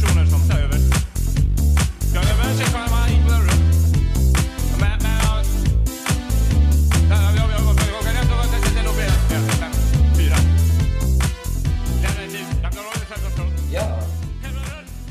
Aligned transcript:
personer 0.00 0.26
som 0.26 0.48
tar 0.48 0.58
över. 0.58 0.78
Men, 2.14 2.22
men, 2.22 2.58
kan 2.70 2.72
vara 2.76 2.98
fyra. 10.16 10.36
Ja. 13.72 13.98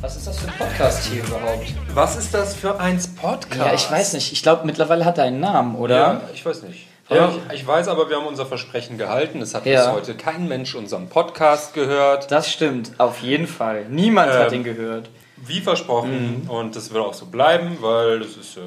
Was 0.02 0.16
ist 0.16 0.28
das 0.28 0.40
für 0.40 0.48
ein 0.48 0.58
Podcast 0.58 1.06
hier 1.06 1.24
überhaupt? 1.24 1.74
Was 1.94 2.18
ist 2.18 2.34
das 2.34 2.56
für 2.56 2.80
ein 2.80 3.02
Podcast? 3.22 3.60
Ja, 3.60 3.74
ich 3.74 3.92
weiß 3.92 4.14
nicht. 4.14 4.32
Ich 4.32 4.44
glaube, 4.44 4.66
mittlerweile 4.66 5.06
hat 5.06 5.18
er 5.18 5.26
einen 5.26 5.40
Namen, 5.40 5.76
oder? 5.76 5.96
Ja, 5.96 6.22
ich 6.34 6.46
weiß 6.46 6.64
nicht. 6.64 6.88
Ja, 7.10 7.32
ich, 7.54 7.62
ich 7.62 7.68
weiß 7.68 7.88
aber, 7.88 8.10
wir 8.10 8.18
haben 8.18 8.26
unser 8.28 8.46
Versprechen 8.46 8.98
gehalten. 8.98 9.42
Es 9.42 9.54
hat 9.56 9.66
Ja. 9.66 9.86
bis 9.86 9.94
heute 9.94 10.16
kein 10.16 10.48
Mensch 10.48 10.76
unseren 10.76 11.08
Podcast 11.08 11.74
gehört. 11.74 12.30
Das 12.32 12.52
stimmt, 12.52 12.92
auf 12.98 13.22
jeden 13.22 13.48
Fall. 13.48 13.86
Niemand 13.90 14.32
hat 14.34 14.50
Ähm, 14.52 14.60
ihn 14.60 14.64
gehört. 14.64 15.10
Wie 15.38 15.62
versprochen. 15.62 16.48
Und 16.50 16.76
das 16.76 16.92
wird 16.92 17.04
auch 17.06 17.14
so 17.14 17.28
bleiben, 17.28 17.78
weil 17.82 18.20
das 18.20 18.30
ist, 18.32 18.58
äh, 18.58 18.62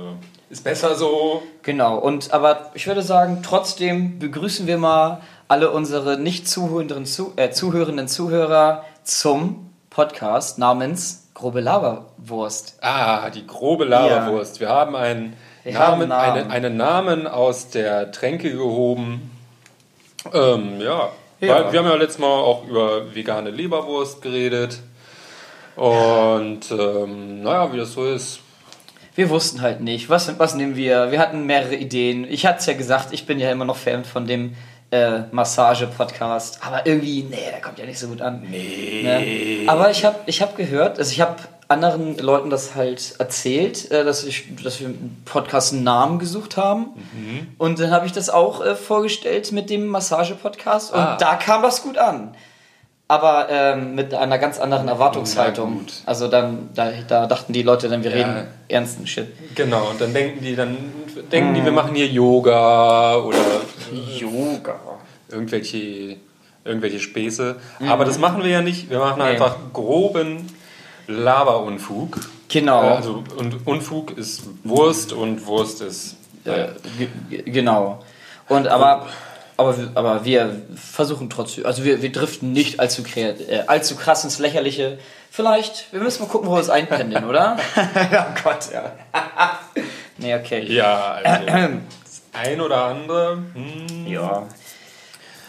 ist 0.50 0.64
besser 0.64 0.94
so. 0.94 1.42
Genau. 1.62 1.98
Und 1.98 2.32
aber 2.32 2.70
ich 2.74 2.86
würde 2.86 3.02
sagen, 3.02 3.42
trotzdem 3.42 4.18
begrüßen 4.18 4.66
wir 4.66 4.78
mal 4.78 5.20
alle 5.48 5.70
unsere 5.72 6.16
nicht 6.18 6.48
zuhörenden, 6.48 7.04
zu, 7.06 7.32
äh, 7.36 7.50
zuhörenden 7.50 8.06
Zuhörer 8.08 8.84
zum 9.02 9.70
Podcast 9.90 10.58
namens 10.58 11.28
Grobe 11.34 11.60
Laberwurst. 11.60 12.78
Ah, 12.82 13.28
die 13.30 13.46
grobe 13.46 13.84
Laberwurst. 13.84 14.60
Wir 14.60 14.68
haben 14.68 14.94
einen 14.94 15.36
Wir 15.64 15.74
Namen, 15.74 15.86
haben 15.86 16.00
einen 16.00 16.08
Namen. 16.08 16.50
Eine, 16.50 16.50
einen 16.50 16.76
Namen 16.76 17.26
aus 17.26 17.68
der 17.68 18.12
Tränke 18.12 18.52
gehoben. 18.52 19.30
Ähm, 20.32 20.80
ja. 20.80 21.10
Ja. 21.40 21.54
Weil 21.54 21.72
wir 21.72 21.78
haben 21.80 21.86
ja 21.86 21.94
letztes 21.94 22.18
Mal 22.18 22.26
auch 22.26 22.66
über 22.66 23.14
vegane 23.14 23.50
Leberwurst 23.50 24.20
geredet. 24.22 24.80
Und 25.76 26.70
ähm, 26.70 27.42
naja, 27.42 27.72
wie 27.72 27.78
das 27.78 27.92
so 27.94 28.06
ist. 28.06 28.40
Wir 29.14 29.30
wussten 29.30 29.60
halt 29.60 29.80
nicht, 29.80 30.08
was, 30.08 30.38
was 30.38 30.54
nehmen 30.54 30.76
wir. 30.76 31.10
Wir 31.10 31.18
hatten 31.18 31.46
mehrere 31.46 31.74
Ideen. 31.74 32.26
Ich 32.30 32.46
hatte 32.46 32.58
es 32.58 32.66
ja 32.66 32.74
gesagt, 32.74 33.12
ich 33.12 33.26
bin 33.26 33.38
ja 33.38 33.50
immer 33.50 33.64
noch 33.64 33.76
Fan 33.76 34.04
von 34.04 34.26
dem 34.26 34.54
äh, 34.90 35.20
Massage-Podcast. 35.30 36.60
Aber 36.62 36.86
irgendwie, 36.86 37.22
nee, 37.22 37.50
der 37.50 37.60
kommt 37.60 37.78
ja 37.78 37.86
nicht 37.86 37.98
so 37.98 38.08
gut 38.08 38.20
an. 38.20 38.46
Nee. 38.50 39.02
Ne? 39.02 39.68
Aber 39.68 39.90
ich 39.90 40.04
habe 40.04 40.18
ich 40.26 40.42
hab 40.42 40.56
gehört, 40.56 40.98
also 40.98 41.10
ich 41.10 41.20
habe 41.20 41.36
anderen 41.70 42.18
Leuten 42.18 42.50
das 42.50 42.74
halt 42.74 43.14
erzählt, 43.18 43.90
äh, 43.90 44.04
dass, 44.04 44.24
ich, 44.24 44.44
dass 44.62 44.80
wir 44.80 44.88
im 44.88 45.16
Podcast 45.24 45.72
einen 45.72 45.84
Namen 45.84 46.18
gesucht 46.18 46.56
haben. 46.56 46.88
Und 47.58 47.78
dann 47.78 47.90
habe 47.92 48.06
ich 48.06 48.12
das 48.12 48.28
auch 48.28 48.64
äh, 48.64 48.74
vorgestellt 48.74 49.52
mit 49.52 49.70
dem 49.70 49.86
Massage-Podcast. 49.86 50.92
Und 50.92 50.98
Ah. 51.00 51.16
da 51.18 51.36
kam 51.36 51.62
das 51.62 51.82
gut 51.82 51.96
an. 51.96 52.34
Aber 53.08 53.48
ähm, 53.50 53.96
mit 53.96 54.14
einer 54.14 54.38
ganz 54.38 54.60
anderen 54.60 54.86
Erwartungshaltung. 54.86 55.78
gut. 55.78 55.92
Also 56.06 56.28
dann, 56.28 56.68
da, 56.74 56.90
da 57.08 57.26
dachten 57.26 57.52
die 57.52 57.62
Leute 57.62 57.88
dann, 57.88 58.04
wir 58.04 58.10
Ja. 58.10 58.16
reden 58.26 58.46
ernsten 58.68 59.06
Shit. 59.06 59.26
Genau, 59.56 59.90
und 59.90 60.00
dann 60.00 60.12
denken 60.14 60.44
die, 60.44 60.54
dann 60.54 60.76
denken 61.32 61.54
die, 61.54 61.64
wir 61.64 61.72
machen 61.72 61.94
hier 61.96 62.06
Yoga 62.06 63.16
oder 63.16 63.38
Yoga. 64.16 64.74
irgendwelche, 65.28 66.16
irgendwelche 66.64 67.00
Späße. 67.00 67.56
Aber 67.88 68.04
das 68.04 68.18
machen 68.18 68.42
wir 68.44 68.50
ja 68.50 68.62
nicht. 68.62 68.90
Wir 68.90 68.98
machen 69.00 69.20
einfach 69.22 69.56
groben 69.72 70.46
Laberunfug. 71.10 72.18
Genau. 72.48 72.82
Äh, 72.82 72.86
Also, 72.96 73.22
und 73.36 73.66
Unfug 73.66 74.16
ist 74.16 74.42
Wurst 74.64 75.12
und 75.12 75.46
Wurst 75.46 75.82
ist. 75.82 76.16
Äh, 76.44 76.68
ge- 76.98 77.08
ge- 77.28 77.42
genau. 77.50 78.00
Und 78.48 78.66
aber, 78.68 79.06
aber, 79.56 79.76
wir- 79.78 79.90
aber 79.94 80.24
wir 80.24 80.62
versuchen 80.74 81.30
trotzdem, 81.30 81.66
also 81.66 81.84
wir, 81.84 82.02
wir 82.02 82.10
driften 82.10 82.52
nicht 82.52 82.80
allzu, 82.80 83.02
äh, 83.14 83.34
allzu 83.66 83.96
krass 83.96 84.24
ins 84.24 84.38
Lächerliche. 84.38 84.98
Vielleicht, 85.30 85.92
wir 85.92 86.00
müssen 86.00 86.22
mal 86.22 86.28
gucken, 86.28 86.48
wo 86.48 86.54
wir 86.54 86.60
es 86.60 86.70
einpendeln, 86.70 87.24
oder? 87.24 87.56
ja, 88.10 88.34
Gott, 88.42 88.68
ja. 88.72 88.92
nee, 90.18 90.34
okay. 90.34 90.64
Ja, 90.72 91.18
also 91.22 91.46
das 91.46 92.22
ein 92.32 92.60
oder 92.60 92.84
andere. 92.86 93.38
Hm, 93.54 94.06
Ja. 94.08 94.46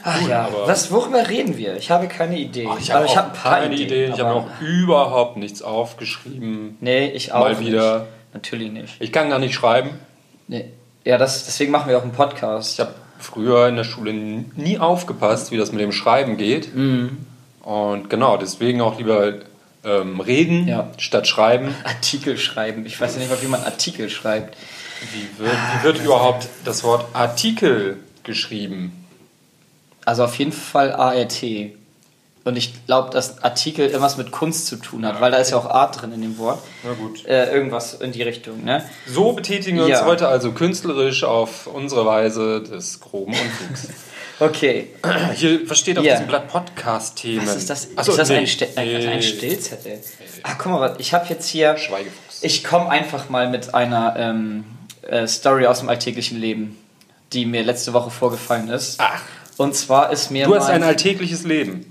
Ach 0.04 0.28
ja, 0.28 0.46
aber- 0.46 0.68
was, 0.68 0.92
worüber 0.92 1.28
reden 1.30 1.58
wir? 1.58 1.76
Ich 1.78 1.92
habe 1.92 2.08
keine 2.08 2.38
Idee. 2.38 2.68
ich 2.80 2.92
habe 2.92 3.00
aber 3.00 3.06
auch 3.06 3.12
ich 3.12 3.18
habe 3.18 3.28
ein 3.32 3.34
paar 3.34 3.60
keine 3.60 3.76
Idee. 3.76 4.06
Ich 4.14 4.20
habe 4.20 4.32
auch 4.34 4.48
überhaupt 4.62 5.38
nichts 5.38 5.62
aufgeschrieben. 5.62 6.78
Nee, 6.82 7.08
ich 7.10 7.34
auch 7.34 7.42
Mal 7.42 7.60
wieder. 7.60 8.00
Nicht. 8.00 8.08
Natürlich 8.34 8.72
nicht. 8.72 8.94
Ich 9.00 9.12
kann 9.12 9.30
gar 9.30 9.40
nicht 9.40 9.54
schreiben. 9.54 9.92
Nee. 10.48 10.66
Ja, 11.04 11.18
das, 11.18 11.46
deswegen 11.46 11.72
machen 11.72 11.90
wir 11.90 11.98
auch 11.98 12.04
einen 12.04 12.12
Podcast. 12.14 12.74
Ich 12.74 12.80
habe 12.80 12.94
früher 13.20 13.68
in 13.68 13.76
der 13.76 13.84
Schule 13.84 14.14
nie 14.14 14.80
aufgepasst, 14.80 15.52
wie 15.52 15.58
das 15.58 15.72
mit 15.72 15.82
dem 15.82 15.92
Schreiben 15.92 16.38
geht. 16.38 16.74
Mhm. 16.76 17.26
Und 17.62 18.10
genau, 18.10 18.38
deswegen 18.38 18.82
auch 18.82 18.98
lieber 18.98 19.34
ähm, 19.84 20.20
reden 20.20 20.68
Ja. 20.68 20.90
statt 20.98 21.28
schreiben. 21.28 21.76
Artikel 21.84 22.38
schreiben. 22.38 22.86
Ich 22.86 23.00
weiß 23.02 23.16
ja 23.16 23.20
nicht 23.20 23.30
mal, 23.32 23.42
wie 23.42 23.48
man 23.48 23.62
Artikel 23.64 24.10
schreibt. 24.10 24.56
Wie 25.14 25.44
wird, 25.44 25.52
wie 25.80 25.84
wird 25.84 26.00
überhaupt 26.04 26.48
das 26.64 26.84
Wort 26.84 27.06
Artikel 27.14 27.98
geschrieben? 28.24 29.01
Also 30.06 30.24
auf 30.24 30.36
jeden 30.36 30.52
Fall 30.52 30.92
ART. 30.94 31.44
Und 32.44 32.58
ich 32.58 32.86
glaube, 32.88 33.12
dass 33.12 33.44
Artikel 33.44 33.86
irgendwas 33.86 34.18
mit 34.18 34.32
Kunst 34.32 34.66
zu 34.66 34.78
tun 34.78 35.06
hat, 35.06 35.22
weil 35.22 35.30
da 35.32 35.38
ist 35.38 35.52
ja 35.52 35.58
auch 35.58 35.70
Art 35.70 36.02
drin 36.02 36.12
in 36.12 36.22
dem 36.22 36.38
Wort. 36.40 36.60
Na 36.84 36.94
gut. 36.94 37.24
Äh, 37.28 37.54
irgendwas 37.54 37.94
in 37.94 38.12
die 38.12 38.24
Richtung, 38.24 38.64
ne? 38.64 38.84
So 39.06 39.34
betätigen 39.34 39.78
wir 39.78 39.84
uns 39.86 39.92
Ja. 40.00 40.06
heute 40.06 40.28
also 40.28 40.52
künstlerisch 40.52 41.24
auf 41.24 41.68
unsere 41.68 42.04
Weise 42.08 42.64
des 42.64 43.00
groben 43.00 43.34
Unfugs. 43.34 43.90
Okay. 44.40 44.88
Hier, 45.36 45.70
was 45.70 45.78
steht 45.78 46.00
auf 46.00 46.04
Ja. 46.04 46.14
diesem 46.14 46.26
Blatt 46.26 46.48
Podcast-Themen? 46.48 47.46
Was 47.46 47.58
ist 47.58 47.70
das? 47.70 47.90
Achso, 47.96 48.10
ist 48.10 48.18
das 48.18 48.30
nee. 48.30 48.38
ein, 48.38 48.48
Ste 48.48 48.70
ein, 48.76 48.88
Nee. 48.88 49.08
ein 49.08 49.22
Stillzettel? 49.22 50.00
Ah, 50.42 50.56
guck 50.58 50.72
mal, 50.72 50.96
ich 50.98 51.14
habe 51.14 51.28
jetzt 51.30 51.48
hier. 51.48 51.78
Schweigefuchs. 51.78 52.42
Ich 52.42 52.64
komme 52.64 52.90
einfach 52.90 53.30
mal 53.30 53.52
mit 53.52 53.76
einer 53.76 54.16
ähm, 54.18 54.64
äh, 55.04 55.28
Story 55.28 55.68
aus 55.68 55.78
dem 55.82 55.90
alltäglichen 55.90 56.40
Leben, 56.40 56.76
die 57.34 57.46
mir 57.46 57.62
letzte 57.64 57.94
Woche 57.94 58.10
vorgefallen 58.10 58.70
ist. 58.70 58.96
Ach. 59.00 59.22
Und 59.62 59.76
zwar 59.76 60.12
ist 60.12 60.32
mir. 60.32 60.46
Du 60.48 60.56
hast 60.56 60.70
ein 60.70 60.84
alltägliches 60.84 61.44
Leben. 61.44 61.86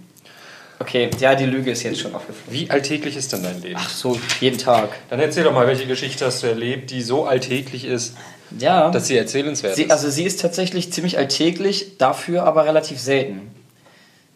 Okay, 0.79 1.11
ja, 1.19 1.35
die 1.35 1.45
Lüge 1.45 1.71
ist 1.71 1.83
jetzt 1.83 2.01
schon 2.01 2.15
aufgefallen. 2.15 2.47
Wie 2.49 2.71
alltäglich 2.71 3.15
ist 3.17 3.33
denn 3.35 3.43
dein 3.43 3.61
Leben? 3.61 3.77
Ach 3.79 3.91
so, 3.91 4.19
jeden 4.41 4.57
Tag. 4.59 4.89
Dann 5.11 5.21
erzähl 5.21 5.45
doch 5.45 5.53
mal, 5.53 5.67
welche 5.67 5.87
Geschichte 5.87 6.25
hast 6.25 6.43
du 6.43 6.47
erlebt, 6.47 6.91
die 6.91 7.03
so 7.03 7.27
alltäglich 7.27 7.85
ist, 7.85 8.17
Ja. 8.59 8.91
dass 8.91 9.07
sie 9.07 9.17
erzählenswert 9.19 9.77
Sie, 9.77 9.83
ist. 9.85 9.91
also 9.91 10.09
sie 10.09 10.25
ist 10.25 10.41
tatsächlich 10.41 10.91
ziemlich 10.91 11.19
alltäglich, 11.19 11.99
dafür 11.99 12.45
aber 12.45 12.65
relativ 12.65 12.99
selten. 12.99 13.51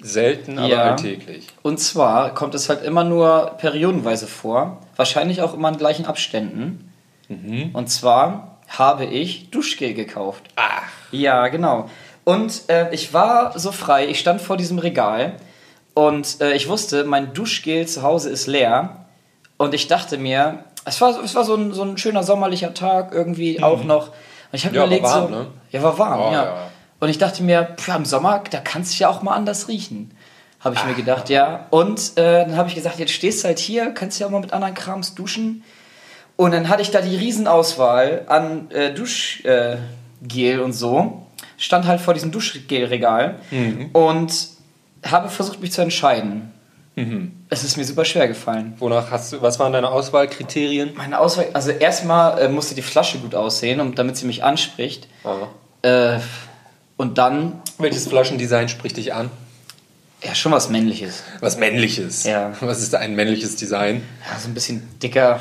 Selten, 0.02 0.58
aber 0.58 0.68
Ja. 0.68 0.82
alltäglich. 0.90 1.46
Und 1.62 1.80
zwar 1.80 2.34
kommt 2.34 2.54
es 2.54 2.68
halt 2.68 2.84
immer 2.84 3.04
nur 3.04 3.54
periodenweise 3.56 4.26
vor, 4.26 4.82
wahrscheinlich 4.96 5.40
auch 5.40 5.54
immer 5.54 5.70
in 5.70 5.78
gleichen 5.78 6.04
Abständen. 6.04 6.92
Und 7.72 7.88
zwar 7.88 8.58
habe 8.68 9.06
ich 9.06 9.48
Duschgel 9.50 9.94
gekauft. 9.94 10.42
Ach. 10.56 10.82
Ja, 11.10 11.48
genau. 11.48 11.88
Und 12.24 12.62
äh, 12.68 12.92
ich 12.94 13.12
war 13.12 13.58
so 13.58 13.70
frei, 13.72 14.06
ich 14.06 14.18
stand 14.18 14.40
vor 14.40 14.56
diesem 14.56 14.78
Regal 14.78 15.34
und 15.92 16.40
äh, 16.40 16.54
ich 16.54 16.68
wusste, 16.68 17.04
mein 17.04 17.34
Duschgel 17.34 17.86
zu 17.86 18.02
Hause 18.02 18.30
ist 18.30 18.46
leer. 18.46 19.04
Und 19.58 19.74
ich 19.74 19.86
dachte 19.88 20.18
mir, 20.18 20.64
es 20.84 21.00
war, 21.00 21.22
es 21.22 21.34
war 21.34 21.44
so, 21.44 21.54
ein, 21.54 21.72
so 21.72 21.82
ein 21.82 21.98
schöner 21.98 22.22
sommerlicher 22.22 22.74
Tag 22.74 23.12
irgendwie 23.12 23.62
auch 23.62 23.84
noch. 23.84 24.08
Und 24.08 24.14
ich 24.52 24.64
habe 24.66 24.74
Ja, 24.74 24.82
mir 24.82 24.86
überlegt, 24.86 25.04
war 25.04 25.22
warm, 25.22 25.32
so, 25.32 25.38
ne? 25.38 25.46
ja, 25.70 25.82
war 25.82 25.98
warm, 25.98 26.20
Oh, 26.20 26.32
ja. 26.32 26.44
ja. 26.44 26.56
Und 27.00 27.08
ich 27.10 27.18
dachte 27.18 27.42
mir, 27.42 27.74
pff, 27.76 27.88
im 27.94 28.04
Sommer, 28.04 28.42
da 28.50 28.60
kannst 28.60 28.94
du 28.98 29.02
ja 29.02 29.08
auch 29.10 29.20
mal 29.22 29.34
anders 29.34 29.68
riechen. 29.68 30.16
Habe 30.60 30.76
ich 30.76 30.84
mir 30.86 30.94
gedacht, 30.94 31.28
ja. 31.28 31.66
Und 31.70 32.16
äh, 32.16 32.46
dann 32.46 32.56
habe 32.56 32.68
ich 32.70 32.74
gesagt, 32.74 32.98
jetzt 32.98 33.12
stehst 33.12 33.44
du 33.44 33.48
halt 33.48 33.58
hier, 33.58 33.90
kannst 33.90 34.18
ja 34.18 34.26
auch 34.26 34.30
mal 34.30 34.40
mit 34.40 34.54
anderen 34.54 34.74
Krams 34.74 35.14
duschen. 35.14 35.62
Und 36.36 36.52
dann 36.52 36.68
hatte 36.70 36.80
ich 36.80 36.90
da 36.90 37.02
die 37.02 37.14
Riesenauswahl 37.16 38.22
an 38.28 38.70
äh, 38.70 38.92
Duschgel 38.94 39.78
Gel 40.22 40.60
und 40.60 40.72
so. 40.72 41.23
Stand 41.56 41.86
halt 41.86 42.00
vor 42.00 42.14
diesem 42.14 42.30
Duschgelregal 42.30 43.36
und 43.92 44.48
habe 45.04 45.28
versucht, 45.28 45.60
mich 45.60 45.72
zu 45.72 45.82
entscheiden. 45.82 46.52
Es 47.48 47.64
ist 47.64 47.76
mir 47.76 47.84
super 47.84 48.04
schwer 48.04 48.28
gefallen. 48.28 48.74
Wonach 48.78 49.10
hast 49.10 49.32
du, 49.32 49.42
was 49.42 49.58
waren 49.58 49.72
deine 49.72 49.90
Auswahlkriterien? 49.90 50.92
Meine 50.96 51.18
Auswahl, 51.18 51.48
also 51.52 51.70
erstmal 51.72 52.40
äh, 52.40 52.48
musste 52.48 52.76
die 52.76 52.82
Flasche 52.82 53.18
gut 53.18 53.34
aussehen, 53.34 53.80
um, 53.80 53.96
damit 53.96 54.16
sie 54.16 54.26
mich 54.26 54.44
anspricht. 54.44 55.08
Äh, 55.82 56.20
und 56.96 57.18
dann, 57.18 57.60
Welches 57.78 58.06
Flaschendesign 58.06 58.68
spricht 58.68 58.96
dich 58.96 59.12
an? 59.12 59.30
ja, 60.24 60.34
schon 60.34 60.52
was 60.52 60.70
Männliches. 60.70 61.22
Was 61.40 61.58
männliches. 61.58 62.24
Ja. 62.24 62.52
Was 62.60 62.80
ist 62.80 62.94
ein 62.94 63.14
männliches 63.14 63.56
Design? 63.56 64.02
Ja, 64.30 64.38
so 64.38 64.48
ein 64.48 64.54
bisschen 64.54 64.98
dicker. 65.00 65.40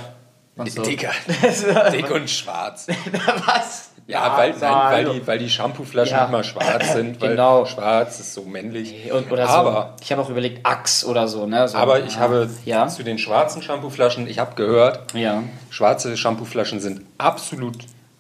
Und 0.56 0.72
so. 0.72 0.84
Dicker. 0.84 1.12
Dick 1.92 2.12
und 2.12 2.30
schwarz. 2.30 2.88
was? 3.46 3.92
Ja, 4.06 4.38
weil, 4.38 4.54
nein, 4.60 4.62
weil, 4.62 5.06
die, 5.14 5.28
weil 5.28 5.40
die 5.40 5.50
Shampooflaschen 5.50 6.18
Ja. 6.18 6.26
immer 6.26 6.44
schwarz 6.44 6.92
sind, 6.94 7.22
weil 7.22 7.32
Genau. 7.32 7.66
schwarz 7.66 8.20
ist 8.20 8.34
so 8.34 8.44
männlich. 8.44 9.12
Und, 9.12 9.32
oder 9.32 9.48
aber, 9.50 9.96
so. 9.98 10.04
Ich 10.04 10.12
habe 10.12 10.22
auch 10.22 10.30
überlegt, 10.30 10.66
Axe 10.66 11.08
oder 11.08 11.28
so, 11.30 11.46
ne? 11.46 11.68
So, 11.68 11.78
aber 11.78 12.02
ich 12.04 12.16
ja. 12.16 12.20
habe 12.20 12.50
Ja. 12.66 12.88
zu 12.88 13.04
den 13.04 13.18
schwarzen 13.18 13.62
Shampooflaschen, 13.62 14.28
ich 14.28 14.40
habe 14.40 14.56
gehört, 14.56 15.14
Ja. 15.14 15.44
schwarze 15.70 16.18
Shampooflaschen 16.18 16.80
sind 16.82 17.02
absolut 17.18 17.78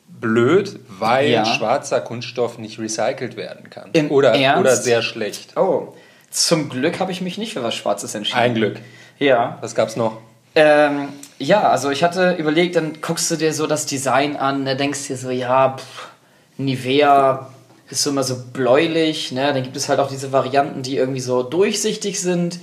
blöd, 0.08 0.80
weil 0.88 1.30
Ja. 1.30 1.46
schwarzer 1.46 2.00
Kunststoff 2.00 2.58
nicht 2.58 2.80
recycelt 2.80 3.36
werden 3.36 3.70
kann. 3.70 3.90
Im 3.94 4.10
oder, 4.10 4.34
Ernst? 4.34 4.62
oder 4.62 4.76
sehr 4.78 5.02
schlecht. 5.02 5.58
Oh. 5.58 5.90
Zum 6.32 6.70
Glück 6.70 7.00
habe 7.00 7.12
ich 7.12 7.20
mich 7.22 7.38
nicht 7.38 7.54
für 7.54 7.62
was 7.62 7.76
Schwarzes 7.76 8.16
entschieden. 8.16 8.40
Ein 8.40 8.54
Glück. 8.56 8.80
Ja. 9.20 9.58
Was 9.62 9.76
gab's 9.76 9.96
noch? 9.98 10.18
Ähm, 10.56 11.10
ja, 11.40 11.70
also 11.70 11.90
ich 11.90 12.04
hatte 12.04 12.34
überlegt, 12.34 12.76
dann 12.76 13.02
guckst 13.02 13.30
du 13.32 13.36
dir 13.36 13.54
so 13.54 13.68
das 13.68 13.86
Design 13.86 14.36
an, 14.36 14.64
ne, 14.64 14.76
denkst 14.76 15.08
dir 15.08 15.18
so, 15.18 15.30
ja, 15.30 15.78
pff, 15.78 16.08
Nivea 16.58 17.50
ist 17.90 18.04
so 18.04 18.10
immer 18.12 18.24
so 18.24 18.36
bläulich, 18.54 19.32
ne? 19.32 19.54
Dann 19.54 19.64
gibt 19.64 19.76
es 19.76 19.90
halt 19.90 20.00
auch 20.00 20.10
diese 20.10 20.32
Varianten, 20.32 20.82
die 20.84 20.98
irgendwie 20.98 21.20
so 21.20 21.44
durchsichtig 21.44 22.20
sind. 22.22 22.60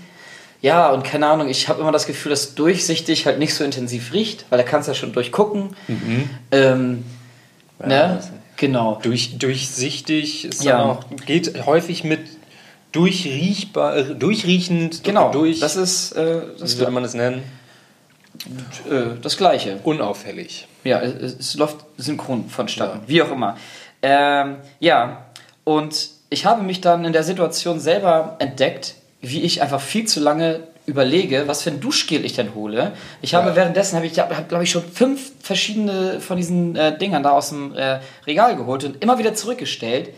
Ja, 0.62 0.90
und 0.90 1.04
keine 1.04 1.26
Ahnung, 1.26 1.48
ich 1.48 1.68
habe 1.68 1.80
immer 1.80 1.92
das 1.92 2.06
Gefühl, 2.06 2.30
dass 2.30 2.54
durchsichtig 2.54 3.26
halt 3.26 3.38
nicht 3.38 3.54
so 3.54 3.64
intensiv 3.64 4.12
riecht, 4.12 4.44
weil 4.50 4.58
da 4.58 4.64
kannst 4.64 4.88
du 4.88 4.92
ja 4.92 4.94
schon 4.94 5.12
durchgucken. 5.12 5.74
Ähm, 6.50 7.04
ne? 7.78 8.16
das- 8.16 8.30
Genau. 8.56 8.98
Durch, 9.02 9.38
durchsichtig 9.38 10.44
ist 10.44 10.64
Ja. 10.64 10.82
auch, 10.84 11.04
geht 11.24 11.64
häufig 11.64 12.04
mit 12.04 12.20
durchriechbar, 12.92 13.96
äh, 13.96 14.14
durchriechend, 14.14 15.02
Genau, 15.02 15.30
durch, 15.32 15.60
das 15.60 15.76
ist 15.76 16.12
äh, 16.12 16.42
wie 16.56 16.60
das, 16.60 16.78
würde 16.78 16.92
man 16.92 17.04
es 17.04 17.14
nennen? 17.14 17.42
Äh, 18.90 19.18
das 19.20 19.36
Gleiche. 19.36 19.78
Unauffällig. 19.84 20.66
Ja, 20.84 21.00
es, 21.00 21.34
es 21.38 21.54
läuft 21.56 21.78
synchron 21.98 22.48
vonstatten, 22.48 23.00
wie 23.06 23.22
auch 23.22 23.30
immer. 23.30 23.56
Ähm, 24.02 24.56
ja, 24.78 25.26
und 25.64 26.08
ich 26.30 26.46
habe 26.46 26.62
mich 26.62 26.80
dann 26.80 27.04
in 27.04 27.12
der 27.12 27.22
Situation 27.22 27.80
selber 27.80 28.36
entdeckt, 28.38 28.94
wie 29.20 29.42
ich 29.42 29.60
einfach 29.62 29.80
viel 29.80 30.06
zu 30.06 30.20
lange 30.20 30.60
überlege, 30.86 31.44
was 31.46 31.62
für 31.62 31.70
ein 31.70 31.80
Duschgel 31.80 32.24
ich 32.24 32.32
denn 32.32 32.54
hole. 32.54 32.92
Ich 33.20 33.34
habe 33.34 33.50
Ja. 33.50 33.56
währenddessen, 33.56 33.96
habe 33.96 34.06
ich, 34.06 34.18
hab, 34.18 34.48
glaube 34.48 34.64
ich, 34.64 34.70
schon 34.70 34.82
fünf 34.82 35.32
verschiedene 35.40 36.20
von 36.20 36.36
diesen 36.36 36.74
äh, 36.74 36.96
Dingern 36.96 37.22
da 37.22 37.32
aus 37.32 37.50
dem 37.50 37.74
äh, 37.74 38.00
Regal 38.26 38.56
geholt 38.56 38.84
und 38.84 39.02
immer 39.02 39.18
wieder 39.18 39.34
zurückgestellt, 39.34 40.10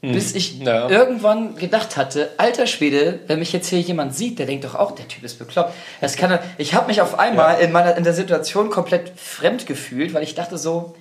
bis 0.00 0.34
ich 0.34 0.60
Ja. 0.60 0.88
irgendwann 0.88 1.56
gedacht 1.56 1.96
hatte, 1.96 2.30
alter 2.36 2.66
Schwede, 2.68 3.18
wenn 3.26 3.40
mich 3.40 3.52
jetzt 3.52 3.68
hier 3.68 3.80
jemand 3.80 4.14
sieht, 4.14 4.38
der 4.38 4.46
denkt 4.46 4.64
doch 4.64 4.74
auch, 4.76 4.92
der 4.92 5.08
Typ 5.08 5.24
ist 5.24 5.38
bekloppt. 5.38 5.72
Das 6.00 6.16
kann 6.16 6.38
ich 6.56 6.74
habe 6.74 6.86
mich 6.86 7.00
auf 7.00 7.18
einmal 7.18 7.60
in, 7.60 7.72
meiner, 7.72 7.96
in 7.96 8.04
der 8.04 8.14
Situation 8.14 8.70
komplett 8.70 9.12
fremd 9.16 9.66
gefühlt, 9.66 10.14
weil 10.14 10.22
ich 10.22 10.34
dachte 10.36 10.56
so, 10.56 10.94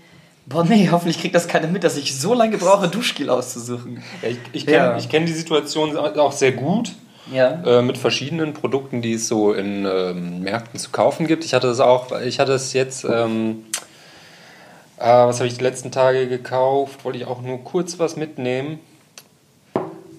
boah 0.48 0.64
nee, 0.64 0.90
hoffentlich 0.92 1.20
kriegt 1.22 1.36
das 1.36 1.48
keiner 1.48 1.68
mit, 1.68 1.84
dass 1.84 1.96
ich 1.96 2.20
so 2.20 2.34
lange 2.34 2.58
brauche, 2.58 2.88
Duschgel 2.88 3.30
auszusuchen. 3.30 4.02
Ja, 4.24 4.30
ich 4.30 4.38
ich 4.54 4.66
kenne 4.66 4.78
Ja. 4.78 5.00
kenn 5.10 5.26
die 5.28 5.34
Situation 5.34 5.96
auch 5.98 6.32
sehr 6.32 6.54
gut. 6.54 6.92
Ja. 7.32 7.62
äh, 7.66 7.82
mit 7.82 7.98
verschiedenen 7.98 8.54
Produkten, 8.54 9.02
die 9.02 9.14
es 9.16 9.28
so 9.28 9.52
in 9.52 9.86
ähm, 9.86 10.44
Märkten 10.44 10.80
zu 10.80 10.92
kaufen 10.92 11.28
gibt. 11.28 11.44
Ich 11.44 11.54
hatte 11.54 11.68
das 11.68 11.82
auch, 11.82 12.18
ich 12.22 12.40
hatte 12.40 12.54
es 12.54 12.72
jetzt, 12.72 13.04
ähm, 13.04 13.66
äh, 15.00 15.06
was 15.06 15.38
habe 15.40 15.48
ich 15.48 15.58
die 15.58 15.64
letzten 15.64 15.92
Tage 15.92 16.28
gekauft? 16.28 17.06
Wollte 17.06 17.20
ich 17.20 17.26
auch 17.26 17.42
nur 17.42 17.64
kurz 17.64 18.00
was 18.00 18.16
mitnehmen. 18.16 18.80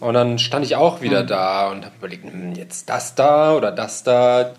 Und 0.00 0.14
dann 0.14 0.38
stand 0.38 0.64
ich 0.64 0.76
auch 0.76 1.00
wieder 1.00 1.24
da 1.24 1.70
und 1.70 1.84
habe 1.84 1.94
überlegt, 1.98 2.24
hm, 2.24 2.54
jetzt 2.54 2.88
das 2.88 3.14
da 3.14 3.54
oder 3.56 3.72
das 3.72 4.04
da. 4.04 4.52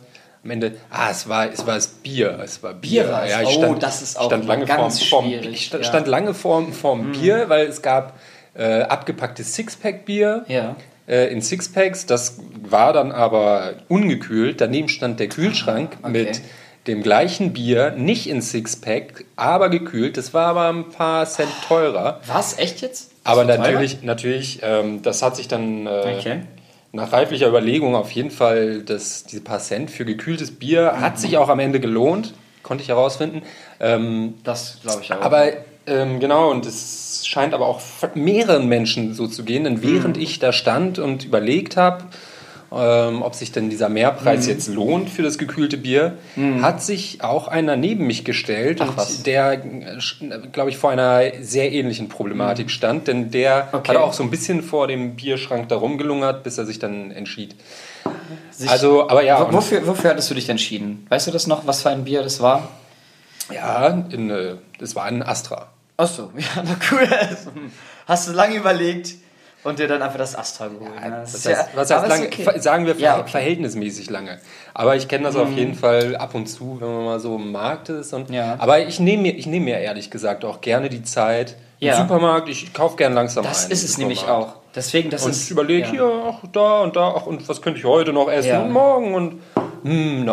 Am 0.44 0.51
Ende, 0.51 0.77
ah, 0.89 1.10
es 1.12 1.27
war, 1.27 1.51
es 1.51 1.66
war 1.68 1.75
das 1.75 1.88
Bier. 1.88 2.39
Es 2.44 2.63
war 2.63 2.74
Bier. 2.74 3.04
Bier 3.04 3.25
ja, 3.27 3.42
ich 3.42 3.48
Oh, 3.50 3.51
stand, 3.60 3.83
das 3.83 4.01
ist 4.01 4.18
auch 4.18 4.27
stand 4.27 4.45
lange 4.45 4.66
ganz 4.66 5.00
vorm, 5.04 5.24
vorm, 5.24 5.25
schwierig, 5.25 5.54
ich 5.54 5.66
stand, 5.66 5.83
ja. 5.83 5.89
Stand 5.89 6.07
lange 6.07 6.33
vorm, 6.33 6.72
vorm 6.74 7.12
Bier, 7.12 7.50
weil 7.50 7.68
es 7.68 7.81
gab 7.81 8.18
äh, 8.56 8.81
abgepacktes 8.81 9.54
Sixpack-Bier 9.56 10.45
Ja. 10.48 10.75
äh, 11.07 11.31
in 11.31 11.42
Sixpacks. 11.42 12.06
Das 12.06 12.39
war 12.63 12.94
dann 12.94 13.12
aber 13.12 13.74
ungekühlt. 13.89 14.62
Daneben 14.62 14.88
stand 14.89 15.19
der 15.19 15.27
Kühlschrank 15.27 15.98
okay. 16.01 16.12
mit 16.12 16.42
dem 16.87 17.03
gleichen 17.03 17.53
Bier, 17.53 17.91
nicht 17.91 18.27
in 18.27 18.41
Sixpack, 18.41 19.25
aber 19.35 19.69
gekühlt. 19.69 20.17
Das 20.17 20.33
war 20.33 20.47
aber 20.47 20.69
ein 20.69 20.89
paar 20.89 21.25
Cent 21.25 21.49
teurer. 21.67 22.19
Was? 22.27 22.57
Echt 22.57 22.81
jetzt? 22.81 23.11
Aber 23.23 23.41
Ist 23.43 23.47
das 23.49 23.57
teurer? 23.57 23.67
natürlich, 23.71 24.03
natürlich 24.03 24.59
ähm, 24.63 25.01
das 25.01 25.21
hat 25.21 25.35
sich 25.35 25.47
dann 25.47 25.85
äh, 25.85 26.15
Okay. 26.17 26.39
nach 26.91 27.11
reiflicher 27.11 27.47
Überlegung 27.47 27.95
auf 27.95 28.09
jeden 28.11 28.31
Fall, 28.31 28.81
das, 28.81 29.23
diese 29.25 29.41
paar 29.41 29.59
Cent 29.59 29.91
für 29.91 30.05
gekühltes 30.05 30.51
Bier 30.51 30.99
hat 30.99 31.19
sich 31.19 31.37
auch 31.37 31.49
am 31.49 31.59
Ende 31.59 31.79
gelohnt. 31.79 32.33
Konnte 32.63 32.81
ich 32.83 32.89
herausfinden. 32.89 33.41
Ähm, 33.79 34.35
Das 34.43 34.79
glaube 34.81 35.01
ich 35.03 35.13
auch. 35.13 35.21
aber 35.21 35.47
ähm, 35.87 36.19
genau, 36.19 36.49
und 36.51 36.65
es 36.65 37.23
scheint 37.25 37.53
aber 37.53 37.67
auch 37.67 37.81
mehreren 38.15 38.67
Menschen 38.67 39.13
so 39.13 39.27
zu 39.27 39.43
gehen, 39.43 39.63
denn 39.63 39.81
während 39.81 40.17
Mhm. 40.17 40.23
ich 40.23 40.39
da 40.39 40.51
stand 40.53 40.97
und 40.99 41.25
überlegt 41.25 41.77
habe, 41.77 42.03
ähm, 42.71 43.21
ob 43.24 43.33
sich 43.36 43.51
denn 43.51 43.69
dieser 43.69 43.89
Mehrpreis 43.89 44.45
Mhm. 44.45 44.51
jetzt 44.51 44.68
lohnt 44.68 45.10
für 45.10 45.21
das 45.24 45.38
gekühlte 45.38 45.77
Bier, 45.77 46.18
hat 46.62 46.81
sich 46.83 47.24
auch 47.24 47.48
einer 47.48 47.75
neben 47.75 48.06
mich 48.07 48.25
gestellt 48.25 48.80
Ach, 48.81 48.95
der, 49.25 49.57
glaube 50.51 50.69
ich, 50.69 50.77
vor 50.77 50.92
einer 50.92 51.21
sehr 51.42 51.71
ähnlichen 51.71 52.10
Problematik 52.10 52.69
stand, 52.71 53.07
denn 53.07 53.31
der 53.31 53.69
Mhm. 53.71 53.77
Okay. 53.80 53.89
hat 53.89 53.98
auch 53.98 54.13
so 54.13 54.24
ein 54.24 54.30
bisschen 54.30 54.62
vor 54.62 54.88
dem 54.88 55.16
Bierschrank 55.16 55.68
da 55.69 55.77
rumgelungert, 55.77 56.44
bis 56.44 56.57
er 56.57 56.66
sich 56.66 56.80
dann 56.80 57.12
entschied. 57.12 57.56
Sich- 58.51 58.69
Also, 58.69 59.10
aber 59.10 59.24
ja, 59.24 59.51
wofür, 59.51 59.86
wofür 59.88 60.12
hattest 60.12 60.30
du 60.30 60.36
dich 60.36 60.50
entschieden? 60.50 61.06
Weißt 61.10 61.27
du 61.27 61.31
das 61.31 61.48
noch, 61.48 61.65
was 61.68 61.81
für 61.81 61.89
ein 61.89 62.04
Bier 62.04 62.22
das 62.24 62.39
war? 62.39 62.69
ja, 63.54 64.04
in, 64.12 64.30
äh, 64.30 64.56
das 64.80 64.95
war 64.95 65.06
ein 65.06 65.24
Astra. 65.24 65.69
Achso, 65.98 66.31
ja, 66.38 66.63
na 66.63 66.75
cool. 66.92 67.07
Hast 68.06 68.27
du 68.27 68.31
lange 68.33 68.56
überlegt 68.56 69.15
und 69.63 69.77
dir 69.79 69.88
dann 69.88 70.01
einfach 70.01 70.17
das 70.17 70.35
Astra 70.38 70.67
geholt. 70.67 70.95
ne? 71.01 71.17
Das 71.21 71.33
ist 71.33 71.45
heißt, 71.47 71.61
ja- 71.61 71.67
was 71.75 71.91
heißt 71.91 72.03
ist 72.03 72.09
lange? 72.09 72.25
okay. 72.27 72.59
Sagen 72.59 72.85
wir 72.85 72.95
Ja, 72.95 73.19
okay. 73.19 73.29
verhältnismäßig 73.31 74.09
lange. 74.09 74.39
Aber 74.73 74.95
ich 74.95 75.07
kenne 75.07 75.25
das 75.25 75.35
auf 75.35 75.51
jeden 75.51 75.75
Fall 75.75 76.15
ab 76.15 76.33
und 76.35 76.47
zu, 76.47 76.77
wenn 76.79 76.88
man 76.94 77.06
mal 77.06 77.19
so 77.19 77.35
im 77.35 77.51
Markt 77.51 77.89
ist. 77.89 78.13
Und, 78.13 78.29
Ja. 78.29 78.56
Aber 78.59 78.79
ich 78.79 79.00
nehme 79.00 79.23
mir, 79.23 79.35
ich 79.35 79.45
nehme 79.47 79.65
mir 79.65 79.79
ehrlich 79.79 80.09
gesagt 80.11 80.45
auch 80.45 80.61
gerne 80.61 80.89
die 80.89 81.03
Zeit 81.03 81.56
Ja. 81.79 81.94
im 81.95 82.01
Supermarkt. 82.03 82.47
Ich 82.50 82.73
kaufe 82.73 82.95
gerne 82.95 83.15
langsam 83.15 83.44
Das 83.44 83.65
ein. 83.65 83.71
ist 83.71 83.83
im 83.83 83.89
es 83.89 83.97
nämlich 83.97 84.27
auch. 84.27 84.56
Deswegen, 84.75 85.09
das 85.09 85.25
Und 85.25 85.31
ist. 85.31 85.44
ich 85.45 85.51
überlege 85.51 85.85
ja. 85.88 85.91
hier, 85.91 86.12
ach, 86.27 86.47
da 86.53 86.81
und 86.81 86.95
da, 86.95 87.15
ach, 87.17 87.25
und 87.25 87.50
was 87.50 87.62
könnte 87.62 87.79
ich 87.79 87.85
heute 87.85 88.13
noch 88.13 88.29
essen 88.29 88.50
Ja. 88.50 88.62
und 88.62 88.71
morgen 88.71 89.15
und 89.15 89.41
hm, 89.83 90.25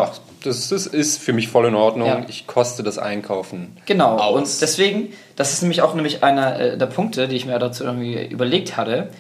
das, 0.43 0.69
das 0.69 0.87
ist 0.87 1.19
für 1.19 1.33
mich 1.33 1.49
voll 1.49 1.67
in 1.67 1.75
Ordnung. 1.75 2.09
Ja. 2.09 2.25
Ich 2.29 2.47
koste 2.47 2.83
das 2.83 2.99
Einkaufen. 2.99 3.77
Genau, 3.87 4.17
aus. 4.19 4.35
und 4.35 4.61
deswegen, 4.61 5.13
das 5.35 5.53
ist 5.53 5.63
nämlich 5.63 5.83
auch 5.83 5.95
nämlich 5.95 6.23
einer 6.23 6.61
äh, 6.61 6.79
der 6.79 6.87
Punkte, 6.87 7.29
die 7.29 7.37
ich 7.37 7.47
mir 7.47 7.59
dazu 7.59 7.85
irgendwie 7.85 8.25
überlegt 8.27 8.77
hatte, 8.77 9.11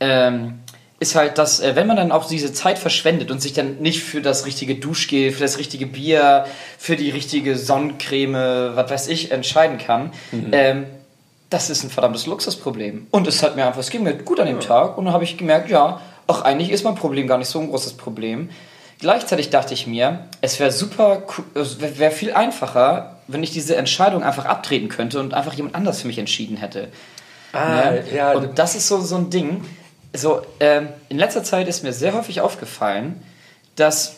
ähm, 0.00 0.60
ist 1.00 1.14
halt, 1.14 1.38
dass 1.38 1.60
äh, 1.60 1.76
wenn 1.76 1.86
man 1.86 1.96
dann 1.96 2.12
auch 2.12 2.26
diese 2.26 2.52
Zeit 2.52 2.78
verschwendet 2.78 3.30
und 3.30 3.40
sich 3.40 3.52
dann 3.52 3.78
nicht 3.78 4.02
für 4.02 4.20
das 4.20 4.46
richtige 4.46 4.76
Duschgel, 4.76 5.32
für 5.32 5.42
das 5.42 5.58
richtige 5.58 5.86
Bier, 5.86 6.46
für 6.76 6.96
die 6.96 7.10
richtige 7.10 7.56
Sonnencreme, 7.56 8.72
was 8.74 8.90
weiß 8.90 9.08
ich, 9.08 9.30
entscheiden 9.30 9.78
kann, 9.78 10.12
ähm, 10.52 10.86
das 11.50 11.70
ist 11.70 11.82
ein 11.82 11.90
verdammtes 11.90 12.26
Luxusproblem. 12.26 13.06
Und 13.10 13.26
es 13.26 13.42
hat 13.42 13.56
mir 13.56 13.66
einfach, 13.66 13.80
es 13.80 13.90
ging 13.90 14.02
mir 14.02 14.14
gut 14.14 14.40
an 14.40 14.46
dem 14.46 14.60
Tag 14.60 14.98
und 14.98 15.06
dann 15.06 15.14
habe 15.14 15.24
ich 15.24 15.38
gemerkt, 15.38 15.70
ja, 15.70 16.00
ach, 16.26 16.42
eigentlich 16.42 16.70
ist 16.70 16.84
mein 16.84 16.94
Problem 16.94 17.26
gar 17.26 17.38
nicht 17.38 17.48
so 17.48 17.58
ein 17.58 17.68
großes 17.68 17.94
Problem. 17.94 18.50
Gleichzeitig 19.00 19.50
dachte 19.50 19.74
ich 19.74 19.86
mir, 19.86 20.20
es 20.40 20.58
wäre 20.58 20.72
super, 20.72 21.22
es 21.54 21.80
wäre 21.80 21.98
wär 21.98 22.10
viel 22.10 22.32
einfacher, 22.32 23.16
wenn 23.28 23.42
ich 23.42 23.50
diese 23.52 23.76
Entscheidung 23.76 24.22
einfach 24.24 24.44
abtreten 24.46 24.88
könnte 24.88 25.20
und 25.20 25.34
einfach 25.34 25.52
jemand 25.54 25.74
anders 25.76 26.00
für 26.00 26.06
mich 26.08 26.18
entschieden 26.18 26.56
hätte. 26.56 26.88
Ah, 27.52 27.90
Ne? 27.92 28.04
ja, 28.14 28.32
Und 28.32 28.58
das 28.58 28.74
ist 28.74 28.88
so, 28.88 29.00
so 29.00 29.16
ein 29.16 29.30
Ding. 29.30 29.64
So, 30.14 30.42
ähm, 30.60 30.88
in 31.08 31.18
letzter 31.18 31.44
Zeit 31.44 31.68
ist 31.68 31.82
mir 31.84 31.92
sehr 31.92 32.12
häufig 32.14 32.40
aufgefallen, 32.40 33.22
dass 33.76 34.16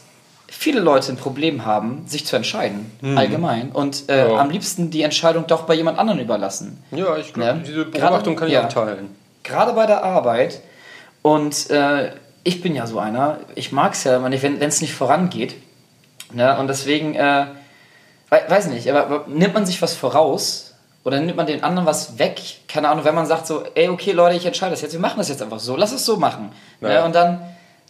viele 0.48 0.80
Leute 0.80 1.12
ein 1.12 1.16
Problem 1.16 1.64
haben, 1.66 2.04
sich 2.06 2.26
zu 2.26 2.34
entscheiden, 2.36 2.90
allgemein. 3.16 3.70
Und 3.72 4.08
äh, 4.08 4.28
Ja. 4.30 4.36
am 4.38 4.50
liebsten 4.50 4.90
die 4.90 5.02
Entscheidung 5.02 5.46
doch 5.46 5.62
bei 5.62 5.74
jemand 5.74 5.98
anderem 5.98 6.18
überlassen. 6.20 6.82
ja, 6.90 7.16
ich 7.18 7.32
glaube, 7.34 7.48
Ja. 7.50 7.54
diese 7.56 7.84
Beobachtung 7.84 8.34
kann 8.36 8.48
ich 8.48 8.54
Gerade- 8.54 8.66
auch 8.68 8.72
teilen. 8.72 9.14
Gerade 9.42 9.72
bei 9.74 9.86
der 9.86 10.02
Arbeit. 10.04 10.60
Und 11.22 11.70
äh, 11.70 12.12
ich 12.44 12.60
bin 12.62 12.74
ja 12.74 12.86
so 12.86 12.98
einer, 12.98 13.38
ich 13.54 13.72
mag 13.72 13.92
es 13.94 14.04
ja 14.04 14.16
immer 14.16 14.28
nicht, 14.28 14.42
wenn 14.42 14.60
es 14.62 14.80
nicht 14.80 14.94
vorangeht. 14.94 15.54
Ne? 16.32 16.58
Und 16.58 16.68
deswegen, 16.68 17.14
äh, 17.14 17.46
wei- 18.28 18.44
weiß 18.48 18.66
nicht, 18.68 18.88
aber, 18.90 19.06
aber 19.06 19.24
nimmt 19.28 19.54
man 19.54 19.66
sich 19.66 19.80
was 19.82 19.94
voraus 19.94 20.74
oder 21.04 21.18
nimmt 21.20 21.36
man 21.36 21.46
den 21.46 21.64
anderen 21.64 21.86
was 21.86 22.18
weg? 22.18 22.40
Keine 22.68 22.88
Ahnung, 22.88 23.04
wenn 23.04 23.14
man 23.14 23.26
sagt 23.26 23.46
so, 23.46 23.64
ey, 23.74 23.88
okay, 23.88 24.12
Leute, 24.12 24.36
ich 24.36 24.46
entscheide 24.46 24.70
das 24.72 24.80
jetzt, 24.82 24.92
wir 24.92 25.00
machen 25.00 25.18
das 25.18 25.28
jetzt 25.28 25.42
einfach 25.42 25.60
so, 25.60 25.76
lass 25.76 25.92
es 25.92 26.04
so 26.04 26.16
machen. 26.16 26.52
Ne? 26.80 26.92
Ja. 26.94 27.04
Und 27.04 27.14
dann 27.14 27.40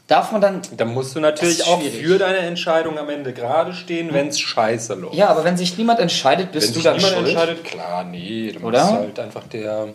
darf 0.06 0.32
man 0.32 0.40
dann, 0.40 0.62
Da 0.76 0.84
musst 0.84 1.14
du 1.14 1.20
natürlich 1.20 1.60
ist 1.60 1.68
auch 1.68 1.80
für 1.80 2.18
deine 2.18 2.38
Entscheidung 2.38 2.98
am 2.98 3.08
Ende 3.10 3.32
gerade 3.32 3.72
stehen, 3.74 4.12
wenn 4.12 4.28
es 4.28 4.40
scheiße 4.40 4.94
läuft. 4.94 5.14
ja, 5.14 5.28
aber 5.28 5.44
wenn 5.44 5.56
sich 5.56 5.76
niemand 5.78 6.00
entscheidet, 6.00 6.46
wenn 6.46 6.52
bist 6.52 6.74
sich 6.74 6.82
du 6.82 6.88
dann 6.88 6.96
niemand 6.96 7.14
schuld. 7.14 7.28
entscheidet, 7.28 7.62
klar, 7.64 8.02
nee, 8.04 8.50
du 8.52 8.66
Oder? 8.66 8.80
musst 8.84 8.92
halt 8.94 9.18
einfach 9.20 9.44
der. 9.48 9.88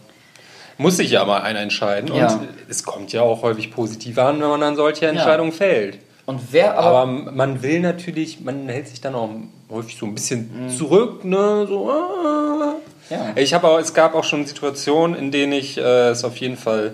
Muss 0.78 0.98
sich 0.98 1.12
ja 1.12 1.24
mal 1.26 1.42
einer 1.42 1.60
entscheiden. 1.60 2.14
Ja. 2.14 2.34
Und 2.34 2.48
es 2.70 2.84
kommt 2.84 3.14
ja 3.14 3.22
auch 3.22 3.42
häufig 3.44 3.72
positiv 3.72 4.18
an, 4.18 4.42
wenn 4.42 4.50
man 4.50 4.60
dann 4.62 4.76
solche 4.76 5.08
Entscheidungen 5.08 5.52
fällt. 5.52 6.00
Und 6.26 6.42
wer 6.52 6.78
aber, 6.78 7.00
Aber 7.02 7.32
man 7.32 7.62
will 7.62 7.80
natürlich, 7.82 8.42
man 8.42 8.68
hält 8.68 8.88
sich 8.88 9.00
dann 9.00 9.16
auch 9.16 9.30
häufig 9.70 9.96
so 9.98 10.06
ein 10.06 10.16
bisschen 10.16 10.66
Mhm. 10.66 10.70
zurück, 10.70 11.24
ne? 11.24 11.66
So, 11.68 11.90
ah. 11.90 12.76
Ja. 13.10 13.34
Ich 13.36 13.54
habe 13.54 13.68
auch, 13.68 13.78
es 13.80 13.94
gab 13.94 14.16
auch 14.16 14.24
schon 14.24 14.46
Situationen, 14.48 15.16
in 15.16 15.30
denen 15.32 15.54
ich 15.54 15.78
äh, 15.78 16.10
es 16.10 16.24
auf 16.24 16.38
jeden 16.38 16.58
Fall 16.58 16.94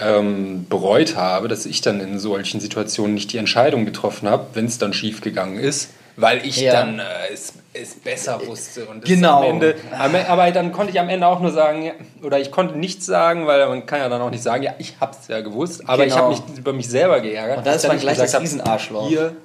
ähm, 0.00 0.66
bereut 0.68 1.16
habe, 1.16 1.48
dass 1.48 1.66
ich 1.66 1.80
dann 1.80 2.00
in 2.00 2.18
solchen 2.18 2.60
Situationen 2.60 3.14
nicht 3.14 3.32
die 3.32 3.38
Entscheidung 3.38 3.84
getroffen 3.84 4.28
habe, 4.28 4.46
wenn 4.54 4.66
es 4.66 4.78
dann 4.78 4.92
schief 4.92 5.20
gegangen 5.20 5.58
ist, 5.58 5.90
weil 6.16 6.46
ich 6.46 6.56
Ja. 6.60 6.72
dann 6.72 6.98
äh, 6.98 7.02
es, 7.32 7.52
es 7.74 7.94
besser 7.94 8.40
wusste. 8.46 8.86
Und 8.86 9.04
es 9.04 9.08
Genau. 9.10 9.38
am 9.38 9.44
Ende, 9.44 9.74
am, 9.98 10.14
aber 10.14 10.50
dann 10.50 10.72
konnte 10.72 10.92
ich 10.92 10.98
am 11.00 11.08
Ende 11.08 11.26
auch 11.26 11.40
nur 11.40 11.52
sagen, 11.52 11.92
oder 12.22 12.38
ich 12.38 12.50
konnte 12.50 12.76
nichts 12.78 13.06
sagen, 13.06 13.46
weil 13.46 13.66
man 13.68 13.84
kann 13.86 14.00
ja 14.00 14.08
dann 14.08 14.20
auch 14.22 14.30
nicht 14.30 14.42
sagen, 14.42 14.62
ja, 14.62 14.74
ich 14.78 14.94
habe 15.00 15.14
es 15.20 15.28
ja 15.28 15.40
gewusst, 15.40 15.82
aber 15.86 16.06
ich 16.06 16.12
Genau. 16.14 16.24
habe 16.32 16.34
mich 16.48 16.58
über 16.58 16.72
mich 16.72 16.88
selber 16.88 17.20
geärgert. 17.20 17.58
Und 17.58 17.66
da 17.66 17.72
ist 17.72 17.82
ich 17.84 17.88
man 17.88 17.98
gleich 17.98 18.14
gesagt 18.14 18.34
das 18.34 18.40
Riesenarschloch. 18.40 19.08
Hier, 19.08 19.36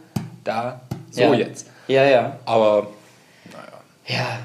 da, 0.43 0.79
So 1.11 1.21
ja. 1.21 1.33
jetzt. 1.33 1.67
Ja, 1.87 2.05
ja. 2.05 2.37
Aber 2.45 2.87
Ja, 4.07 4.39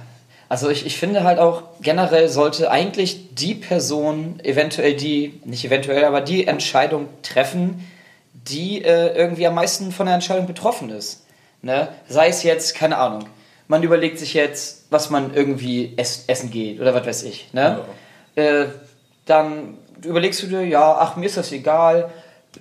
also 0.48 0.68
ich, 0.70 0.86
ich 0.86 0.96
finde 0.96 1.24
halt 1.24 1.38
auch, 1.38 1.62
generell 1.80 2.28
sollte 2.28 2.70
eigentlich 2.70 3.34
die 3.34 3.54
Person 3.54 4.38
eventuell 4.44 4.94
die, 4.94 5.40
nicht 5.44 5.64
eventuell, 5.64 6.04
aber 6.04 6.20
die 6.20 6.46
Entscheidung 6.46 7.08
treffen, 7.22 7.84
die 8.32 8.84
äh, 8.84 9.14
irgendwie 9.16 9.46
am 9.46 9.54
meisten 9.54 9.90
von 9.92 10.06
der 10.06 10.14
Entscheidung 10.14 10.46
betroffen 10.46 10.90
ist. 10.90 11.25
Ne? 11.66 11.88
Sei 12.08 12.28
es 12.28 12.42
jetzt, 12.44 12.74
keine 12.74 12.96
Ahnung, 12.96 13.26
man 13.68 13.82
überlegt 13.82 14.18
sich 14.18 14.34
jetzt, 14.34 14.86
was 14.90 15.10
man 15.10 15.34
irgendwie 15.34 15.94
ess, 15.96 16.24
essen 16.28 16.50
geht 16.50 16.80
oder 16.80 16.94
was 16.94 17.04
weiß 17.04 17.22
ich. 17.24 17.52
Ne? 17.52 17.80
Äh, 18.36 18.66
dann 19.26 19.76
überlegst 20.04 20.42
du 20.42 20.46
dir, 20.46 20.64
ja, 20.64 20.96
ach, 20.98 21.16
mir 21.16 21.26
ist 21.26 21.36
das 21.36 21.50
egal, 21.50 22.10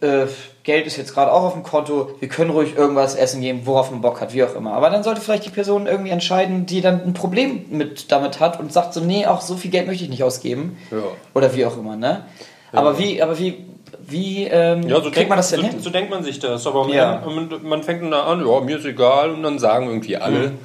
äh, 0.01 0.25
Geld 0.63 0.87
ist 0.87 0.97
jetzt 0.97 1.13
gerade 1.13 1.31
auch 1.31 1.43
auf 1.43 1.53
dem 1.53 1.61
Konto, 1.61 2.15
wir 2.19 2.27
können 2.27 2.49
ruhig 2.49 2.75
irgendwas 2.75 3.13
essen 3.13 3.41
gehen, 3.41 3.61
worauf 3.65 3.91
man 3.91 4.01
Bock 4.01 4.19
hat, 4.19 4.33
wie 4.33 4.43
auch 4.43 4.55
immer. 4.55 4.73
Aber 4.73 4.89
dann 4.89 5.03
sollte 5.03 5.21
vielleicht 5.21 5.45
die 5.45 5.51
Person 5.51 5.85
irgendwie 5.85 6.09
entscheiden, 6.09 6.65
die 6.65 6.81
dann 6.81 7.03
ein 7.03 7.13
Problem 7.13 7.65
mit 7.69 8.11
damit 8.11 8.39
hat 8.39 8.59
und 8.59 8.73
sagt 8.73 8.95
so, 8.95 9.01
nee, 9.01 9.27
auch 9.27 9.41
so 9.41 9.55
viel 9.55 9.69
Geld 9.69 9.85
möchte 9.85 10.03
ich 10.03 10.09
nicht 10.09 10.23
ausgeben. 10.23 10.77
Ja. 10.89 10.97
Oder 11.35 11.53
wie 11.53 11.65
auch 11.65 11.77
immer, 11.77 11.95
ne? 11.95 12.25
Aber 12.71 12.97
wie, 12.97 13.21
aber 13.21 13.37
wie, 13.37 13.63
wie 14.07 14.45
ähm, 14.45 14.83
Ja, 14.87 14.95
so 14.97 15.01
kriegt 15.03 15.17
denkt 15.17 15.29
man 15.29 15.37
das 15.37 15.49
denn 15.49 15.61
so, 15.61 15.67
hin? 15.67 15.79
So 15.79 15.89
denkt 15.89 16.09
man 16.09 16.23
sich 16.23 16.39
das. 16.39 16.65
Aber 16.67 16.87
Ja. 16.89 17.23
man, 17.25 17.49
man 17.63 17.83
fängt 17.83 18.01
dann 18.03 18.11
da 18.11 18.23
an, 18.23 18.45
ja, 18.45 18.59
mir 18.61 18.77
ist 18.77 18.85
egal. 18.85 19.31
Und 19.31 19.43
dann 19.43 19.59
sagen 19.59 19.87
irgendwie 19.87 20.17
alle, 20.17 20.49
Mhm. 20.49 20.57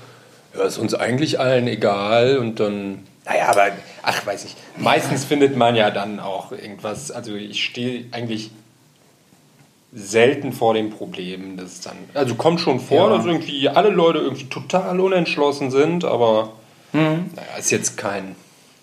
ja, 0.58 0.64
ist 0.64 0.78
uns 0.78 0.94
eigentlich 0.94 1.38
allen 1.40 1.66
egal. 1.68 2.38
Und 2.38 2.60
dann, 2.60 3.06
naja, 3.26 3.48
aber, 3.48 3.68
ach, 4.02 4.26
weiß 4.26 4.44
ich. 4.44 4.56
Meistens 4.76 5.24
findet 5.24 5.56
man 5.56 5.76
ja 5.76 5.90
dann 5.90 6.20
auch 6.20 6.52
irgendwas. 6.52 7.10
Also 7.10 7.34
ich 7.34 7.62
stehe 7.64 8.04
eigentlich 8.12 8.50
selten 9.92 10.52
vor 10.52 10.74
dem 10.74 10.90
Problem. 10.90 11.56
Das 11.56 11.80
dann, 11.80 11.96
also 12.14 12.34
kommt 12.36 12.60
schon 12.60 12.78
vor, 12.80 13.10
Ja. 13.10 13.16
dass 13.16 13.26
irgendwie 13.26 13.68
alle 13.68 13.90
Leute 13.90 14.20
irgendwie 14.20 14.44
total 14.46 15.00
unentschlossen 15.00 15.70
sind. 15.70 16.04
Aber, 16.04 16.50
naja, 16.92 17.16
ist 17.58 17.70
jetzt 17.70 17.96
kein... 17.96 18.36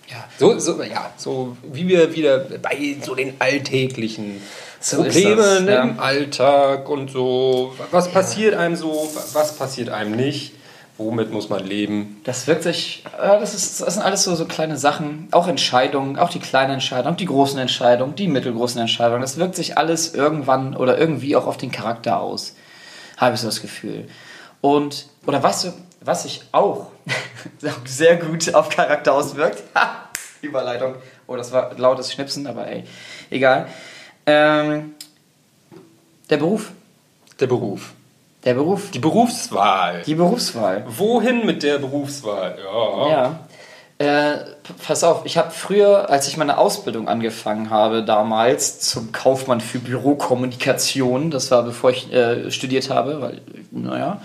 Ja. 0.07 0.23
So, 0.37 0.57
so, 0.57 0.81
ja, 0.83 1.11
so 1.17 1.57
wie 1.63 1.87
wir 1.87 2.15
wieder 2.15 2.39
bei 2.39 2.95
so 3.03 3.13
den 3.13 3.35
alltäglichen 3.39 4.41
So 4.79 5.03
Problemen 5.03 5.67
ja. 5.67 5.83
im 5.83 5.99
Alltag 5.99 6.87
und 6.89 7.11
so. 7.11 7.73
Was 7.91 8.09
passiert 8.09 8.55
einem 8.55 8.75
so, 8.75 9.09
was 9.33 9.57
passiert 9.57 9.89
einem 9.89 10.15
nicht, 10.15 10.53
womit 10.97 11.31
muss 11.31 11.49
man 11.49 11.65
leben? 11.65 12.21
Das 12.23 12.47
wirkt 12.47 12.63
sich, 12.63 13.03
äh, 13.17 13.39
das, 13.39 13.53
ist, 13.53 13.81
das 13.81 13.95
sind 13.95 14.03
alles 14.03 14.23
so, 14.23 14.33
so 14.35 14.45
kleine 14.45 14.77
Sachen, 14.77 15.27
auch 15.31 15.47
Entscheidungen, 15.47 16.17
auch 16.17 16.29
die 16.29 16.39
kleinen 16.39 16.75
Entscheidungen, 16.75 17.17
die 17.17 17.25
großen 17.25 17.59
Entscheidungen, 17.59 18.15
die 18.15 18.27
mittelgroßen 18.27 18.79
Entscheidungen. 18.79 19.21
Das 19.21 19.37
wirkt 19.37 19.55
sich 19.55 19.77
alles 19.77 20.13
irgendwann 20.13 20.75
oder 20.75 20.97
irgendwie 20.97 21.35
auch 21.35 21.47
auf 21.47 21.57
den 21.57 21.71
Charakter 21.71 22.21
aus, 22.21 22.55
habe 23.17 23.35
ich 23.35 23.41
so 23.41 23.47
das 23.47 23.61
Gefühl. 23.61 24.07
Und, 24.61 25.07
oder 25.25 25.43
weißt 25.43 25.65
du, 25.65 25.73
was 26.07 26.23
sich 26.23 26.41
auch 26.51 26.87
sehr 27.85 28.17
gut 28.17 28.53
auf 28.53 28.69
Charakter 28.69 29.13
auswirkt? 29.13 29.63
Ha, 29.75 30.09
Überleitung. 30.41 30.95
Oh, 31.27 31.35
das 31.35 31.51
war 31.51 31.77
lautes 31.77 32.11
Schnipsen, 32.11 32.47
aber 32.47 32.67
ey, 32.67 32.83
egal. 33.29 33.67
Ähm, 34.25 34.95
der 36.29 36.37
Beruf. 36.37 36.71
Der 37.39 37.47
Beruf. 37.47 37.93
Der 38.43 38.53
Beruf. 38.53 38.91
Die 38.91 38.99
Berufswahl. 38.99 40.03
Die 40.05 40.15
Berufswahl. 40.15 40.85
Wohin 40.87 41.45
mit 41.45 41.63
der 41.63 41.79
Berufswahl? 41.79 42.57
Ja. 42.63 43.09
Ja. 43.09 43.39
Äh, 43.99 44.45
pass 44.85 45.03
auf, 45.03 45.25
ich 45.25 45.37
habe 45.37 45.49
früher, 45.49 46.09
als 46.09 46.27
ich 46.27 46.37
meine 46.37 46.59
Ausbildung 46.59 47.07
angefangen 47.07 47.71
habe, 47.71 48.03
damals 48.03 48.79
zum 48.79 49.11
Kaufmann 49.11 49.59
für 49.59 49.79
Bürokommunikation, 49.79 51.31
das 51.31 51.49
war 51.49 51.63
bevor 51.63 51.89
ich 51.89 52.13
äh, 52.13 52.51
studiert 52.51 52.91
habe, 52.91 53.21
weil, 53.21 53.41
naja. 53.71 54.21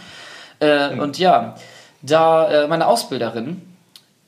Äh, 0.60 0.90
Und 0.98 1.18
ja, 1.18 1.54
da 2.02 2.50
äh, 2.50 2.68
meine 2.68 2.86
Ausbilderin, 2.86 3.62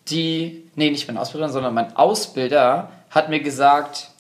die, 0.09 0.71
nee, 0.75 0.91
nicht 0.91 1.07
meine 1.09 1.21
Ausbilderin, 1.21 1.53
sondern 1.53 1.75
mein 1.75 1.97
Ausbilder 1.97 2.91
hat 3.11 3.29
mir 3.29 3.41
gesagt, 3.41 4.11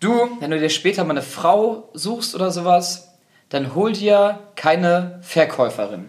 du, 0.00 0.28
wenn 0.40 0.50
du 0.50 0.58
dir 0.58 0.70
später 0.70 1.04
mal 1.04 1.12
eine 1.12 1.22
Frau 1.22 1.88
suchst 1.94 2.34
oder 2.34 2.50
sowas, 2.50 3.08
dann 3.48 3.74
hol 3.74 3.92
dir 3.92 4.40
keine 4.56 5.18
Verkäuferin. 5.22 6.08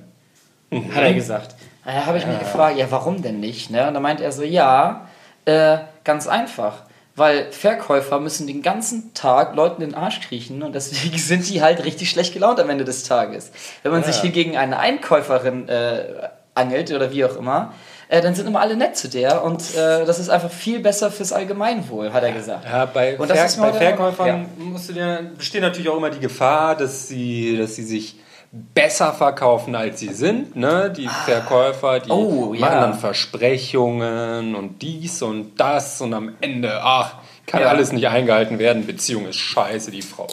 Hat 0.72 1.04
er 1.04 1.14
gesagt. 1.14 1.56
Da 1.86 2.06
habe 2.06 2.18
ich 2.18 2.28
mich 2.28 2.38
gefragt, 2.38 2.78
ja, 2.78 2.92
warum 2.92 3.22
denn 3.22 3.40
nicht? 3.40 3.72
Ne? 3.72 3.88
Und 3.88 3.94
da 3.94 4.00
meint 4.00 4.22
er 4.22 4.32
so, 4.32 4.44
ja, 4.44 5.08
äh, 5.46 5.78
ganz 6.04 6.28
einfach. 6.28 6.84
Weil 7.16 7.52
Verkäufer 7.52 8.20
müssen 8.20 8.48
den 8.48 8.62
ganzen 8.62 9.14
Tag 9.14 9.56
Leuten 9.56 9.82
in 9.82 9.90
den 9.90 9.98
Arsch 9.98 10.22
kriechen 10.22 10.62
und 10.62 10.74
deswegen 10.74 11.18
sind 11.18 11.50
die 11.50 11.62
halt 11.62 11.84
richtig 11.84 12.10
schlecht 12.10 12.34
gelaunt 12.34 12.60
am 12.60 12.70
Ende 12.70 12.86
des 12.86 13.04
Tages. 13.04 13.52
Wenn 13.84 13.92
man 13.92 14.04
sich 14.04 14.18
hier 14.18 14.30
gegen 14.30 14.56
eine 14.56 14.80
Einkäuferin 14.80 15.68
äh, 15.68 16.30
angelt 16.60 16.92
oder 16.92 17.12
wie 17.12 17.24
auch 17.26 17.36
immer, 17.38 17.74
äh, 18.10 18.22
dann 18.22 18.34
sind 18.36 18.48
immer 18.48 18.60
alle 18.62 18.76
nett 18.76 18.98
zu 18.98 19.08
der 19.08 19.44
und 19.44 19.62
äh, 19.76 20.06
das 20.06 20.20
ist 20.20 20.30
einfach 20.30 20.50
viel 20.52 20.80
besser 20.80 21.12
fürs 21.12 21.32
Allgemeinwohl, 21.32 22.12
hat 22.12 22.24
er 22.24 22.32
gesagt. 22.32 22.66
Ja, 22.66 22.86
bei, 22.86 23.18
Und 23.18 23.28
Ver 23.32 23.48
bei 23.62 23.74
Verkäufern 23.74 24.28
ja. 24.28 24.46
musst 24.66 24.90
du 24.90 24.94
dir, 24.94 25.32
besteht 25.38 25.62
natürlich 25.62 25.90
auch 25.90 25.98
immer 25.98 26.10
die 26.10 26.20
Gefahr, 26.20 26.76
dass 26.76 27.08
sie, 27.08 27.58
dass 27.58 27.76
sie 27.76 27.84
sich 27.84 28.16
besser 28.52 29.14
verkaufen, 29.14 29.76
als 29.76 30.00
sie 30.00 30.12
sind. 30.12 30.56
Ne? 30.56 30.92
Die 30.96 31.08
Verkäufer, 31.08 32.00
die 32.00 32.10
Oh, 32.10 32.54
ja. 32.56 32.62
machen 32.62 32.80
dann 32.82 32.94
Versprechungen 32.96 34.56
und 34.56 34.82
dies 34.82 35.22
und 35.22 35.60
das 35.60 36.02
und 36.02 36.14
am 36.14 36.34
Ende, 36.42 36.80
ach, 36.82 37.16
kann 37.46 37.62
Ja. 37.62 37.68
alles 37.68 37.92
nicht 37.92 38.08
eingehalten 38.08 38.58
werden, 38.60 38.86
Beziehung 38.88 39.28
ist 39.28 39.38
scheiße, 39.38 39.92
die 39.92 40.02
Frau 40.02 40.28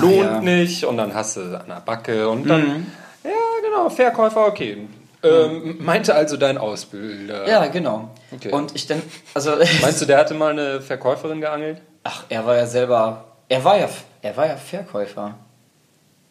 lohnt 0.00 0.24
ja. 0.24 0.40
nicht 0.40 0.84
und 0.84 0.96
dann 0.96 1.14
hast 1.14 1.36
du 1.36 1.40
an 1.40 1.66
der 1.68 1.82
Backe 1.84 2.28
und 2.28 2.48
dann, 2.48 2.86
ja 3.24 3.30
genau, 3.64 3.88
Verkäufer, 3.88 4.46
okay. 4.46 4.86
Ähm, 5.22 5.76
meinte 5.80 6.14
also 6.14 6.36
dein 6.36 6.58
Ausbilder. 6.58 7.48
Ja, 7.48 7.66
genau. 7.66 8.10
Okay. 8.32 8.50
Und 8.50 8.74
ich 8.74 8.86
denke, 8.86 9.06
also 9.34 9.52
Meinst 9.82 10.00
du, 10.00 10.06
der 10.06 10.18
hatte 10.18 10.34
mal 10.34 10.52
eine 10.52 10.80
Verkäuferin 10.80 11.40
geangelt? 11.40 11.80
Ach, 12.04 12.24
er 12.28 12.46
war 12.46 12.56
ja 12.56 12.66
selber. 12.66 13.24
Er 13.48 13.64
war 13.64 13.78
ja, 13.78 13.88
er 14.22 14.36
war 14.36 14.46
ja 14.46 14.56
Verkäufer. 14.56 15.34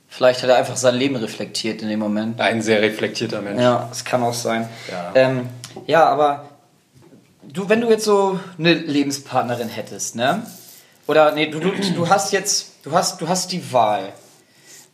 Vielleicht 0.07 0.41
hat 0.41 0.49
er 0.49 0.55
einfach 0.55 0.75
sein 0.75 0.95
Leben 0.95 1.15
reflektiert 1.15 1.83
in 1.83 1.89
dem 1.89 1.99
Moment. 1.99 2.41
Ein 2.41 2.63
sehr 2.63 2.81
reflektierter 2.81 3.41
Mensch. 3.41 3.61
Ja, 3.61 3.85
das 3.89 4.03
kann 4.03 4.23
auch 4.23 4.33
sein. 4.33 4.67
Ja. 4.89 5.11
ähm, 5.13 5.49
ja 5.85 6.05
aber 6.05 6.49
du, 7.43 7.69
wenn 7.69 7.81
du 7.81 7.89
jetzt 7.89 8.05
so 8.05 8.39
eine 8.57 8.73
Lebenspartnerin 8.73 9.69
hättest, 9.69 10.15
ne? 10.15 10.43
Oder 11.05 11.31
nee, 11.31 11.47
du, 11.47 11.59
du, 11.59 11.71
du 11.71 12.09
hast 12.09 12.33
jetzt, 12.33 12.85
du 12.85 12.91
hast, 12.91 13.21
du 13.21 13.27
hast 13.27 13.51
die 13.51 13.71
Wahl. 13.71 14.13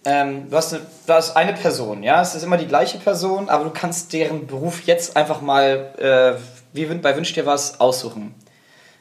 Ähm, 0.06 0.50
du, 0.50 0.56
hast 0.56 0.74
eine, 0.74 0.84
du 1.08 1.14
hast 1.14 1.36
eine 1.36 1.54
Person, 1.54 2.04
ja, 2.04 2.22
es 2.22 2.36
ist 2.36 2.44
immer 2.44 2.58
die 2.58 2.68
gleiche 2.68 3.00
Person, 3.00 3.50
aber 3.50 3.64
du 3.64 3.72
kannst 3.72 4.14
deren 4.14 4.46
Beruf 4.46 4.84
jetzt 4.86 5.18
einfach 5.18 5.42
mal, 5.42 5.94
äh, 5.98 6.40
wie 6.74 6.86
bei 6.86 7.16
Wünsch 7.16 7.34
dir 7.34 7.48
was, 7.48 7.80
aussuchen. 7.80 8.36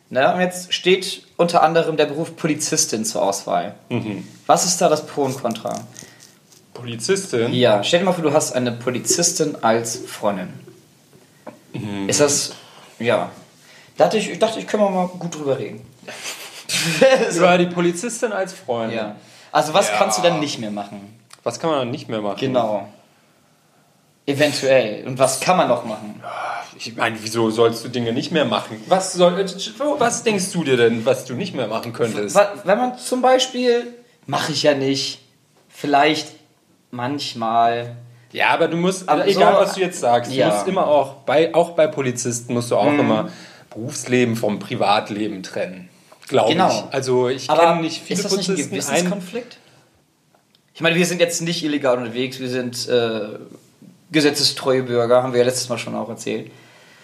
Ne? 0.08 0.32
Und 0.32 0.40
jetzt 0.40 0.72
steht 0.72 1.26
unter 1.36 1.62
anderem 1.62 1.96
der 1.96 2.06
Beruf 2.06 2.36
Polizistin 2.36 3.04
zur 3.04 3.22
Auswahl. 3.22 3.74
Was 4.46 4.64
ist 4.64 4.80
da 4.80 4.88
das 4.88 5.06
Pro 5.06 5.22
und 5.22 5.40
Contra? 5.40 5.74
Polizistin? 6.72 7.52
Ja, 7.52 7.82
stell 7.82 8.00
dir 8.00 8.06
mal 8.06 8.12
vor, 8.12 8.24
du 8.24 8.32
hast 8.32 8.52
eine 8.52 8.72
Polizistin 8.72 9.56
als 9.62 9.96
Freundin. 10.06 10.48
Ist 12.06 12.20
das, 12.20 12.52
ja. 12.98 13.30
Da 13.96 14.04
dachte 14.04 14.18
ich, 14.18 14.30
ich 14.30 14.38
dachte, 14.38 14.58
ich 14.60 14.66
können 14.66 14.84
wir 14.84 14.90
mal 14.90 15.08
gut 15.08 15.34
drüber 15.34 15.58
reden. 15.58 15.80
so, 17.30 17.38
Über 17.38 17.58
die 17.58 17.66
Polizistin 17.66 18.32
als 18.32 18.52
Freundin. 18.52 18.98
ja. 18.98 19.16
Also 19.54 19.72
was 19.72 19.88
Ja. 19.88 19.94
kannst 19.98 20.18
du 20.18 20.22
dann 20.22 20.40
nicht 20.40 20.58
mehr 20.58 20.72
machen? 20.72 21.16
Was 21.44 21.60
kann 21.60 21.70
man 21.70 21.78
dann 21.78 21.90
nicht 21.92 22.08
mehr 22.08 22.20
machen? 22.20 22.38
Genau. 22.40 22.88
Eventuell. 24.26 25.06
Und 25.06 25.18
was 25.18 25.38
kann 25.40 25.56
man 25.56 25.68
noch 25.68 25.84
machen? 25.84 26.20
Ich 26.76 26.96
meine, 26.96 27.16
wieso 27.22 27.50
sollst 27.50 27.84
du 27.84 27.88
Dinge 27.88 28.12
nicht 28.12 28.32
mehr 28.32 28.46
machen? 28.46 28.82
Was, 28.88 29.12
soll, 29.12 29.46
was 29.98 30.22
denkst 30.24 30.50
du 30.52 30.64
dir 30.64 30.76
denn, 30.76 31.06
was 31.06 31.24
du 31.24 31.34
nicht 31.34 31.54
mehr 31.54 31.68
machen 31.68 31.92
könntest? 31.92 32.36
Wenn 32.64 32.78
man 32.78 32.98
zum 32.98 33.22
Beispiel, 33.22 33.94
mache 34.26 34.50
ich 34.50 34.64
ja 34.64 34.74
nicht, 34.74 35.20
vielleicht 35.68 36.32
manchmal, 36.90 37.94
Ja, 38.32 38.48
aber 38.48 38.66
du 38.66 38.76
musst, 38.76 39.08
Aber 39.08 39.24
egal 39.28 39.54
so- 39.54 39.60
was 39.60 39.74
du 39.74 39.80
jetzt 39.82 40.00
sagst, 40.00 40.32
Ja. 40.32 40.48
du 40.48 40.54
musst 40.54 40.66
immer 40.66 40.88
auch, 40.88 41.12
bei, 41.26 41.54
auch 41.54 41.70
bei 41.70 41.86
Polizisten 41.86 42.54
musst 42.54 42.72
du 42.72 42.76
auch 42.76 42.90
Mhm. 42.90 42.98
immer 43.00 43.28
Berufsleben 43.70 44.34
vom 44.34 44.58
Privatleben 44.58 45.44
trennen. 45.44 45.88
Glaube 46.28 46.52
Genau. 46.52 46.68
ich. 46.88 46.94
Also 46.94 47.28
ich 47.28 47.48
kenne 47.48 47.80
nicht 47.80 48.02
viele 48.02 48.18
ist 48.20 48.24
das 48.24 48.36
nicht 48.36 48.48
ein 48.50 48.56
Gewissenskonflikt? 48.56 49.58
Ich 50.74 50.80
meine, 50.80 50.96
wir 50.96 51.06
sind 51.06 51.20
jetzt 51.20 51.40
nicht 51.42 51.62
illegal 51.64 51.98
unterwegs, 51.98 52.40
wir 52.40 52.48
sind 52.48 52.88
äh, 52.88 53.38
gesetzestreue 54.10 54.82
Bürger, 54.82 55.22
haben 55.22 55.32
wir 55.32 55.40
ja 55.40 55.46
letztes 55.46 55.68
Mal 55.68 55.78
schon 55.78 55.94
auch 55.94 56.08
erzählt. 56.08 56.50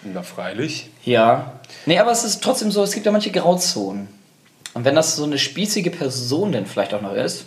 na 0.03 0.23
freilich. 0.23 0.89
Ja. 1.05 1.53
Nee, 1.85 1.99
aber 1.99 2.11
es 2.11 2.23
ist 2.23 2.43
trotzdem 2.43 2.71
so, 2.71 2.83
es 2.83 2.93
gibt 2.93 3.05
ja 3.05 3.11
manche 3.11 3.31
Grauzonen. 3.31 4.07
Und 4.73 4.85
wenn 4.85 4.95
das 4.95 5.15
so 5.15 5.23
eine 5.23 5.37
spießige 5.37 5.91
Person 5.91 6.51
denn 6.51 6.65
vielleicht 6.65 6.93
auch 6.93 7.01
noch 7.01 7.13
ist, 7.13 7.45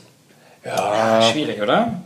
Ja, 0.64 1.22
schwierig, 1.22 1.60
oder? 1.60 2.00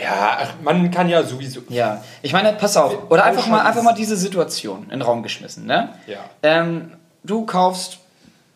ja, 0.00 0.48
man 0.62 0.90
kann 0.90 1.08
ja 1.08 1.22
sowieso. 1.22 1.60
Ja. 1.68 2.02
Ich 2.22 2.32
meine, 2.32 2.52
pass 2.52 2.76
auf. 2.76 3.10
Oder 3.10 3.24
einfach 3.24 3.46
mal, 3.46 3.62
einfach 3.62 3.82
mal 3.82 3.94
diese 3.94 4.16
Situation 4.16 4.84
in 4.84 4.90
den 4.90 5.02
Raum 5.02 5.22
geschmissen, 5.22 5.64
ne? 5.66 5.94
Ja. 6.06 6.18
Ähm, 6.42 6.92
du 7.26 7.44
kaufst 7.46 7.98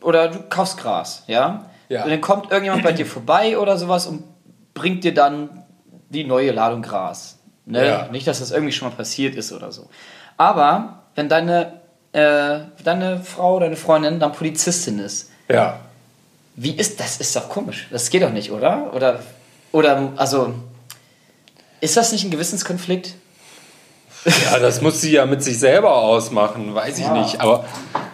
oder 0.00 0.28
du 0.28 0.38
kaufst 0.48 0.78
Gras, 0.78 1.24
ja? 1.26 1.66
Ja. 1.88 2.04
Und 2.04 2.10
dann 2.10 2.20
kommt 2.20 2.50
irgendjemand 2.50 2.82
bei 2.84 2.92
dir 2.92 3.06
vorbei 3.16 3.58
oder 3.58 3.76
sowas 3.76 4.06
und 4.06 4.22
bringt 4.74 5.04
dir 5.04 5.12
dann 5.14 5.64
die 6.08 6.24
neue 6.24 6.52
Ladung 6.52 6.82
Gras. 6.82 7.38
Ne? 7.66 7.86
Ja. 7.86 8.08
Nicht, 8.10 8.26
dass 8.26 8.38
das 8.40 8.50
irgendwie 8.50 8.72
schon 8.72 8.88
mal 8.88 8.94
passiert 8.94 9.34
ist 9.34 9.52
oder 9.52 9.70
so. 9.72 9.88
Aber 10.36 11.00
wenn 11.14 11.28
deine, 11.28 11.80
äh, 12.12 12.60
deine 12.82 13.20
Frau, 13.22 13.60
deine 13.60 13.76
Freundin 13.76 14.18
dann 14.20 14.32
Polizistin 14.32 14.98
ist, 14.98 15.30
Ja. 15.48 15.78
wie 16.56 16.72
ist 16.72 16.98
das? 17.00 17.18
Ist 17.18 17.34
doch 17.36 17.48
komisch. 17.48 17.88
Das 17.90 18.08
geht 18.10 18.22
doch 18.22 18.30
nicht, 18.32 18.50
oder? 18.52 18.92
Oder, 18.94 19.20
oder 19.72 20.12
also, 20.16 20.54
ist 21.80 21.96
das 21.96 22.12
nicht 22.12 22.24
ein 22.24 22.30
Gewissenskonflikt? 22.30 23.14
Ja, 24.24 24.58
das 24.58 24.80
muss 24.82 25.00
sie 25.00 25.12
ja 25.12 25.26
mit 25.26 25.42
sich 25.42 25.58
selber 25.58 25.94
ausmachen, 25.96 26.74
weiß 26.74 26.98
ich 26.98 27.06
Ja. 27.06 27.12
nicht. 27.14 27.40
Aber, 27.40 27.64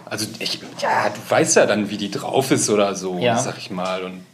also, 0.09 0.25
ich, 0.39 0.59
ja, 0.79 1.09
du 1.09 1.19
weißt 1.29 1.55
ja 1.57 1.65
dann, 1.65 1.89
wie 1.89 1.97
die 1.97 2.11
drauf 2.11 2.51
ist 2.51 2.69
oder 2.69 2.95
so, 2.95 3.17
Ja. 3.19 3.37
sag 3.37 3.57
ich 3.57 3.69
mal. 3.71 4.03
Und 4.03 4.25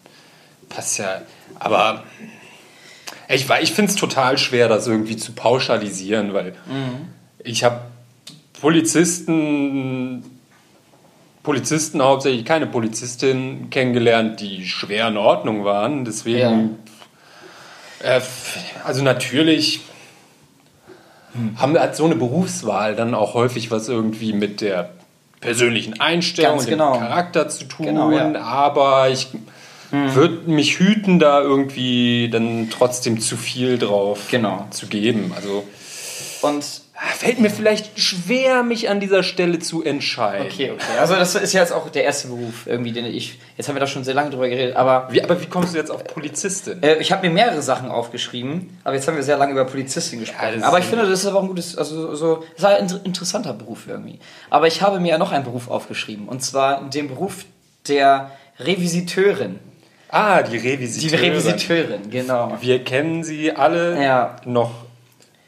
passt 0.69 0.97
ja. 0.99 1.21
Aber 1.59 2.03
ich, 3.29 3.47
ich 3.61 3.71
finde 3.73 3.91
es 3.91 3.95
total 3.97 4.37
schwer, 4.37 4.67
das 4.67 4.87
irgendwie 4.87 5.17
zu 5.17 5.31
pauschalisieren, 5.33 6.33
weil 6.33 6.51
Mhm. 6.67 7.07
ich 7.43 7.63
habe 7.63 7.81
Polizisten, 8.61 10.23
Polizisten 11.43 12.01
hauptsächlich 12.01 12.45
keine 12.45 12.67
Polizistin 12.67 13.69
kennengelernt, 13.69 14.39
die 14.39 14.65
schwer 14.65 15.09
in 15.09 15.17
Ordnung 15.17 15.65
waren. 15.65 16.05
Deswegen, 16.05 16.77
äh, 18.01 18.17
f- 18.17 18.57
also 18.85 19.03
natürlich 19.03 19.81
haben 21.57 21.77
hat 21.79 21.95
so 21.95 22.05
eine 22.05 22.15
Berufswahl 22.15 22.95
dann 22.95 23.13
auch 23.15 23.33
häufig 23.33 23.71
was 23.71 23.89
irgendwie 23.89 24.33
mit 24.33 24.61
der 24.61 24.91
persönlichen 25.43 25.99
Einstellung 25.99 26.53
Ganz 26.53 26.63
und 26.63 26.69
genau. 26.69 26.93
dem 26.93 27.01
Charakter 27.01 27.49
zu 27.49 27.65
tun. 27.65 27.85
Genau, 27.85 28.11
ja. 28.11 28.25
Hm. 28.25 28.35
Aber 28.37 29.09
ich 29.09 29.27
würde 29.91 30.49
mich 30.49 30.79
hüten, 30.79 31.19
da 31.19 31.41
irgendwie 31.41 32.29
dann 32.31 32.69
trotzdem 32.71 33.19
zu 33.19 33.37
viel 33.37 33.77
drauf 33.77 34.29
Genau. 34.31 34.65
zu 34.71 34.87
geben. 34.87 35.33
Also 35.35 35.63
Und 36.41 36.63
fällt 37.07 37.39
mir 37.39 37.49
vielleicht 37.49 37.99
schwer, 37.99 38.63
mich 38.63 38.89
an 38.89 38.99
dieser 38.99 39.23
Stelle 39.23 39.59
zu 39.59 39.83
entscheiden. 39.83 40.47
Okay, 40.47 40.71
okay. 40.71 40.83
Also 40.99 41.15
das 41.15 41.35
ist 41.35 41.53
ja 41.53 41.61
jetzt 41.61 41.73
auch 41.73 41.89
der 41.89 42.03
erste 42.03 42.29
Beruf 42.29 42.65
irgendwie, 42.65 42.91
den 42.91 43.05
ich. 43.05 43.39
Jetzt 43.57 43.67
haben 43.67 43.75
wir 43.75 43.79
da 43.79 43.87
schon 43.87 44.03
sehr 44.03 44.13
lange 44.13 44.29
drüber 44.29 44.47
geredet, 44.49 44.75
aber 44.75 45.07
Wie, 45.11 45.21
aber 45.21 45.39
wie 45.41 45.45
kommst 45.47 45.73
du 45.73 45.77
jetzt 45.77 45.91
auf 45.91 46.03
Polizistin? 46.05 46.81
äh, 46.81 46.95
ich 46.97 47.11
habe 47.11 47.27
mir 47.27 47.33
mehrere 47.33 47.61
Sachen 47.61 47.89
aufgeschrieben, 47.89 48.77
aber 48.83 48.95
jetzt 48.95 49.07
haben 49.07 49.15
wir 49.15 49.23
sehr 49.23 49.37
lange 49.37 49.51
über 49.51 49.65
Polizistin 49.65 50.19
gesprochen. 50.21 50.53
das 50.55 50.63
aber 50.63 50.79
ich 50.79 50.85
finde, 50.85 51.07
das 51.07 51.19
ist 51.19 51.25
aber 51.25 51.39
auch 51.39 51.43
ein 51.43 51.49
gutes, 51.49 51.77
also 51.77 52.15
so, 52.15 52.43
das 52.55 52.59
ist 52.59 52.65
ein 52.65 52.81
inter- 52.83 53.01
interessanter 53.05 53.53
Beruf 53.53 53.85
irgendwie. 53.87 54.19
Aber 54.49 54.67
ich 54.67 54.81
habe 54.81 54.99
mir 54.99 55.09
ja 55.09 55.17
noch 55.17 55.31
einen 55.31 55.43
Beruf 55.43 55.69
aufgeschrieben 55.69 56.27
und 56.27 56.41
zwar 56.43 56.89
den 56.89 57.07
Beruf 57.09 57.45
der 57.87 58.31
Revisiteurin. 58.59 59.59
ah, 60.09 60.41
die 60.41 60.57
Die 60.59 60.67
Revisiteurin. 60.69 61.31
Revisiteurin, 61.31 62.09
genau. 62.09 62.57
Wir 62.61 62.83
kennen 62.83 63.23
sie 63.23 63.51
alle 63.51 64.01
Ja. 64.01 64.35
noch 64.45 64.71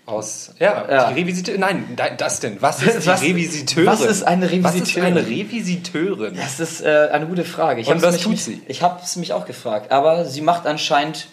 aus. 0.05 0.51
Ja, 0.59 0.85
Ja. 0.89 1.11
die 1.11 1.19
Revisiteurin. 1.21 1.61
Nein, 1.61 1.93
da- 1.95 2.09
das 2.11 2.39
denn. 2.39 2.61
Was 2.61 2.81
ist 2.83 3.03
die 3.03 3.07
Was- 3.07 3.21
Revisiteurin? 3.21 3.87
was 3.87 4.01
ist 4.01 4.23
eine 4.23 4.45
Was 4.45 4.51
ist 4.75 4.85
Revisiteurin? 4.85 5.17
eine 5.17 5.27
Revisiteurin? 5.27 6.35
Das 6.35 6.59
ist 6.59 6.81
äh, 6.81 7.09
eine 7.11 7.25
gute 7.25 7.43
Frage. 7.45 7.81
Ich 7.81 7.87
Und 7.87 8.01
was 8.01 8.13
mich, 8.13 8.23
tut 8.23 8.37
sie? 8.39 8.61
Ich 8.67 8.81
habe 8.83 8.99
es 9.03 9.15
mich 9.15 9.33
auch 9.33 9.45
gefragt. 9.45 9.91
Aber 9.91 10.25
sie 10.25 10.41
macht 10.41 10.67
anscheinend 10.67 11.27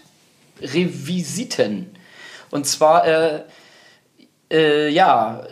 Revisiten. 0.61 1.95
Und 2.51 2.67
zwar, 2.67 3.07
äh, 3.07 3.41
äh, 4.51 4.89
ja, 4.89 5.43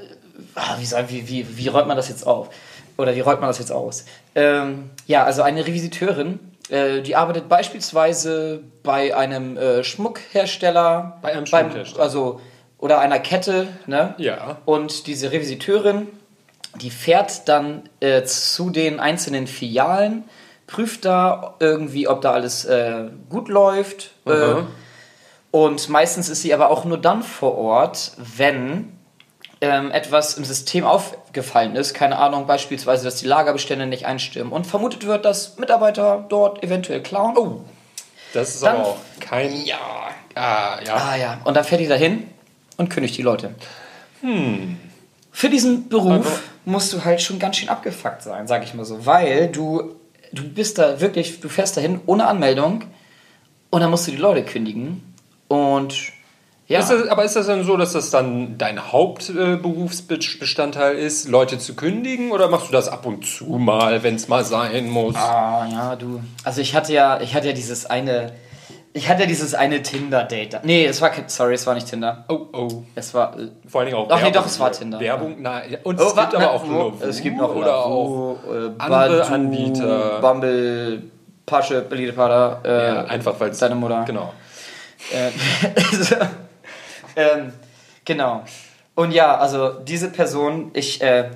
ah, 0.54 0.76
wie, 1.08 1.28
wie, 1.28 1.56
wie, 1.58 1.68
räumt 1.68 1.88
man 1.88 1.96
das 1.96 2.08
jetzt 2.08 2.26
auf? 2.26 2.50
Oder 2.96 3.14
wie 3.14 3.20
räumt 3.20 3.40
man 3.40 3.48
das 3.48 3.58
jetzt 3.58 3.72
aus? 3.72 4.04
Ähm, 4.34 4.90
ja, 5.06 5.24
also 5.24 5.42
eine 5.42 5.66
Revisiteurin, 5.66 6.38
äh, 6.68 7.00
die 7.00 7.16
arbeitet 7.16 7.48
beispielsweise 7.48 8.62
bei 8.82 9.16
einem 9.16 9.56
äh, 9.56 9.82
Schmuckhersteller. 9.84 11.18
Bei 11.22 11.32
einem 11.32 11.44
beim- 11.50 11.66
Schmuckhersteller. 11.70 12.02
Also, 12.04 12.40
oder 12.80 12.98
einer 12.98 13.18
Kette, 13.18 13.68
ne? 13.86 14.14
Ja. 14.18 14.58
Und 14.64 15.06
diese 15.06 15.30
Revisiteurin, 15.32 16.08
die 16.80 16.90
fährt 16.90 17.48
dann 17.48 17.88
äh, 18.00 18.22
zu 18.24 18.70
den 18.70 19.00
einzelnen 19.00 19.46
Filialen, 19.46 20.24
prüft 20.66 21.04
da 21.04 21.54
irgendwie, 21.60 22.08
ob 22.08 22.20
da 22.22 22.32
alles 22.32 22.64
äh, 22.64 23.04
gut 23.28 23.48
läuft. 23.48 24.10
Mhm. 24.24 24.66
und 25.50 25.88
meistens 25.88 26.28
ist 26.28 26.42
sie 26.42 26.54
aber 26.54 26.70
auch 26.70 26.84
nur 26.84 26.98
dann 26.98 27.22
vor 27.22 27.56
Ort, 27.58 28.12
wenn 28.16 28.96
ähm, 29.60 29.90
etwas 29.90 30.34
im 30.38 30.44
System 30.44 30.84
aufgefallen 30.84 31.74
ist. 31.76 31.92
Keine 31.92 32.18
Ahnung, 32.18 32.46
beispielsweise, 32.46 33.04
dass 33.04 33.16
die 33.16 33.26
Lagerbestände 33.26 33.86
nicht 33.86 34.06
einstimmen. 34.06 34.52
Und 34.52 34.66
vermutet 34.66 35.06
wird, 35.06 35.24
dass 35.24 35.58
Mitarbeiter 35.58 36.24
dort 36.28 36.62
eventuell 36.62 37.02
klauen. 37.02 37.36
Oh, 37.36 37.60
Das 38.32 38.50
ist 38.54 38.62
Dann- 38.62 38.76
aber 38.76 38.86
auch 38.86 38.96
kein. 39.18 39.52
ja. 39.66 39.76
Ah, 40.36 40.78
ja. 40.86 40.94
Ah 40.94 41.16
ja. 41.16 41.40
Und 41.44 41.56
dann 41.56 41.64
fährt 41.64 41.80
die 41.80 41.88
dahin 41.88 42.26
und 42.80 42.90
kündigt 42.90 43.16
die 43.16 43.22
Leute. 43.22 43.54
Für 45.30 45.48
diesen 45.48 45.88
Beruf 45.88 46.26
Aber- 46.26 46.38
musst 46.64 46.92
du 46.92 47.04
halt 47.04 47.22
schon 47.22 47.38
ganz 47.38 47.56
schön 47.56 47.68
abgefuckt 47.68 48.22
sein, 48.22 48.46
sag 48.48 48.64
ich 48.64 48.74
mal 48.74 48.84
so. 48.84 49.06
Weil 49.06 49.46
du, 49.48 49.94
du 50.32 50.42
bist 50.48 50.78
da 50.78 51.00
wirklich, 51.00 51.38
du 51.40 51.48
fährst 51.48 51.76
dahin 51.76 52.00
ohne 52.06 52.26
Anmeldung 52.26 52.82
und 53.70 53.80
dann 53.80 53.90
musst 53.90 54.06
du 54.08 54.10
die 54.10 54.16
Leute 54.16 54.42
kündigen. 54.44 55.14
Und 55.48 55.94
ja. 56.66 56.78
Ist 56.80 56.90
das, 56.90 57.06
aber 57.08 57.24
ist 57.24 57.34
das 57.36 57.46
dann 57.48 57.64
so, 57.64 57.76
dass 57.76 57.92
das 57.94 58.10
dann 58.10 58.56
dein 58.56 58.92
Hauptberufsbestandteil 58.92 60.96
ist, 60.96 61.28
Leute 61.28 61.58
zu 61.58 61.74
kündigen? 61.74 62.30
Oder 62.32 62.48
machst 62.48 62.68
du 62.68 62.72
das 62.72 62.88
ab 62.88 63.04
und 63.06 63.26
zu 63.26 63.44
mal, 63.44 64.02
wenn 64.04 64.14
es 64.14 64.28
mal 64.28 64.44
sein 64.44 64.88
muss? 64.88 65.16
Ah, 65.16 65.66
ja, 65.70 65.96
du. 65.96 66.20
Also 66.44 66.60
ich 66.60 66.74
hatte 66.74 66.92
ja, 66.92 67.20
ich 67.20 67.34
hatte 67.34 67.48
ja 67.48 67.52
dieses 67.52 67.86
eine, 67.86 68.32
ich 68.92 69.08
hatte 69.08 69.26
dieses 69.26 69.54
eine 69.54 69.82
Tinder-Date. 69.82 70.54
da- 70.54 70.60
Nee, 70.64 70.84
es 70.86 71.00
war, 71.00 71.10
kein- 71.10 71.28
sorry, 71.28 71.54
es 71.54 71.66
war 71.66 71.74
nicht 71.74 71.86
Tinder. 71.88 72.24
Oh, 72.28 72.46
oh. 72.52 72.82
Es 72.94 73.14
war, 73.14 73.36
Vor 73.68 73.80
allen 73.80 73.90
Dingen 73.90 73.98
auch 74.02 74.08
Ach 74.10 74.16
nee, 74.16 74.22
Werbung 74.24 74.32
doch, 74.34 74.46
es 74.46 74.58
war. 74.60 74.72
Tinder. 74.72 74.98
Werbung, 75.00 75.40
nein. 75.40 75.78
Und 75.84 76.00
Oh, 76.00 76.04
es 76.06 76.16
gibt 76.16 76.34
aber 76.34 76.50
auch 76.50 76.66
Lovoo 76.66 77.04
Es 77.04 77.22
gibt 77.22 77.36
noch 77.36 77.54
oder 77.54 77.76
auch 77.84 77.88
Lovoo, 77.88 78.38
äh, 78.52 78.70
andere 78.78 79.26
Anbieter. 79.26 80.20
Bumble, 80.20 81.02
Pasche, 81.46 81.86
Elitepader, 81.90 82.60
äh, 82.64 82.86
Ja, 82.94 83.04
einfach 83.04 83.38
weil 83.38 83.50
es 83.50 83.58
deine 83.58 83.74
Mutter. 83.76 84.04
Genau. 84.06 84.32
Äh, 85.12 85.30
ähm, 87.16 87.52
genau. 88.04 88.42
Und 88.94 89.12
ja, 89.12 89.36
also 89.38 89.70
diese 89.80 90.10
Person, 90.10 90.70
ich, 90.74 91.00
äh, 91.00 91.30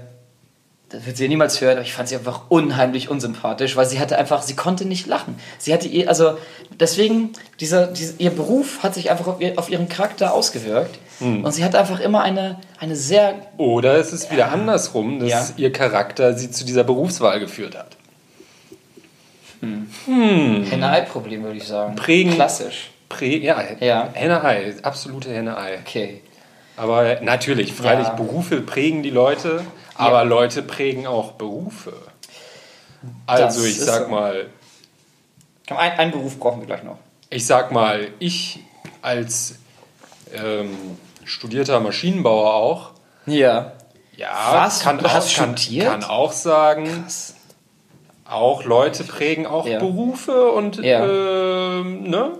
das 0.94 1.06
wird 1.06 1.16
sie 1.16 1.28
niemals 1.28 1.60
hören, 1.60 1.72
aber 1.78 1.82
ich 1.82 1.92
fand 1.92 2.08
sie 2.08 2.16
einfach 2.16 2.42
unheimlich 2.48 3.08
unsympathisch, 3.10 3.76
weil 3.76 3.86
sie 3.86 3.98
hatte 3.98 4.16
einfach, 4.18 4.42
sie 4.42 4.54
konnte 4.54 4.84
nicht 4.84 5.06
lachen. 5.06 5.36
Sie 5.58 5.72
hatte 5.72 5.88
ihr, 5.88 6.08
also 6.08 6.38
deswegen, 6.78 7.30
dieser, 7.60 7.86
dieser, 7.88 8.14
ihr 8.18 8.30
Beruf 8.30 8.82
hat 8.82 8.94
sich 8.94 9.10
einfach 9.10 9.26
auf, 9.26 9.40
ihr, 9.40 9.58
auf 9.58 9.68
ihren 9.70 9.88
Charakter 9.88 10.32
ausgewirkt. 10.32 10.98
Hm. 11.18 11.44
Und 11.44 11.52
sie 11.52 11.64
hatte 11.64 11.78
einfach 11.78 12.00
immer 12.00 12.22
eine, 12.22 12.58
eine 12.80 12.96
sehr 12.96 13.34
Oder 13.56 13.96
es 13.96 14.12
ist 14.12 14.30
wieder 14.32 14.50
andersrum, 14.52 15.20
dass 15.20 15.28
Ja. 15.30 15.46
ihr 15.56 15.72
Charakter 15.72 16.34
sie 16.36 16.50
zu 16.50 16.64
dieser 16.64 16.84
Berufswahl 16.84 17.38
geführt 17.40 17.76
hat. 17.76 17.96
Henne-Ei-Problem, 20.06 21.42
würde 21.42 21.56
ich 21.56 21.64
sagen. 21.64 21.96
Prägen- 21.96 22.34
Klassisch. 22.34 22.90
Prä 23.08 23.38
ja, 23.38 23.62
Ja. 23.80 24.08
Henne-Ei, 24.12 24.74
absolute 24.82 25.30
Henne-Ei. 25.32 25.78
Okay. 25.86 26.20
Aber 26.76 27.20
natürlich, 27.22 27.72
freilich, 27.72 28.06
Ja. 28.08 28.14
Berufe 28.14 28.60
prägen 28.60 29.02
die 29.02 29.10
Leute, 29.10 29.62
aber 29.96 30.24
Leute 30.24 30.62
prägen 30.62 31.06
auch 31.06 31.32
Berufe. 31.32 31.92
Also 33.26 33.44
Das 33.44 33.64
ich 33.64 33.80
sag 33.80 34.04
so. 34.04 34.08
mal, 34.10 34.46
Komm, 35.68 35.76
ein, 35.78 35.92
einen 35.92 36.10
Beruf 36.12 36.38
brauchen 36.38 36.60
wir 36.60 36.66
gleich 36.66 36.82
noch. 36.82 36.98
ich 37.30 37.46
sag 37.46 37.72
mal, 37.72 38.08
ich 38.18 38.60
als 39.02 39.56
ähm, 40.34 40.76
studierter 41.24 41.80
Maschinenbauer 41.80 42.54
auch, 42.54 42.90
Ja. 43.26 43.72
ja, 44.16 44.28
Was? 44.52 44.80
kann, 44.80 44.98
Du 44.98 45.06
auch, 45.06 45.12
hast 45.12 45.34
kann, 45.34 45.56
studiert? 45.56 45.86
kann 45.88 46.04
auch 46.04 46.32
sagen, 46.32 47.02
Krass. 47.02 47.34
auch 48.24 48.64
Leute 48.64 49.04
prägen 49.04 49.46
auch 49.46 49.66
Ja. 49.66 49.78
Berufe 49.78 50.50
und 50.52 50.76
Ja. 50.78 51.04
ähm, 51.04 52.04
ne? 52.04 52.38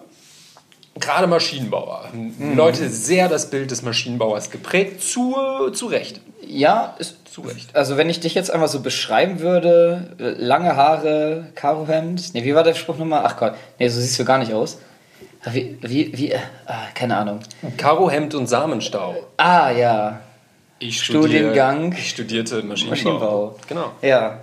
Gerade 0.98 1.26
Maschinenbauer. 1.26 2.08
Mhm. 2.12 2.56
Leute 2.56 2.88
sehr 2.88 3.28
das 3.28 3.50
Bild 3.50 3.70
des 3.70 3.82
Maschinenbauers 3.82 4.50
geprägt, 4.50 5.02
zu, 5.02 5.34
zu 5.72 5.86
Recht. 5.86 6.20
Ja, 6.48 6.94
ist, 6.98 7.16
Zu 7.32 7.42
Recht. 7.42 7.74
also 7.74 7.96
wenn 7.96 8.08
ich 8.10 8.20
dich 8.20 8.34
jetzt 8.34 8.50
einmal 8.50 8.68
so 8.68 8.80
beschreiben 8.80 9.40
würde, 9.40 10.14
äh, 10.18 10.30
lange 10.42 10.76
Haare, 10.76 11.46
Karohemd, 11.54 12.34
nee, 12.34 12.44
wie 12.44 12.54
war 12.54 12.62
der 12.62 12.74
Spruch 12.74 12.98
nochmal? 12.98 13.22
Ach 13.24 13.36
Gott, 13.36 13.54
nee, 13.78 13.88
so 13.88 14.00
siehst 14.00 14.18
du 14.18 14.24
gar 14.24 14.38
nicht 14.38 14.52
aus. 14.52 14.78
Ah, 15.44 15.50
Wie, 15.52 15.76
wie, 15.82 16.16
wie 16.16 16.30
äh, 16.32 16.38
ah, 16.66 16.86
keine 16.94 17.16
Ahnung. 17.16 17.40
Karohemd 17.76 18.34
und 18.34 18.46
Samenstau. 18.46 19.14
Ah, 19.36 19.70
ja, 19.70 20.20
Ich 20.78 21.02
Studiengang. 21.02 21.92
Ich 21.92 22.10
studierte 22.10 22.62
Maschinenbau. 22.62 22.90
Maschinenbau. 22.90 23.56
Genau. 23.68 23.92
ja. 24.02 24.40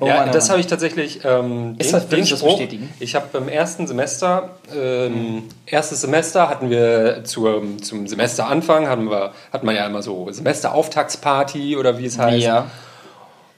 Oh 0.00 0.06
ja, 0.06 0.26
das 0.26 0.50
habe 0.50 0.60
ich 0.60 0.66
tatsächlich. 0.66 1.20
Ähm, 1.24 1.74
Ist 1.78 1.92
das- 1.92 2.10
würdest 2.10 2.30
du 2.32 2.34
das 2.36 2.44
bestätigen? 2.44 2.90
Ich 3.00 3.14
habe 3.14 3.38
im 3.38 3.48
ersten 3.48 3.86
Semester, 3.86 4.50
ähm, 4.74 5.44
erstes 5.66 6.00
Semester 6.00 6.48
hatten 6.48 6.70
wir 6.70 7.22
zur, 7.24 7.62
zum 7.82 8.06
Semesteranfang 8.06 8.88
hatten 8.88 9.10
wir, 9.10 9.32
hatten 9.52 9.66
wir 9.66 9.74
ja 9.74 9.86
immer 9.86 10.02
so 10.02 10.30
Semesterauftaktsparty 10.30 11.76
oder 11.76 11.98
wie 11.98 12.06
es 12.06 12.18
heißt. 12.18 12.44
Ja, 12.44 12.66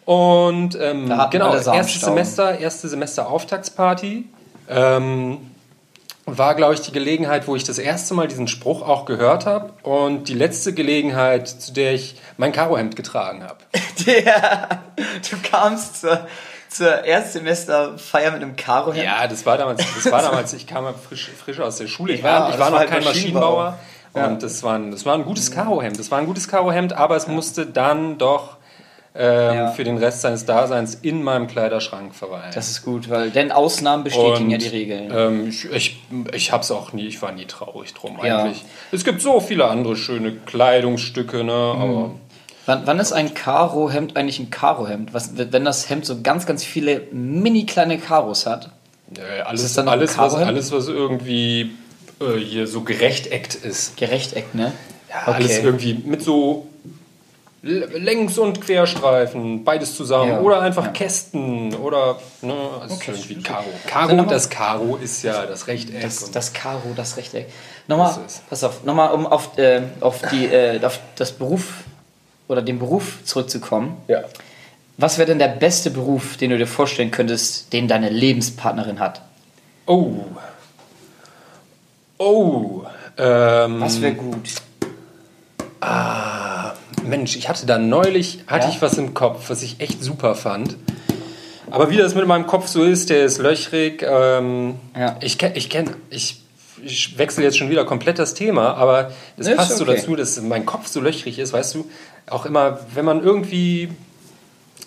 Und 0.05 0.79
ähm, 0.81 1.13
genau, 1.31 1.55
erstes. 1.55 2.01
Semester, 2.01 2.59
erste 2.59 2.89
Semesterauftaktsparty. 2.89 4.25
Ähm, 4.71 5.39
war, 6.37 6.55
glaube 6.55 6.75
ich, 6.75 6.81
die 6.81 6.93
Gelegenheit, 6.93 7.47
wo 7.49 7.57
ich 7.57 7.65
das 7.65 7.79
erste 7.79 8.13
Mal 8.15 8.29
diesen 8.29 8.49
Spruch 8.49 8.83
auch 8.83 9.07
gehört 9.07 9.47
habe 9.47 9.73
und 9.83 10.29
die 10.29 10.35
letzte 10.35 10.75
Gelegenheit, 10.75 11.49
zu 11.49 11.73
der 11.73 11.95
ich 11.95 12.17
mein 12.37 12.53
Karohemd 12.53 12.97
getragen 12.97 13.45
habe. 13.45 13.59
Du 15.31 15.37
kamst 15.49 16.01
zur, 16.01 16.27
zur 16.69 17.05
Erstsemesterfeier 17.05 18.33
mit 18.33 18.43
einem 18.43 18.57
Karo 18.57 18.93
Ja, 18.93 19.27
das 19.27 19.47
war 19.47 19.57
damals, 19.59 19.83
das 19.95 20.11
war 20.11 20.23
damals 20.23 20.53
ich 20.53 20.67
kam 20.67 20.87
frisch, 21.09 21.31
frisch 21.45 21.61
aus 21.61 21.77
der 21.77 21.87
Schule. 21.87 22.15
Ich 22.15 22.21
Ja, 22.23 22.41
war, 22.41 22.49
ich 22.49 22.57
das 22.57 22.59
war 22.59 22.67
war 22.67 22.71
noch 22.73 22.79
halt 22.81 22.91
kein 22.91 23.05
Maschinenbauer. 23.05 23.79
Maschinenbauer. 24.15 24.33
Und 24.33 24.43
das, 24.43 24.63
war 24.63 24.75
ein, 24.77 24.91
das 24.91 25.07
war 25.07 25.15
ein 25.15 25.25
gutes 25.25 25.51
Karohemd. 25.51 25.99
Das 25.99 26.11
war 26.11 26.19
ein 26.19 26.27
gutes 26.27 26.49
Karohemd, 26.49 26.93
aber 26.93 27.17
es 27.17 27.27
musste 27.27 27.67
dann 27.67 28.19
doch 28.19 28.58
ähm, 29.21 29.55
Ja. 29.57 29.69
für 29.73 29.83
den 29.85 29.99
Rest 29.99 30.21
seines 30.21 30.47
Daseins 30.47 30.95
in 31.03 31.23
meinem 31.25 31.49
Kleiderschrank 31.49 32.15
verweilen. 32.15 32.53
Das 32.55 32.71
ist 32.71 32.85
gut, 32.85 33.11
weil 33.11 33.31
denn 33.31 33.51
Ausnahmen 33.51 34.05
bestätigen 34.05 34.45
Und, 34.45 34.51
ja 34.51 34.59
die 34.59 34.69
Regeln. 34.69 35.13
Ähm, 35.13 35.49
ich 35.49 35.65
ich, 35.71 36.01
ich 36.33 36.53
habe 36.53 36.63
es 36.63 36.71
auch 36.71 36.93
nie, 36.93 37.07
ich 37.09 37.21
war 37.21 37.33
nie 37.33 37.45
traurig 37.47 37.93
drum 37.95 38.19
Ja. 38.23 38.45
eigentlich. 38.45 38.65
Es 38.93 39.05
gibt 39.05 39.21
so 39.21 39.41
viele 39.41 39.67
andere 39.67 39.97
schöne 39.97 40.33
Kleidungsstücke, 40.33 41.43
ne? 41.43 41.53
Aber 41.53 42.13
Wann, 42.67 42.83
wann 42.85 43.01
ist 43.01 43.13
ein 43.13 43.33
Karohemd 43.33 44.17
eigentlich 44.17 44.39
ein 44.39 44.51
Karohemd? 44.51 45.13
Wenn 45.15 45.65
das 45.65 45.89
Hemd 45.89 46.05
so 46.05 46.21
ganz, 46.21 46.45
ganz 46.45 46.63
viele 46.63 47.01
mini 47.13 47.65
kleine 47.65 47.97
Karos 47.99 48.45
hat? 48.47 48.71
Ist 49.11 49.21
alles, 49.47 49.79
alles, 49.79 50.19
was, 50.19 50.35
alles, 50.35 50.71
was 50.71 50.87
irgendwie 50.89 51.71
äh, 52.21 52.39
hier 52.39 52.67
so 52.67 52.83
gerechteckt 52.83 53.55
ist. 53.55 53.97
Gerechteckt, 53.97 54.55
ne? 54.55 54.73
Ja, 55.09 55.33
Alles 55.33 55.59
irgendwie 55.61 55.95
mit 55.95 56.23
so 56.23 56.67
Längs- 57.63 58.39
und 58.39 58.61
Querstreifen, 58.61 59.65
beides 59.65 59.97
zusammen. 59.97 60.31
Ja. 60.31 60.41
Oder 60.41 60.61
einfach 60.61 60.85
Ja. 60.87 60.91
Kästen. 60.93 61.75
Oder 61.75 62.19
ne, 62.41 62.55
also 62.81 62.95
Okay. 62.95 63.11
irgendwie 63.13 63.43
Karo. 63.43 63.65
Karo, 63.87 64.23
das 64.23 64.49
Karo 64.49 64.97
ist 64.97 65.23
ja 65.25 65.45
das 65.45 65.67
Rechteck. 65.67 66.01
Das, 66.01 66.31
das 66.31 66.53
Karo, 66.53 66.93
das 66.95 67.17
Rechteck. 67.17 67.49
Nochmal, 67.89 68.17
pass 68.49 68.63
auf, 68.65 68.85
nochmal, 68.85 69.13
um 69.13 69.27
auf, 69.27 69.59
äh, 69.59 69.83
auf, 70.01 70.21
die, 70.31 70.47
äh, 70.47 70.79
auf 70.85 71.01
das 71.17 71.33
Beruf 71.33 71.83
oder 72.47 72.63
den 72.63 72.79
Beruf 72.79 73.25
zurückzukommen. 73.25 73.97
ja. 74.09 74.23
Was 75.01 75.17
wäre 75.17 75.27
denn 75.29 75.39
der 75.39 75.47
beste 75.47 75.91
Beruf, 75.93 76.37
den 76.39 76.51
du 76.51 76.59
dir 76.59 76.67
vorstellen 76.67 77.13
könntest, 77.13 77.73
den 77.73 77.87
deine 77.87 78.09
Lebenspartnerin 78.09 78.99
hat? 78.99 79.21
Oh. 79.87 80.13
Oh. 82.19 82.83
Ähm, 83.17 83.81
Was 83.81 84.01
wäre 84.01 84.15
gut? 84.15 84.49
Ah, 85.81 86.48
Mensch, 87.09 87.37
ich 87.37 87.49
hatte 87.49 87.67
da 87.67 87.79
neulich, 87.79 88.41
hatte 88.47 88.67
Ja? 88.69 88.73
ich 88.73 88.83
was 88.83 88.99
im 88.99 89.15
Kopf, 89.15 89.49
was 89.51 89.63
ich 89.63 89.81
echt 89.81 90.03
super 90.03 90.35
fand. 90.35 90.77
Aber 91.71 91.91
wie 91.91 91.97
das 91.97 92.15
mit 92.15 92.27
meinem 92.27 92.47
Kopf 92.47 92.67
so 92.69 92.83
ist, 92.85 93.11
der 93.11 93.25
ist 93.25 93.39
löchrig. 93.39 94.03
Ähm, 94.07 94.77
Ja. 94.97 95.17
Ich 95.21 95.37
kenne, 95.39 95.57
ich, 95.57 95.69
kenn, 95.69 95.91
ich, 96.11 96.41
ich 96.83 97.19
wechsle 97.19 97.45
jetzt 97.45 97.59
schon 97.59 97.69
wieder 97.71 97.85
komplett 97.85 98.19
das 98.19 98.35
Thema, 98.35 98.75
aber 98.75 99.13
das 99.37 99.47
ist 99.49 99.57
passt 99.57 99.77
so 99.77 99.85
okay. 99.85 99.97
dazu, 99.97 100.17
dass 100.17 100.41
mein 100.41 100.65
Kopf 100.65 100.87
so 100.89 101.01
löchrig 101.01 101.39
ist, 101.39 101.53
weißt 101.53 101.75
du? 101.75 101.87
Auch 102.31 102.47
immer, 102.47 102.79
wenn 102.95 103.05
man 103.05 103.23
irgendwie, 103.23 103.91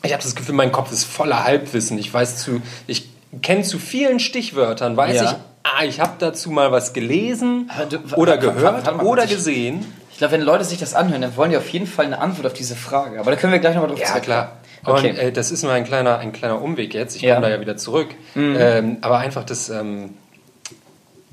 ich 0.04 0.12
habe 0.14 0.24
das 0.24 0.36
Gefühl, 0.36 0.56
mein 0.56 0.72
Kopf 0.72 0.92
ist 0.92 1.04
voller 1.04 1.44
Halbwissen. 1.44 1.98
Ich 2.00 2.12
weiß 2.14 2.38
zu, 2.38 2.62
ich 2.88 3.10
kenne 3.42 3.62
zu 3.64 3.78
vielen 3.78 4.20
Stichwörtern, 4.20 4.98
weiß 4.98 5.16
Ja. 5.18 5.24
ich, 5.24 5.38
ah, 5.64 5.84
ich 5.86 6.00
habe 6.00 6.14
dazu 6.20 6.50
mal 6.50 6.72
was 6.72 6.94
gelesen 6.94 7.70
du- 7.90 8.16
oder 8.16 8.38
gehört 8.38 8.92
oder 9.04 9.28
gesehen. 9.28 9.86
Glaube, 10.22 10.34
wenn 10.34 10.42
Leute 10.42 10.64
sich 10.64 10.78
das 10.78 10.94
anhören, 10.94 11.22
dann 11.24 11.36
wollen 11.36 11.50
die 11.50 11.58
auf 11.58 11.68
jeden 11.70 11.88
Fall 11.88 12.06
eine 12.06 12.20
Antwort 12.20 12.46
auf 12.46 12.54
diese 12.54 12.76
Frage. 12.76 13.20
Aber 13.20 13.32
da 13.32 13.38
können 13.38 13.52
wir 13.54 13.60
gleich 13.60 13.74
nochmal 13.74 13.90
drauf 13.90 14.00
Ja, 14.00 14.06
zurückkommen. 14.06 14.26
klar. 14.36 14.58
Okay. 14.84 15.10
Und 15.10 15.18
äh, 15.18 15.32
das 15.32 15.50
ist 15.50 15.64
nur 15.64 15.72
ein 15.72 15.84
kleiner, 15.84 16.20
ein 16.20 16.32
kleiner 16.32 16.62
Umweg 16.62 16.94
jetzt. 16.94 17.16
Ich 17.16 17.24
Ja. 17.24 17.34
komme 17.36 17.48
da 17.48 17.54
ja 17.54 17.60
wieder 17.60 17.76
zurück. 17.76 18.10
Ähm, 18.36 18.98
aber 19.02 19.18
einfach 19.18 19.44
das, 19.44 19.70
ähm, 19.70 20.12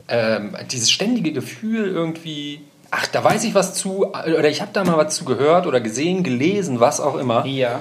ähm, 0.09 0.57
dieses 0.71 0.91
ständige 0.91 1.33
Gefühl 1.33 1.87
irgendwie, 1.87 2.63
ach, 2.91 3.07
da 3.09 3.23
weiß 3.23 3.45
ich 3.45 3.55
was 3.55 3.75
zu, 3.75 4.07
oder 4.07 4.49
ich 4.49 4.63
habe 4.63 4.71
da 4.73 4.85
mal 4.85 4.97
was 4.97 5.15
zu 5.15 5.25
gehört 5.27 5.67
oder 5.67 5.81
gesehen, 5.83 6.23
gelesen, 6.23 6.81
was 6.81 6.99
auch 7.01 7.17
immer. 7.17 7.45
Ja. 7.45 7.81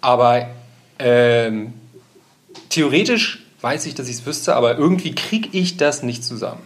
Aber 0.00 0.46
ähm, 1.00 1.72
theoretisch 2.68 3.44
weiß 3.60 3.86
ich, 3.86 3.96
dass 3.96 4.08
ich 4.08 4.16
es 4.16 4.26
wüsste, 4.26 4.54
aber 4.54 4.78
irgendwie 4.78 5.14
kriege 5.14 5.48
ich 5.52 5.76
das 5.76 6.02
nicht 6.04 6.22
zusammen. 6.24 6.60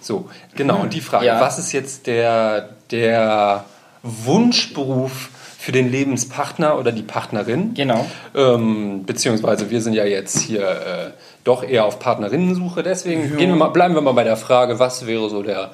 So, 0.00 0.28
genau. 0.54 0.80
Und 0.80 0.94
die 0.94 1.00
Frage, 1.00 1.26
Ja. 1.26 1.40
was 1.40 1.58
ist 1.58 1.72
jetzt 1.72 2.06
der, 2.06 2.70
der 2.90 3.64
Wunschberuf 4.02 5.28
für 5.58 5.72
den 5.72 5.90
Lebenspartner 5.90 6.78
oder 6.78 6.90
die 6.92 7.02
Partnerin? 7.02 7.74
Genau. 7.74 8.06
Ähm, 8.34 9.04
beziehungsweise 9.04 9.70
wir 9.70 9.82
sind 9.82 9.92
ja 9.94 10.04
jetzt 10.04 10.38
hier 10.40 10.62
äh, 10.62 11.10
doch 11.44 11.62
eher 11.62 11.84
auf 11.84 11.98
Partnerinnensuche. 11.98 12.82
Deswegen 12.82 13.36
gehen 13.36 13.50
wir 13.50 13.56
mal, 13.56 13.68
bleiben 13.68 13.94
wir 13.94 14.00
mal 14.00 14.12
bei 14.12 14.24
der 14.24 14.36
Frage, 14.38 14.78
was 14.78 15.06
wäre 15.06 15.28
so 15.28 15.42
der 15.42 15.70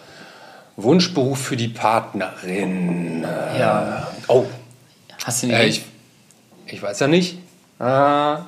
Wunschberuf 0.77 1.39
für 1.39 1.57
die 1.57 1.69
Partnerin? 1.69 3.25
Äh, 3.25 3.59
Ja. 3.61 4.09
Oh, 4.29 4.45
Hast 5.25 5.43
du 5.43 5.47
eine 5.49 5.61
äh, 5.63 5.67
ich, 5.67 5.85
ich 6.67 6.83
weiß 6.83 6.99
ja 7.01 7.07
nicht. 7.09 7.39
Ah, 7.79 8.41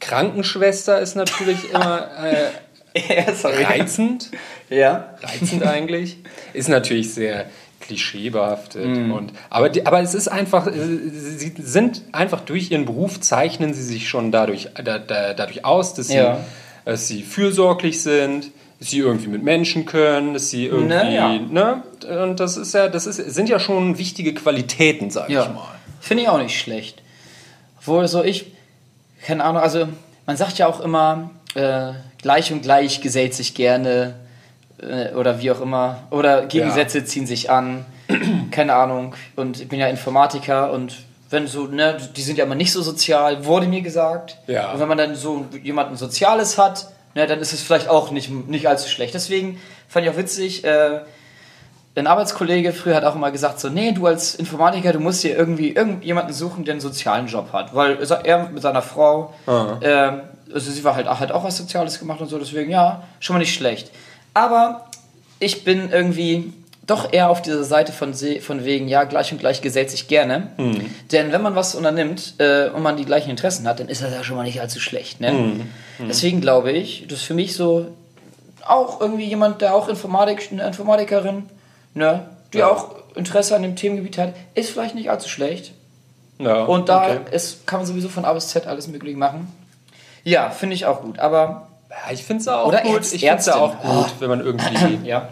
Krankenschwester 0.00 0.98
ist 1.00 1.14
natürlich 1.14 1.70
immer 1.70 2.08
äh, 2.22 2.50
ja, 3.24 3.66
reizend. 3.68 4.30
Ja. 4.70 5.14
Reizend 5.22 5.62
eigentlich. 5.66 6.16
Ist 6.52 6.68
natürlich 6.68 7.12
sehr 7.14 7.46
klischeebehaftet. 7.80 8.86
Mhm. 8.86 9.12
Und, 9.12 9.32
aber, 9.50 9.68
die, 9.68 9.86
aber 9.86 10.00
es 10.00 10.14
ist 10.14 10.28
einfach, 10.28 10.66
äh, 10.66 10.72
sie 10.72 11.52
sind 11.58 12.02
einfach 12.12 12.40
durch 12.40 12.70
ihren 12.70 12.86
Beruf, 12.86 13.20
zeichnen 13.20 13.74
sie 13.74 13.82
sich 13.82 14.08
schon 14.08 14.32
dadurch, 14.32 14.68
da, 14.82 14.98
da, 14.98 15.34
dadurch 15.34 15.64
aus, 15.64 15.94
dass 15.94 16.08
sie, 16.08 16.16
Ja. 16.16 16.38
dass 16.84 17.06
sie 17.08 17.22
fürsorglich 17.22 18.02
sind, 18.02 18.50
dass 18.80 18.90
sie 18.90 18.98
irgendwie 18.98 19.28
mit 19.28 19.42
Menschen 19.42 19.84
können, 19.84 20.32
dass 20.34 20.50
sie 20.50 20.66
irgendwie, 20.66 20.88
Na 20.88 21.10
ja. 21.10 21.38
ne? 21.38 21.82
Und 22.24 22.40
das 22.40 22.56
ist 22.56 22.74
ja, 22.74 22.88
das 22.88 23.06
ist, 23.06 23.16
sind 23.16 23.48
ja 23.48 23.58
schon 23.58 23.98
wichtige 23.98 24.34
Qualitäten, 24.34 25.10
sag 25.10 25.28
ich 25.28 25.34
Ja. 25.34 25.48
mal. 25.48 25.68
Finde 26.00 26.22
ich 26.24 26.28
auch 26.28 26.38
nicht 26.42 26.58
schlecht. 26.58 27.02
Obwohl, 27.80 28.08
so 28.08 28.22
ich, 28.24 28.52
keine 29.26 29.44
Ahnung, 29.44 29.62
also 29.62 29.88
man 30.26 30.36
sagt 30.36 30.58
ja 30.58 30.66
auch 30.66 30.80
immer, 30.80 31.30
äh, 31.54 31.92
gleich 32.20 32.50
und 32.52 32.62
gleich 32.62 33.00
gesellt 33.02 33.34
sich 33.34 33.54
gerne 33.54 34.14
oder 35.16 35.40
wie 35.40 35.50
auch 35.50 35.60
immer. 35.60 35.98
Oder 36.10 36.46
Gegensätze 36.46 37.04
ziehen 37.04 37.26
sich 37.26 37.50
an. 37.50 37.86
keine 38.50 38.74
Ahnung. 38.74 39.14
Und 39.36 39.60
ich 39.60 39.68
bin 39.68 39.80
ja 39.80 39.88
Informatiker 39.88 40.72
und 40.72 40.96
wenn 41.30 41.46
so, 41.46 41.66
ne, 41.66 41.96
die 42.14 42.22
sind 42.22 42.38
ja 42.38 42.44
immer 42.44 42.54
nicht 42.54 42.72
so 42.72 42.82
sozial, 42.82 43.44
wurde 43.44 43.66
mir 43.66 43.82
gesagt. 43.82 44.38
Ja. 44.46 44.72
Und 44.72 44.80
wenn 44.80 44.88
man 44.88 44.98
dann 44.98 45.14
so 45.14 45.46
jemanden 45.62 45.96
Soziales 45.96 46.58
hat, 46.58 46.88
ne, 47.14 47.26
dann 47.26 47.40
ist 47.40 47.52
es 47.52 47.62
vielleicht 47.62 47.88
auch 47.88 48.10
nicht, 48.10 48.30
nicht 48.30 48.68
allzu 48.68 48.88
schlecht. 48.88 49.14
Deswegen 49.14 49.60
fand 49.88 50.06
ich 50.06 50.12
auch 50.12 50.16
witzig, 50.16 50.64
äh, 50.64 51.00
ein 51.96 52.06
Arbeitskollege 52.08 52.72
früher 52.72 52.96
hat 52.96 53.04
auch 53.04 53.14
immer 53.14 53.30
gesagt, 53.30 53.60
so, 53.60 53.68
nee, 53.68 53.92
du 53.92 54.06
als 54.06 54.34
Informatiker, 54.34 54.92
du 54.92 54.98
musst 54.98 55.22
dir 55.22 55.36
irgendwie 55.36 55.70
irgendjemanden 55.70 56.34
suchen, 56.34 56.64
der 56.64 56.72
einen 56.72 56.80
sozialen 56.80 57.28
Job 57.28 57.52
hat. 57.52 57.72
Weil 57.74 57.98
er 58.24 58.48
mit 58.48 58.62
seiner 58.62 58.82
Frau, 58.82 59.32
ähm, 59.80 60.22
also 60.52 60.72
sie 60.72 60.82
war 60.82 60.96
halt, 60.96 61.06
hat 61.08 61.30
auch 61.30 61.44
was 61.44 61.56
Soziales 61.56 62.00
gemacht 62.00 62.20
und 62.20 62.26
so, 62.26 62.38
deswegen 62.38 62.70
ja, 62.70 63.04
schon 63.20 63.34
mal 63.34 63.40
nicht 63.40 63.54
schlecht. 63.54 63.92
Aber 64.34 64.84
ich 65.40 65.64
bin 65.64 65.90
irgendwie 65.90 66.52
doch 66.86 67.12
eher 67.12 67.30
auf 67.30 67.40
dieser 67.40 67.64
Seite 67.64 67.92
von, 67.92 68.12
von 68.14 68.64
wegen, 68.64 68.88
ja, 68.88 69.04
gleich 69.04 69.32
und 69.32 69.38
gleich 69.38 69.62
gesellt 69.62 69.90
sich 69.90 70.06
gerne. 70.06 70.48
Denn 71.12 71.32
wenn 71.32 71.40
man 71.40 71.54
was 71.54 71.74
unternimmt 71.74 72.34
äh, 72.38 72.68
und 72.68 72.82
man 72.82 72.96
die 72.98 73.06
gleichen 73.06 73.30
Interessen 73.30 73.66
hat, 73.66 73.80
dann 73.80 73.88
ist 73.88 74.02
das 74.02 74.12
ja 74.12 74.22
schon 74.22 74.36
mal 74.36 74.42
nicht 74.42 74.60
allzu 74.60 74.80
schlecht. 74.80 75.20
Ne? 75.20 75.60
Deswegen 76.00 76.40
glaube 76.42 76.72
ich, 76.72 77.06
das 77.08 77.20
ist 77.20 77.24
für 77.24 77.32
mich 77.34 77.56
so 77.56 77.86
auch 78.66 79.00
irgendwie 79.00 79.24
jemand, 79.24 79.62
der 79.62 79.74
auch 79.74 79.88
Informatik, 79.88 80.48
eine 80.52 80.66
Informatikerin, 80.66 81.44
ne, 81.94 82.28
die 82.52 82.58
Ja. 82.58 82.70
auch 82.70 82.96
Interesse 83.14 83.54
an 83.56 83.62
dem 83.62 83.76
Themengebiet 83.76 84.18
hat, 84.18 84.34
ist 84.54 84.70
vielleicht 84.70 84.94
nicht 84.94 85.10
allzu 85.10 85.28
schlecht. 85.28 85.72
Ja, 86.38 86.64
Und 86.64 86.88
da 86.88 87.04
okay. 87.06 87.18
ist, 87.30 87.66
kann 87.66 87.80
man 87.80 87.86
sowieso 87.86 88.08
von 88.08 88.24
A 88.24 88.32
bis 88.32 88.48
Z 88.48 88.66
alles 88.66 88.88
mögliche 88.88 89.16
machen. 89.16 89.48
Ja, 90.24 90.50
finde 90.50 90.74
ich 90.74 90.84
auch 90.86 91.02
gut. 91.02 91.18
Aber 91.18 91.68
ich 92.12 92.22
finde 92.24 92.42
es 92.42 92.48
auch 92.48 92.66
Oder 92.68 92.82
gut. 92.82 93.00
Ärzt- 93.02 93.14
ich 93.14 93.20
finde 93.22 93.36
es 93.38 93.46
ja 93.46 93.54
auch 93.56 93.74
Ärztin. 93.74 93.90
gut, 93.90 94.12
wenn 94.20 94.28
man 94.28 94.40
irgendwie, 94.40 94.98
ja, 95.04 95.28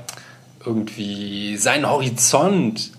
irgendwie 0.64 1.56
seinen 1.56 1.88
Horizont 1.90 2.92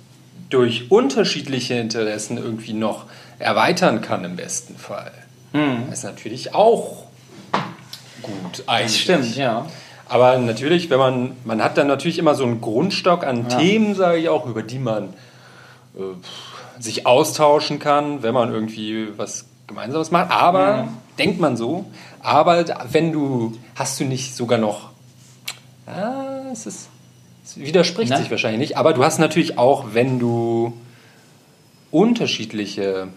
durch 0.49 0.91
unterschiedliche 0.91 1.75
Interessen 1.75 2.37
irgendwie 2.37 2.73
noch 2.73 3.05
erweitern 3.39 4.01
kann 4.01 4.23
im 4.25 4.35
besten 4.35 4.77
Fall. 4.77 5.11
Das 5.53 5.99
ist 5.99 6.03
natürlich 6.03 6.53
auch 6.55 7.03
gut 8.21 8.63
eigentlich. 8.67 8.91
das 8.91 8.97
stimmt, 8.97 9.35
ja. 9.35 9.65
Aber 10.09 10.37
natürlich, 10.37 10.89
wenn 10.89 10.99
man, 10.99 11.35
man 11.43 11.63
hat 11.63 11.77
dann 11.77 11.87
natürlich 11.87 12.17
immer 12.19 12.35
so 12.35 12.43
einen 12.43 12.59
Grundstock 12.61 13.23
an 13.23 13.49
Themen, 13.49 13.95
sage 13.95 14.17
ich 14.19 14.29
auch, 14.29 14.45
über 14.45 14.61
die 14.63 14.79
man 14.79 15.13
äh, 15.97 16.01
sich 16.79 17.05
austauschen 17.05 17.79
kann, 17.79 18.23
wenn 18.23 18.33
man 18.33 18.51
irgendwie 18.51 19.07
was 19.17 19.45
Gemeinsames 19.73 20.11
macht. 20.11 20.31
Aber, 20.31 20.87
denkt 21.17 21.39
man 21.39 21.57
so, 21.57 21.85
aber 22.21 22.63
wenn 22.91 23.11
du, 23.11 23.53
hast 23.75 23.99
du 23.99 24.05
nicht 24.05 24.35
sogar 24.35 24.57
noch, 24.59 24.89
ah, 25.87 26.49
es 26.51 26.65
ist, 26.65 26.89
es 27.45 27.57
widerspricht 27.57 28.11
Na? 28.11 28.17
sich 28.17 28.31
wahrscheinlich 28.31 28.59
nicht, 28.59 28.77
aber 28.77 28.93
du 28.93 29.03
hast 29.03 29.19
natürlich 29.19 29.57
auch, 29.57 29.87
wenn 29.93 30.19
du 30.19 30.73
unterschiedliche 31.91 33.07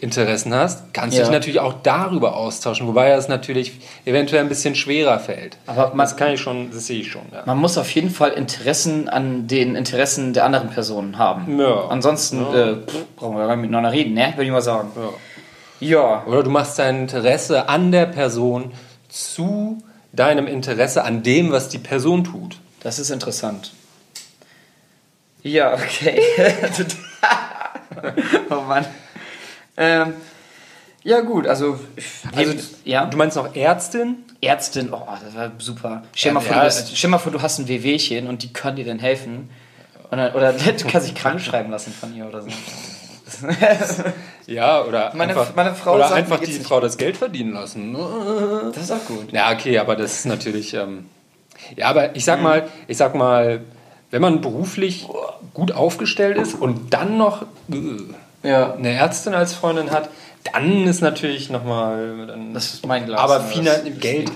Interessen 0.00 0.52
hast, 0.52 0.92
kannst 0.92 1.14
du 1.16 1.20
Ja. 1.20 1.24
dich 1.26 1.32
natürlich 1.32 1.60
auch 1.60 1.74
darüber 1.82 2.36
austauschen, 2.36 2.86
wobei 2.88 3.10
das 3.10 3.28
natürlich 3.28 3.72
eventuell 4.04 4.42
ein 4.42 4.48
bisschen 4.48 4.74
schwerer 4.74 5.18
fällt. 5.20 5.56
Aber 5.66 5.88
man- 5.90 5.98
das 5.98 6.16
kann 6.16 6.32
ich 6.32 6.40
schon, 6.40 6.70
das 6.72 6.86
sehe 6.86 7.00
ich 7.00 7.10
schon. 7.10 7.22
Ja. 7.32 7.42
Man 7.46 7.58
muss 7.58 7.78
auf 7.78 7.88
jeden 7.94 8.10
Fall 8.10 8.30
Interessen 8.32 9.08
an 9.08 9.46
den 9.46 9.76
Interessen 9.76 10.32
der 10.34 10.44
anderen 10.44 10.68
Personen 10.70 11.16
haben. 11.16 11.58
Ja. 11.60 11.86
Ansonsten 11.88 12.40
Äh, 12.54 12.74
pff, 12.76 13.04
brauchen 13.16 13.36
wir 13.36 13.46
gar 13.46 13.54
nicht 13.56 13.62
miteinander 13.62 13.92
reden, 13.92 14.14
ne? 14.14 14.32
Würde 14.34 14.44
ich 14.44 14.50
mal 14.50 14.60
sagen. 14.62 14.88
Ja. 14.96 15.08
Ja. 15.84 16.24
Oder 16.26 16.42
du 16.42 16.50
machst 16.50 16.78
dein 16.78 17.02
Interesse 17.02 17.68
an 17.68 17.92
der 17.92 18.06
Person 18.06 18.72
zu 19.08 19.82
deinem 20.12 20.46
Interesse 20.46 21.04
an 21.04 21.22
dem, 21.22 21.52
was 21.52 21.68
die 21.68 21.78
Person 21.78 22.24
tut. 22.24 22.58
Das 22.80 22.98
ist 22.98 23.10
interessant. 23.10 23.72
Ja, 25.42 25.74
okay. 25.74 26.20
oh 28.50 28.60
Mann. 28.62 28.86
Ähm, 29.76 30.14
ja, 31.02 31.20
gut, 31.20 31.46
also. 31.46 31.78
Also, 32.34 32.52
eben, 32.52 32.62
ja, 32.84 33.04
Du 33.04 33.18
meinst 33.18 33.36
noch 33.36 33.54
Ärztin? 33.54 34.24
Ärztin, 34.40 34.90
oh, 34.90 35.06
das 35.22 35.34
war 35.34 35.52
super. 35.58 36.04
Stell 36.14 36.32
mal, 36.32 36.42
Ja, 36.42 37.08
mal 37.08 37.18
vor, 37.18 37.32
du 37.32 37.42
hast 37.42 37.58
ein 37.58 37.68
Wehwehchen 37.68 38.26
und 38.26 38.42
die 38.42 38.52
können 38.52 38.76
dir 38.76 38.86
dann 38.86 38.98
helfen. 38.98 39.50
Dann, 40.10 40.32
oder 40.32 40.52
du 40.52 40.84
kannst 40.86 41.08
dich 41.08 41.14
krank 41.14 41.40
schreiben 41.40 41.70
lassen 41.70 41.92
von 41.92 42.14
ihr 42.16 42.26
oder 42.26 42.42
so. 42.42 42.48
Ja, 44.46 44.82
oder 44.84 45.12
Meine- 45.14 45.32
einfach, 45.32 45.54
meine 45.56 45.74
Frau 45.74 45.94
oder 45.94 46.04
sagt, 46.08 46.16
einfach 46.16 46.38
die 46.40 46.52
Frau 46.52 46.80
das 46.80 46.96
Geld 46.98 47.16
verdienen 47.16 47.52
lassen. 47.54 47.96
Das 48.74 48.84
ist 48.84 48.90
auch 48.92 49.04
gut. 49.06 49.32
Ja, 49.32 49.52
okay, 49.52 49.78
aber 49.78 49.96
das 49.96 50.14
ist 50.18 50.26
natürlich. 50.26 50.74
Ähm, 50.74 51.06
ja, 51.76 51.86
aber 51.88 52.14
ich 52.14 52.24
sag 52.24 52.42
mal, 52.42 52.68
ich 52.86 52.96
sag 52.98 53.14
mal, 53.14 53.60
wenn 54.10 54.20
man 54.20 54.40
beruflich 54.42 55.08
gut 55.54 55.72
aufgestellt 55.72 56.36
ist 56.36 56.54
und 56.54 56.92
dann 56.92 57.16
noch 57.16 57.42
äh, 57.72 58.48
Ja. 58.48 58.74
eine 58.74 58.90
Ärztin 58.92 59.32
als 59.34 59.54
Freundin 59.54 59.90
hat, 59.90 60.10
dann 60.52 60.86
ist 60.86 61.00
natürlich 61.00 61.48
nochmal. 61.48 62.34
Das 62.52 62.74
ist 62.74 62.86
mein 62.86 63.06
Glas. 63.06 63.18
Aber 63.20 63.38
ne? 63.38 63.44
Fina, 63.48 63.70
Das 63.72 63.82
ist 63.84 64.00
Geld, 64.00 64.30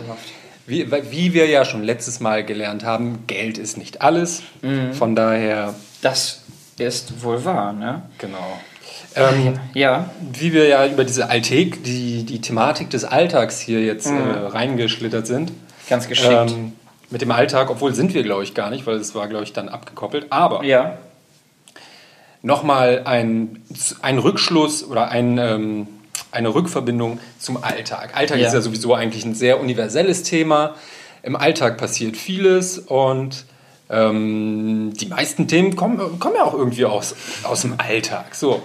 wie, 0.66 0.90
wie 1.10 1.34
wir 1.34 1.46
ja 1.46 1.64
schon 1.66 1.82
letztes 1.82 2.20
Mal 2.20 2.44
gelernt 2.44 2.82
haben, 2.82 3.24
Geld 3.26 3.58
ist 3.58 3.76
nicht 3.76 4.00
alles. 4.00 4.42
Mhm. 4.62 4.94
Von 4.94 5.14
daher, 5.14 5.74
Das 6.00 6.40
ist 6.78 7.22
wohl 7.22 7.44
wahr, 7.44 7.72
ne? 7.74 8.02
genau. 8.18 8.58
Ähm, 9.14 9.58
Ja. 9.74 10.10
wie 10.32 10.52
wir 10.52 10.66
ja 10.68 10.86
über 10.86 11.04
diese 11.04 11.28
Alltag, 11.30 11.82
die, 11.84 12.24
die 12.24 12.40
Thematik 12.40 12.90
des 12.90 13.04
Alltags 13.04 13.58
hier 13.60 13.82
jetzt 13.82 14.06
Mhm. 14.06 14.18
äh, 14.30 14.32
reingeschlittert 14.48 15.26
sind. 15.26 15.52
Ganz 15.88 16.06
geschickt. 16.08 16.50
Ähm, 16.52 16.72
mit 17.10 17.22
dem 17.22 17.30
Alltag, 17.30 17.70
obwohl 17.70 17.94
sind 17.94 18.12
wir, 18.12 18.22
glaube 18.22 18.42
ich, 18.44 18.52
gar 18.54 18.68
nicht, 18.70 18.86
weil 18.86 18.96
es 18.96 19.14
war, 19.14 19.26
glaube 19.28 19.44
ich, 19.44 19.52
dann 19.54 19.68
abgekoppelt. 19.70 20.26
Aber 20.30 20.62
ja. 20.62 20.98
nochmal 22.42 23.02
ein, 23.06 23.62
ein 24.02 24.18
Rückschluss 24.18 24.84
oder 24.84 25.08
ein, 25.08 25.38
ähm, 25.38 25.88
eine 26.30 26.54
Rückverbindung 26.54 27.18
zum 27.38 27.62
Alltag. 27.62 28.10
Alltag 28.14 28.38
Ja. 28.38 28.46
ist 28.48 28.52
ja 28.54 28.60
sowieso 28.60 28.94
eigentlich 28.94 29.24
ein 29.24 29.34
sehr 29.34 29.60
universelles 29.60 30.22
Thema. 30.22 30.74
Im 31.22 31.34
Alltag 31.36 31.78
passiert 31.78 32.16
vieles 32.16 32.78
und 32.78 33.44
ähm, 33.90 34.92
die 34.94 35.06
meisten 35.06 35.48
Themen 35.48 35.74
kommen, 35.74 36.20
kommen 36.20 36.34
ja 36.36 36.44
auch 36.44 36.54
irgendwie 36.54 36.84
aus, 36.84 37.14
aus 37.42 37.62
dem 37.62 37.74
Alltag. 37.78 38.34
So. 38.34 38.62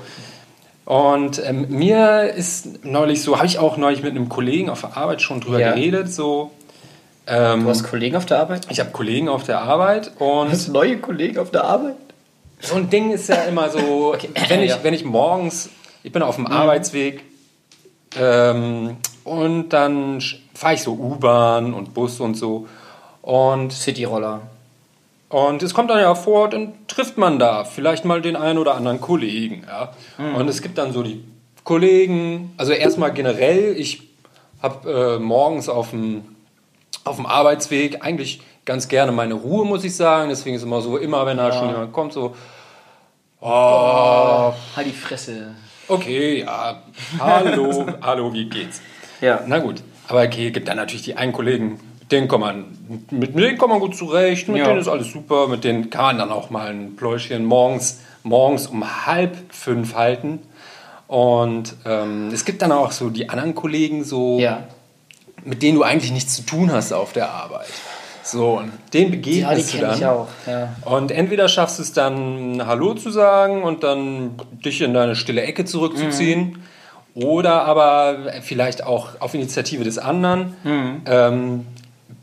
Und 0.86 1.42
ähm, 1.46 1.68
mir 1.70 2.34
ist 2.36 2.84
neulich 2.86 3.22
so, 3.22 3.38
habe 3.38 3.46
ich 3.46 3.58
auch 3.60 3.78
neulich 3.78 4.04
mit 4.04 4.12
einem 4.12 4.28
Kollegen 4.28 4.70
auf 4.70 4.82
der 4.82 4.98
Arbeit 4.98 5.22
schon 5.22 5.40
drüber 5.40 5.60
Ja. 5.60 5.72
geredet, 5.74 6.12
so. 6.12 6.52
Ähm, 7.26 7.64
Du 7.64 7.70
hast 7.70 7.84
Kollegen 7.84 8.18
auf 8.18 8.26
der 8.26 8.40
Arbeit? 8.40 8.68
ich 8.70 8.80
habe 8.82 8.92
Kollegen 8.92 9.30
auf 9.30 9.44
der 9.46 9.62
Arbeit 9.62 10.12
und 10.20 10.52
Hast 10.52 10.68
neue 10.68 10.98
Kollegen 10.98 11.38
auf 11.40 11.52
der 11.52 11.64
Arbeit? 11.64 11.96
so 12.60 12.76
ein 12.76 12.90
Ding 12.90 13.12
ist 13.12 13.30
ja 13.30 13.36
immer 13.44 13.70
so, 13.70 14.16
wenn, 14.50 14.62
ich, 14.62 14.72
Ja. 14.72 14.78
Mhm. 14.78 14.84
wenn 14.84 14.94
ich 14.94 15.06
morgens, 15.06 15.70
ich 16.04 16.12
bin 16.12 16.22
auf 16.22 16.36
dem 16.36 16.48
Arbeitsweg 16.48 17.24
ähm, 18.20 18.98
und 19.24 19.70
dann 19.70 20.22
fahre 20.54 20.74
ich 20.76 20.82
so 20.84 20.94
U-Bahn 20.94 21.74
und 21.74 21.94
Bus 21.94 22.20
und 22.20 22.36
so 22.36 22.68
und, 23.22 23.72
Cityroller. 23.72 24.42
Und 25.34 25.64
es 25.64 25.74
kommt 25.74 25.90
dann 25.90 26.00
ja 26.00 26.14
vor, 26.14 26.48
dann 26.48 26.74
trifft 26.88 27.18
man 27.18 27.40
da 27.40 27.64
vielleicht 27.64 28.06
mal 28.06 28.22
den 28.22 28.36
einen 28.36 28.60
oder 28.60 28.76
anderen 28.76 29.02
Kollegen. 29.02 29.66
Ja? 29.68 29.92
Mhm. 30.20 30.36
Und 30.36 30.48
es 30.48 30.62
gibt 30.62 30.78
dann 30.78 30.94
so 30.94 31.02
die 31.02 31.24
Kollegen, 31.64 32.54
also 32.58 32.72
erstmal 32.72 33.12
generell, 33.12 33.76
ich 33.76 34.04
habe 34.62 35.18
äh, 35.18 35.20
morgens 35.20 35.70
auf 35.70 35.90
dem, 35.90 36.24
auf 37.04 37.16
dem 37.16 37.26
Arbeitsweg 37.26 38.06
eigentlich 38.06 38.42
ganz 38.64 38.88
gerne 38.88 39.12
meine 39.12 39.34
Ruhe, 39.34 39.66
muss 39.66 39.84
ich 39.84 39.96
sagen. 39.96 40.30
Deswegen 40.30 40.56
ist 40.56 40.62
immer 40.62 40.82
so, 40.82 40.98
immer 40.98 41.26
wenn 41.26 41.38
da 41.38 41.52
schon 41.52 41.70
jemand 41.70 41.94
kommt, 41.94 42.14
so, 42.14 42.36
oh, 43.42 44.54
Halt 44.76 44.86
die 44.86 44.92
Fresse. 44.92 45.56
okay, 45.88 46.42
ja, 46.42 46.84
hallo, 47.18 47.88
hallo, 48.04 48.32
wie 48.34 48.46
geht's? 48.46 48.84
Ja. 49.20 49.42
Na 49.48 49.58
gut, 49.58 49.82
aber 50.08 50.22
okay, 50.22 50.52
gibt 50.52 50.68
dann 50.68 50.78
natürlich 50.78 51.02
die 51.02 51.16
einen 51.16 51.34
Kollegen, 51.34 51.80
denen 52.12 52.28
kann 52.28 52.40
man, 52.40 52.66
mit, 53.12 53.38
denen 53.38 53.58
kommt 53.58 53.72
man 53.72 53.80
gut 53.80 53.96
zurecht, 53.96 54.48
mit 54.48 54.58
Ja. 54.58 54.66
denen 54.66 54.80
ist 54.80 54.88
alles 54.88 55.12
super, 55.12 55.48
mit 55.48 55.64
denen 55.64 55.90
kann 55.90 56.04
man 56.06 56.18
dann 56.20 56.32
auch 56.32 56.50
mal 56.50 56.70
ein 56.70 56.96
Pläuschchen 56.96 57.46
morgens, 57.46 58.02
morgens 58.24 58.68
um 58.68 59.06
halb 59.06 59.36
fünf 59.50 59.96
halten. 59.96 60.40
Und 61.08 61.76
ähm, 61.86 62.30
es 62.34 62.46
gibt 62.46 62.62
dann 62.62 62.72
auch 62.72 62.92
so 62.92 63.10
die 63.10 63.30
anderen 63.30 63.56
Kollegen, 63.56 64.04
so, 64.04 64.40
Ja. 64.40 64.64
mit 65.44 65.62
denen 65.62 65.76
du 65.78 65.84
eigentlich 65.84 66.12
nichts 66.12 66.36
zu 66.36 66.42
tun 66.44 66.72
hast 66.72 66.92
auf 66.92 67.14
der 67.14 67.30
Arbeit. 67.32 67.68
So, 68.26 68.58
und 68.60 68.68
Ja, 68.68 68.72
die 68.94 69.06
begegnest 69.06 69.74
du 69.74 69.78
kenne 69.78 69.90
dann. 69.90 69.98
ich 70.00 70.06
auch. 70.06 70.28
Ja. 70.48 70.76
Und 70.86 71.12
entweder 71.12 71.50
schaffst 71.50 71.78
du 71.80 71.84
es 71.84 71.92
dann, 71.94 72.66
Hallo 72.66 72.94
zu 72.94 73.12
sagen 73.12 73.64
und 73.64 73.84
dann 73.84 74.32
dich 74.64 74.82
in 74.82 74.94
deine 74.94 75.16
stille 75.16 75.42
Ecke 75.42 75.66
zurückzuziehen. 75.66 76.64
Oder 77.16 77.66
aber 77.66 78.16
vielleicht 78.42 78.84
auch 78.84 79.10
auf 79.20 79.34
Initiative 79.36 79.84
des 79.84 80.00
anderen 80.00 80.56
ähm, 81.06 81.68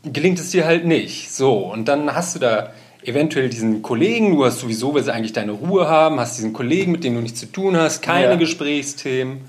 gelingt 0.03 0.39
es 0.39 0.51
dir 0.51 0.65
halt 0.65 0.85
nicht. 0.85 1.31
So, 1.33 1.57
und 1.57 1.85
dann 1.87 2.13
hast 2.13 2.35
du 2.35 2.39
da 2.39 2.71
eventuell 3.03 3.49
diesen 3.49 3.81
Kollegen, 3.81 4.35
du 4.35 4.45
hast 4.45 4.59
sowieso, 4.59 4.93
willst 4.93 5.09
eigentlich 5.09 5.33
deine 5.33 5.53
Ruhe 5.53 5.87
haben, 5.87 6.19
hast 6.19 6.37
diesen 6.37 6.53
Kollegen, 6.53 6.91
mit 6.91 7.03
dem 7.03 7.15
du 7.15 7.21
nichts 7.21 7.39
zu 7.39 7.47
tun 7.47 7.75
hast, 7.75 8.01
keine 8.01 8.31
Ja. 8.31 8.35
Gesprächsthemen. 8.35 9.41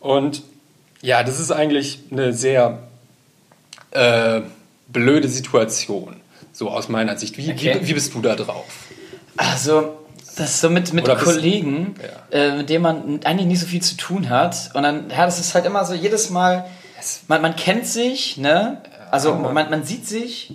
Und 0.00 0.42
ja, 1.00 1.22
das 1.22 1.40
ist 1.40 1.50
eigentlich 1.50 2.00
eine 2.10 2.32
sehr 2.32 2.80
äh, 3.92 4.42
blöde 4.88 5.28
Situation, 5.28 6.16
so 6.52 6.70
aus 6.70 6.88
meiner 6.88 7.16
Sicht. 7.16 7.38
Wie, 7.38 7.50
Okay. 7.50 7.78
wie, 7.80 7.88
wie 7.88 7.94
bist 7.94 8.14
du 8.14 8.20
da 8.20 8.34
drauf? 8.36 8.64
Also, 9.36 9.96
das 10.36 10.50
ist 10.50 10.60
so 10.60 10.70
mit, 10.70 10.92
mit 10.92 11.04
Oder 11.04 11.16
Kollegen, 11.16 11.94
äh, 12.30 12.56
mit 12.56 12.68
denen 12.68 12.82
man 12.82 13.20
eigentlich 13.24 13.46
nicht 13.46 13.60
so 13.60 13.66
viel 13.66 13.82
zu 13.82 13.96
tun 13.96 14.28
hat. 14.28 14.70
Und 14.74 14.82
dann, 14.82 15.08
ja, 15.10 15.24
das 15.24 15.38
ist 15.40 15.54
halt 15.54 15.64
immer 15.64 15.84
so, 15.84 15.94
jedes 15.94 16.30
Mal, 16.30 16.66
man, 17.28 17.40
man 17.42 17.56
kennt 17.56 17.86
sich, 17.86 18.36
ne? 18.36 18.82
Also 19.10 19.34
man, 19.34 19.70
man 19.70 19.84
sieht 19.84 20.06
sich, 20.06 20.52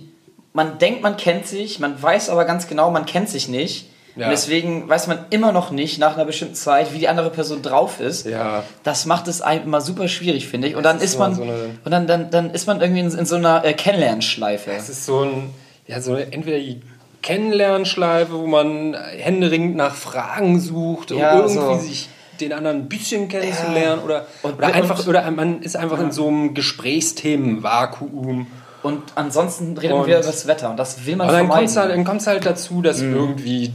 man 0.52 0.78
denkt, 0.78 1.02
man 1.02 1.16
kennt 1.16 1.46
sich, 1.46 1.78
man 1.78 2.00
weiß 2.00 2.28
aber 2.30 2.44
ganz 2.44 2.66
genau, 2.68 2.90
man 2.90 3.06
kennt 3.06 3.28
sich 3.28 3.48
nicht. 3.48 3.88
Ja. 4.14 4.26
Und 4.26 4.32
deswegen 4.32 4.88
weiß 4.88 5.06
man 5.06 5.24
immer 5.30 5.52
noch 5.52 5.70
nicht 5.70 5.98
nach 5.98 6.14
einer 6.14 6.26
bestimmten 6.26 6.54
Zeit, 6.54 6.92
wie 6.92 6.98
die 6.98 7.08
andere 7.08 7.30
Person 7.30 7.62
drauf 7.62 7.98
ist. 7.98 8.26
Ja. 8.26 8.62
Das 8.82 9.06
macht 9.06 9.26
es 9.26 9.40
einem 9.40 9.64
immer 9.64 9.80
super 9.80 10.06
schwierig, 10.06 10.48
finde 10.48 10.68
ich. 10.68 10.76
Und 10.76 10.82
dann 10.82 11.00
ist 11.00 11.18
man, 11.18 11.34
so 11.34 11.42
und 11.42 11.90
dann, 11.90 12.06
dann, 12.06 12.30
dann 12.30 12.50
ist 12.50 12.66
man 12.66 12.82
irgendwie 12.82 13.00
in, 13.00 13.10
in 13.10 13.24
so 13.24 13.36
einer 13.36 13.64
äh, 13.64 13.72
Kennenlernschleife. 13.72 14.70
Es 14.72 14.90
ist 14.90 15.06
so 15.06 15.20
ein, 15.20 15.50
ja, 15.86 16.02
so 16.02 16.12
eine, 16.12 16.30
entweder 16.30 16.58
die 16.58 16.82
Kennenlernschleife, 17.22 18.32
wo 18.34 18.46
man 18.46 18.94
händeringend 18.94 19.76
nach 19.76 19.94
Fragen 19.94 20.60
sucht, 20.60 21.12
um 21.12 21.18
Ja, 21.18 21.36
irgendwie 21.36 21.54
so. 21.54 21.78
sich 21.78 22.08
den 22.40 22.52
anderen 22.52 22.78
ein 22.78 22.88
bisschen 22.88 23.28
kennenzulernen 23.28 24.02
oder, 24.02 24.26
Und- 24.42 24.54
oder 24.58 24.66
und- 24.68 24.72
einfach 24.74 25.06
oder 25.06 25.30
man 25.30 25.62
ist 25.62 25.76
einfach 25.76 26.00
in 26.00 26.10
so 26.12 26.28
einem 26.28 26.54
Gesprächsthemenvakuum. 26.54 28.46
Und 28.82 29.02
ansonsten 29.14 29.76
redet 29.78 29.96
Und- 29.96 30.06
wieder 30.06 30.18
über 30.18 30.26
das 30.26 30.46
Wetter. 30.46 30.70
Und 30.70 30.76
das 30.76 31.06
will 31.06 31.16
man 31.16 31.28
dann 31.28 31.36
vermeiden. 31.36 31.56
kommt 31.58 31.68
es 31.70 31.76
halt, 31.76 31.90
dann 31.92 32.04
kommt's 32.04 32.26
halt 32.26 32.44
dazu, 32.46 32.82
dass 32.82 32.98
Mhm. 33.00 33.14
irgendwie 33.14 33.72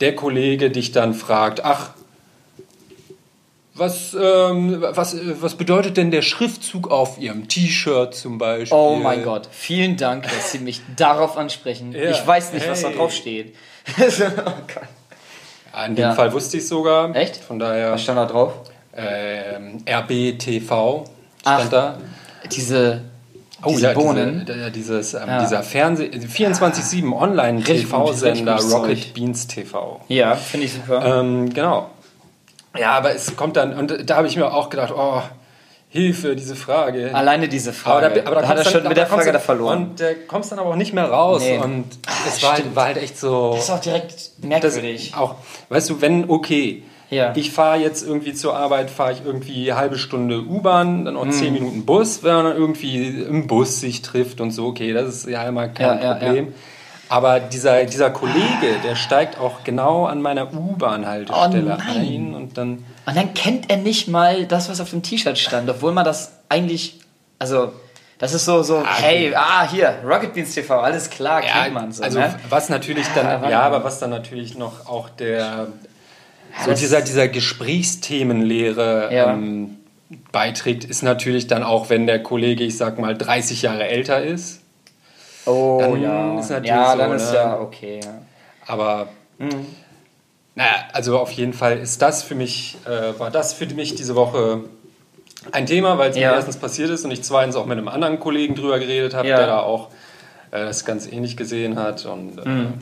der 0.00 0.14
Kollege 0.16 0.70
dich 0.70 0.92
dann 0.92 1.12
fragt, 1.14 1.64
ach, 1.64 1.90
was, 3.76 4.14
ähm, 4.18 4.82
was, 4.92 5.16
was 5.40 5.56
bedeutet 5.56 5.96
denn 5.96 6.12
der 6.12 6.22
Schriftzug 6.22 6.90
auf 6.92 7.18
Ihrem 7.18 7.48
T-Shirt 7.48 8.14
zum 8.14 8.38
Beispiel? 8.38 8.78
Oh 8.78 8.94
mein 8.94 9.24
Gott, 9.24 9.48
vielen 9.50 9.96
Dank, 9.96 10.22
dass 10.24 10.52
Sie 10.52 10.60
mich 10.60 10.80
darauf 10.96 11.36
ansprechen. 11.36 11.92
Ja, 11.92 12.10
Ich 12.10 12.24
weiß 12.24 12.52
nicht, 12.52 12.68
was 12.70 12.82
da 12.82 12.88
hey. 12.88 12.96
drauf 12.96 13.12
steht. 13.12 13.54
oh 13.98 14.02
Gott. 14.72 14.88
In 15.86 15.96
dem 15.96 16.02
Ja. 16.02 16.12
Fall 16.14 16.32
wusste 16.32 16.56
ich 16.58 16.68
sogar. 16.68 17.14
Echt? 17.16 17.36
Von 17.36 17.58
daher 17.58 17.92
Was 17.92 18.02
stand 18.02 18.18
da 18.18 18.26
drauf? 18.26 18.52
ähm, 18.96 19.78
RBTV 19.88 21.04
Ach, 21.44 21.58
stand 21.58 21.72
da. 21.72 21.96
Diese, 22.52 23.00
diese 23.66 23.82
ja, 23.82 23.92
Bohnen. 23.92 24.44
Diese, 24.46 24.70
dieses, 24.70 25.14
ähm, 25.14 25.22
Ja. 25.26 25.40
dieser 25.40 25.62
Fernseh 25.62 26.04
24-7 26.10 26.78
Richtig 26.78 27.04
gut, 27.04 27.12
richtig 27.12 27.12
Online-TV-Sender. 27.22 28.56
Rocket 28.72 29.14
Beans 29.14 29.46
TV. 29.46 30.00
ja, 30.08 30.36
finde 30.36 30.66
ich 30.66 30.74
super. 30.74 31.20
Ähm, 31.20 31.52
genau. 31.52 31.90
Ja, 32.78 32.92
aber 32.92 33.14
es 33.14 33.34
kommt 33.36 33.56
dann, 33.56 33.72
und 33.74 34.08
da 34.10 34.16
habe 34.16 34.26
ich 34.26 34.36
mir 34.36 34.52
auch 34.52 34.68
gedacht, 34.70 34.92
oh, 34.96 35.22
Hilfe, 35.94 36.34
diese 36.34 36.56
Frage. 36.56 37.14
Alleine 37.14 37.46
diese 37.48 37.72
Frage. 37.72 38.06
Aber 38.06 38.14
da, 38.16 38.26
aber 38.26 38.34
da, 38.34 38.40
da 38.42 38.48
hat 38.48 38.58
er 38.58 38.64
schon 38.64 38.72
dann- 38.82 38.88
mit 38.88 38.96
der 38.96 39.06
Frage 39.06 39.30
da 39.30 39.38
verloren. 39.38 39.90
Und 39.90 40.00
da 40.00 40.06
kommst 40.26 40.50
dann 40.50 40.58
aber 40.58 40.70
auch 40.70 40.76
nicht 40.76 40.92
mehr 40.92 41.04
raus. 41.08 41.40
Nee. 41.42 41.56
Und 41.58 41.84
es 42.26 42.42
war 42.42 42.54
halt, 42.54 42.74
war 42.74 42.84
halt 42.86 42.96
echt 42.96 43.16
so. 43.16 43.52
das 43.54 43.64
ist 43.64 43.70
auch 43.70 43.78
direkt 43.80 44.30
merkwürdig. 44.42 45.14
auch, 45.16 45.36
weißt 45.68 45.90
du, 45.90 46.00
wenn, 46.00 46.28
okay, 46.28 46.82
Ja. 47.10 47.32
Ich 47.36 47.52
fahre 47.52 47.76
jetzt 47.78 48.02
irgendwie 48.04 48.32
zur 48.34 48.56
Arbeit, 48.56 48.90
fahre 48.90 49.12
ich 49.12 49.22
irgendwie 49.24 49.70
eine 49.70 49.78
halbe 49.80 49.98
Stunde 49.98 50.40
U-Bahn, 50.40 51.04
dann 51.04 51.14
noch 51.14 51.28
zehn 51.30 51.52
Mhm. 51.52 51.60
Minuten 51.60 51.84
Bus, 51.86 52.24
wenn 52.24 52.34
man 52.34 52.44
dann 52.46 52.56
irgendwie 52.56 53.06
im 53.06 53.46
Bus 53.46 53.78
sich 53.78 54.02
trifft 54.02 54.40
und 54.40 54.50
so, 54.50 54.66
okay, 54.66 54.92
das 54.92 55.08
ist 55.14 55.28
ja 55.28 55.44
immer 55.46 55.68
kein 55.68 55.86
Ja, 55.98 56.02
ja, 56.02 56.14
Problem. 56.14 56.54
Aber 57.08 57.38
dieser, 57.38 57.84
dieser 57.84 58.10
Kollege, 58.10 58.80
der 58.82 58.96
steigt 58.96 59.38
auch 59.38 59.62
genau 59.62 60.06
an 60.06 60.22
meiner 60.22 60.52
U-Bahn-Haltestelle 60.52 61.76
Oh 61.78 61.98
ein 62.00 62.34
und 62.34 62.58
dann. 62.58 62.84
Und 63.06 63.16
dann 63.16 63.34
kennt 63.34 63.70
er 63.70 63.76
nicht 63.76 64.08
mal 64.08 64.46
das, 64.46 64.68
was 64.68 64.80
auf 64.80 64.90
dem 64.90 65.02
T-Shirt 65.02 65.38
stand, 65.38 65.68
obwohl 65.68 65.92
man 65.92 66.04
das 66.04 66.32
eigentlich, 66.48 67.00
also 67.38 67.72
das 68.18 68.32
ist 68.32 68.44
so, 68.44 68.62
so, 68.62 68.82
hey, 68.86 69.34
ah, 69.34 69.68
hier, 69.68 69.96
Rocket 70.04 70.32
Beans 70.32 70.54
TV, 70.54 70.80
alles 70.80 71.10
klar, 71.10 71.42
kennt 71.42 71.74
man 71.74 71.92
so. 71.92 72.02
also 72.02 72.18
ne? 72.20 72.34
was 72.48 72.68
natürlich 72.68 73.06
dann, 73.14 73.26
aber- 73.26 73.50
ja, 73.50 73.60
aber 73.62 73.84
was 73.84 73.98
dann 73.98 74.10
natürlich 74.10 74.56
noch 74.56 74.86
auch 74.86 75.10
der, 75.10 75.68
so 76.64 76.72
dieser, 76.72 77.02
dieser 77.02 77.28
Gesprächsthemenlehre 77.28 79.12
Ja. 79.12 79.32
ähm, 79.32 79.76
beiträgt, 80.32 80.84
ist 80.84 81.02
natürlich 81.02 81.46
dann 81.46 81.62
auch, 81.62 81.90
wenn 81.90 82.06
der 82.06 82.22
Kollege, 82.22 82.64
ich 82.64 82.76
sag 82.76 82.98
mal, 82.98 83.16
30 83.16 83.62
Jahre 83.62 83.86
älter 83.86 84.22
ist. 84.22 84.60
oh, 85.46 85.78
dann 85.80 86.00
ja. 86.00 86.38
ist 86.38 86.50
natürlich 86.50 86.68
ja, 86.70 86.92
so, 86.92 86.98
dann 86.98 87.12
ist 87.12 87.30
ne? 87.30 87.36
ja 87.36 87.58
okay. 87.60 88.00
Ja. 88.02 88.14
Aber 88.66 89.08
Mhm. 89.38 89.66
Naja, 90.54 90.70
also 90.92 91.18
auf 91.18 91.32
jeden 91.32 91.52
Fall 91.52 91.78
ist 91.78 92.00
das 92.02 92.22
für 92.22 92.34
mich, 92.34 92.76
äh, 92.86 93.18
war 93.18 93.30
das 93.30 93.52
für 93.52 93.66
mich 93.66 93.94
diese 93.94 94.14
Woche 94.14 94.60
ein 95.52 95.66
Thema, 95.66 95.98
weil 95.98 96.10
es 96.10 96.16
Ja. 96.16 96.30
mir 96.30 96.36
erstens 96.36 96.56
passiert 96.56 96.90
ist 96.90 97.04
und 97.04 97.10
ich 97.10 97.22
zweitens 97.22 97.56
auch 97.56 97.66
mit 97.66 97.76
einem 97.76 97.88
anderen 97.88 98.18
Kollegen 98.20 98.54
drüber 98.54 98.78
geredet 98.78 99.14
habe, 99.14 99.28
Ja. 99.28 99.36
der 99.38 99.46
da 99.48 99.60
auch 99.60 99.88
äh, 100.52 100.66
das 100.66 100.84
ganz 100.84 101.10
ähnlich 101.10 101.36
gesehen 101.36 101.76
hat. 101.80 102.06
Und, 102.06 102.38
äh, 102.38 102.48
Mhm. 102.48 102.74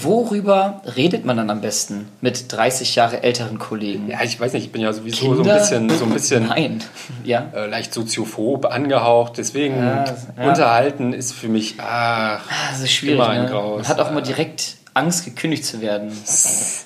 Worüber 0.00 0.80
redet 0.96 1.26
man 1.26 1.36
dann 1.36 1.50
am 1.50 1.60
besten 1.60 2.08
mit 2.22 2.50
30 2.50 2.94
Jahre 2.94 3.22
älteren 3.22 3.58
Kollegen? 3.58 4.08
Ja, 4.10 4.22
ich 4.22 4.40
weiß 4.40 4.54
nicht, 4.54 4.64
ich 4.64 4.72
bin 4.72 4.80
ja 4.80 4.90
sowieso 4.94 5.26
so 5.26 5.30
ein 5.32 5.36
Kinder? 5.42 5.54
bisschen, 5.58 5.90
so 5.90 6.04
ein 6.06 6.12
bisschen 6.14 6.46
Nein. 6.48 6.82
Ja. 7.22 7.48
äh, 7.54 7.66
leicht 7.66 7.92
soziophob 7.92 8.64
angehaucht. 8.64 9.34
Deswegen 9.36 9.76
Ja, 9.76 10.04
ja. 10.38 10.48
unterhalten 10.48 11.12
ist 11.12 11.34
für 11.34 11.48
mich 11.48 11.74
ach, 11.78 12.42
Das 12.70 12.80
ist 12.80 12.92
schwierig. 12.92 13.16
immer 13.18 13.28
ein 13.28 13.42
ne? 13.44 13.50
Graus. 13.50 13.82
Man 13.82 13.88
hat 13.88 14.00
auch 14.00 14.10
immer 14.10 14.22
direkt 14.22 14.76
Angst, 14.94 15.24
gekündigt 15.24 15.64
zu 15.64 15.80
werden. 15.80 16.12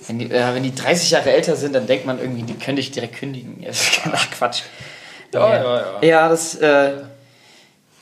Wenn 0.07 0.19
die, 0.19 0.31
äh, 0.31 0.55
wenn 0.55 0.63
die 0.63 0.75
30 0.75 1.11
Jahre 1.11 1.31
älter 1.31 1.57
sind, 1.57 1.75
dann 1.75 1.87
denkt 1.87 2.07
man 2.07 2.19
irgendwie, 2.19 2.43
die 2.43 2.55
könnte 2.55 2.81
ich 2.81 2.91
direkt 2.91 3.17
kündigen. 3.17 3.65
Ach, 4.13 4.31
Quatsch. 4.31 4.63
Ja, 5.33 5.55
ja, 5.55 5.77
ja. 5.77 6.03
Ja, 6.03 6.29
das, 6.29 6.55
äh, 6.57 6.93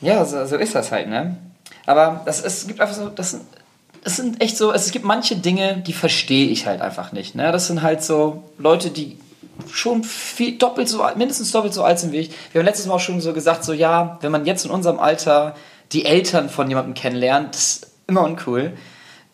ja, 0.00 0.24
so, 0.24 0.46
so 0.46 0.56
ist 0.56 0.74
das 0.74 0.92
halt, 0.92 1.08
ne? 1.08 1.36
Aber 1.86 2.22
das, 2.24 2.42
es 2.42 2.66
gibt 2.66 2.80
einfach 2.80 2.94
so, 2.94 3.08
das 3.08 3.32
sind, 3.32 3.42
es 4.04 4.16
sind 4.16 4.40
echt 4.40 4.56
so, 4.56 4.72
es 4.72 4.90
gibt 4.92 5.04
manche 5.04 5.34
Dinge, 5.34 5.78
die 5.78 5.92
verstehe 5.92 6.48
ich 6.48 6.66
halt 6.66 6.80
einfach 6.80 7.10
nicht, 7.10 7.34
ne? 7.34 7.50
Das 7.50 7.66
sind 7.66 7.82
halt 7.82 8.04
so 8.04 8.44
Leute, 8.58 8.90
die 8.90 9.18
schon 9.72 10.04
viel, 10.04 10.58
doppelt 10.58 10.88
so, 10.88 11.04
mindestens 11.16 11.50
doppelt 11.50 11.74
so 11.74 11.82
alt 11.82 11.98
sind 11.98 12.12
wie 12.12 12.18
ich. 12.18 12.30
Wir 12.52 12.60
haben 12.60 12.66
letztes 12.66 12.86
Mal 12.86 12.94
auch 12.94 13.00
schon 13.00 13.20
so 13.20 13.32
gesagt, 13.32 13.64
so, 13.64 13.72
ja, 13.72 14.18
wenn 14.20 14.30
man 14.30 14.46
jetzt 14.46 14.64
in 14.64 14.70
unserem 14.70 15.00
Alter 15.00 15.56
die 15.92 16.04
Eltern 16.04 16.48
von 16.48 16.68
jemandem 16.68 16.94
kennenlernt, 16.94 17.54
das 17.54 17.62
ist 17.62 17.86
immer 18.06 18.22
uncool. 18.22 18.76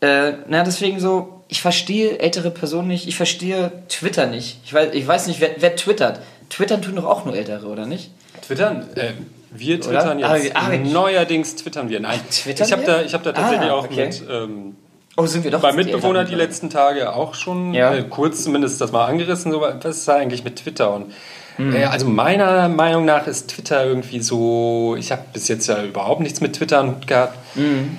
Äh, 0.03 0.33
na, 0.49 0.65
deswegen 0.65 0.99
so, 1.01 1.43
ich 1.49 1.63
verstehe 1.63 2.19
ältere 2.19 2.51
Personen 2.51 2.89
nicht, 2.89 3.07
ich 3.07 3.17
verstehe 3.17 3.71
Twitter 3.89 4.27
nicht. 4.27 4.59
Ich 4.65 4.75
weiß, 4.75 4.89
ich 4.93 5.07
weiß 5.07 5.29
nicht, 5.29 5.41
wer, 5.41 5.51
wer 5.59 5.77
twittert. 5.77 6.21
Twittern 6.51 6.83
tun 6.83 6.97
doch 6.97 7.05
auch 7.05 7.25
nur 7.25 7.37
Ältere, 7.37 7.67
oder 7.67 7.87
nicht? 7.87 8.11
Twittern? 8.47 8.87
Äh, 8.97 9.13
wir 9.53 9.81
twittern 9.81 10.23
Ah, 10.25 10.37
jetzt. 10.37 10.57
ah, 10.57 10.71
neuerdings 10.77 11.55
twittern 11.57 11.89
wir. 11.89 12.01
Nein, 12.01 12.19
twittern 12.31 12.67
ich 12.67 12.73
habe 12.73 12.83
da, 12.85 13.03
ich 13.03 13.15
hab 13.15 13.23
da 13.23 13.33
tatsächlich 13.33 13.71
Ah, 13.71 13.75
auch 13.75 13.85
okay. 13.85 14.07
mit 14.07 14.23
ähm, 14.31 14.77
Oh, 15.17 15.27
sind 15.27 15.45
wir 15.45 15.51
doch 15.51 15.61
bei 15.61 15.73
jetzt 15.73 15.77
die 16.03 16.25
die 16.31 16.35
letzten 16.35 16.71
Tage 16.71 17.15
auch 17.15 17.35
schon 17.35 17.75
Ja. 17.75 17.95
äh, 17.95 18.03
kurz 18.03 18.45
zumindest 18.45 18.81
das 18.81 18.93
mal 18.93 19.05
angerissen. 19.05 19.53
So, 19.53 19.61
was 19.61 19.85
ist 19.85 20.09
da 20.09 20.15
eigentlich 20.17 20.43
mit 20.43 20.57
Twitter? 20.57 20.93
Und 20.95 21.13
Mhm. 21.59 21.77
äh, 21.77 21.85
also 21.85 22.07
meiner 22.07 22.69
Meinung 22.71 23.05
nach 23.05 23.27
ist 23.27 23.51
Twitter 23.51 23.85
irgendwie 23.85 24.21
so. 24.21 24.97
Ich 24.99 25.13
habe 25.13 25.23
bis 25.35 25.49
jetzt 25.49 25.67
ja 25.67 25.83
überhaupt 25.85 26.23
nichts 26.23 26.41
mit 26.41 26.55
Twitter 26.57 26.97
gehabt. 27.07 27.37
Mhm. 27.57 27.99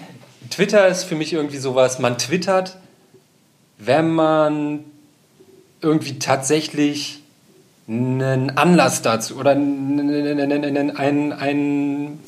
Twitter 0.54 0.88
ist 0.88 1.04
für 1.06 1.16
mich 1.16 1.34
irgendwie 1.34 1.58
sowas. 1.58 2.00
Man 2.00 2.18
twittert, 2.18 2.78
wenn 3.78 4.12
man 4.12 4.80
irgendwie 5.82 6.20
tatsächlich 6.20 7.20
einen 7.88 8.52
Anlass 8.58 9.02
dazu 9.02 9.36
oder 9.38 9.52
einen, 9.52 10.00
einen, 10.40 10.92
einen, 11.38 12.20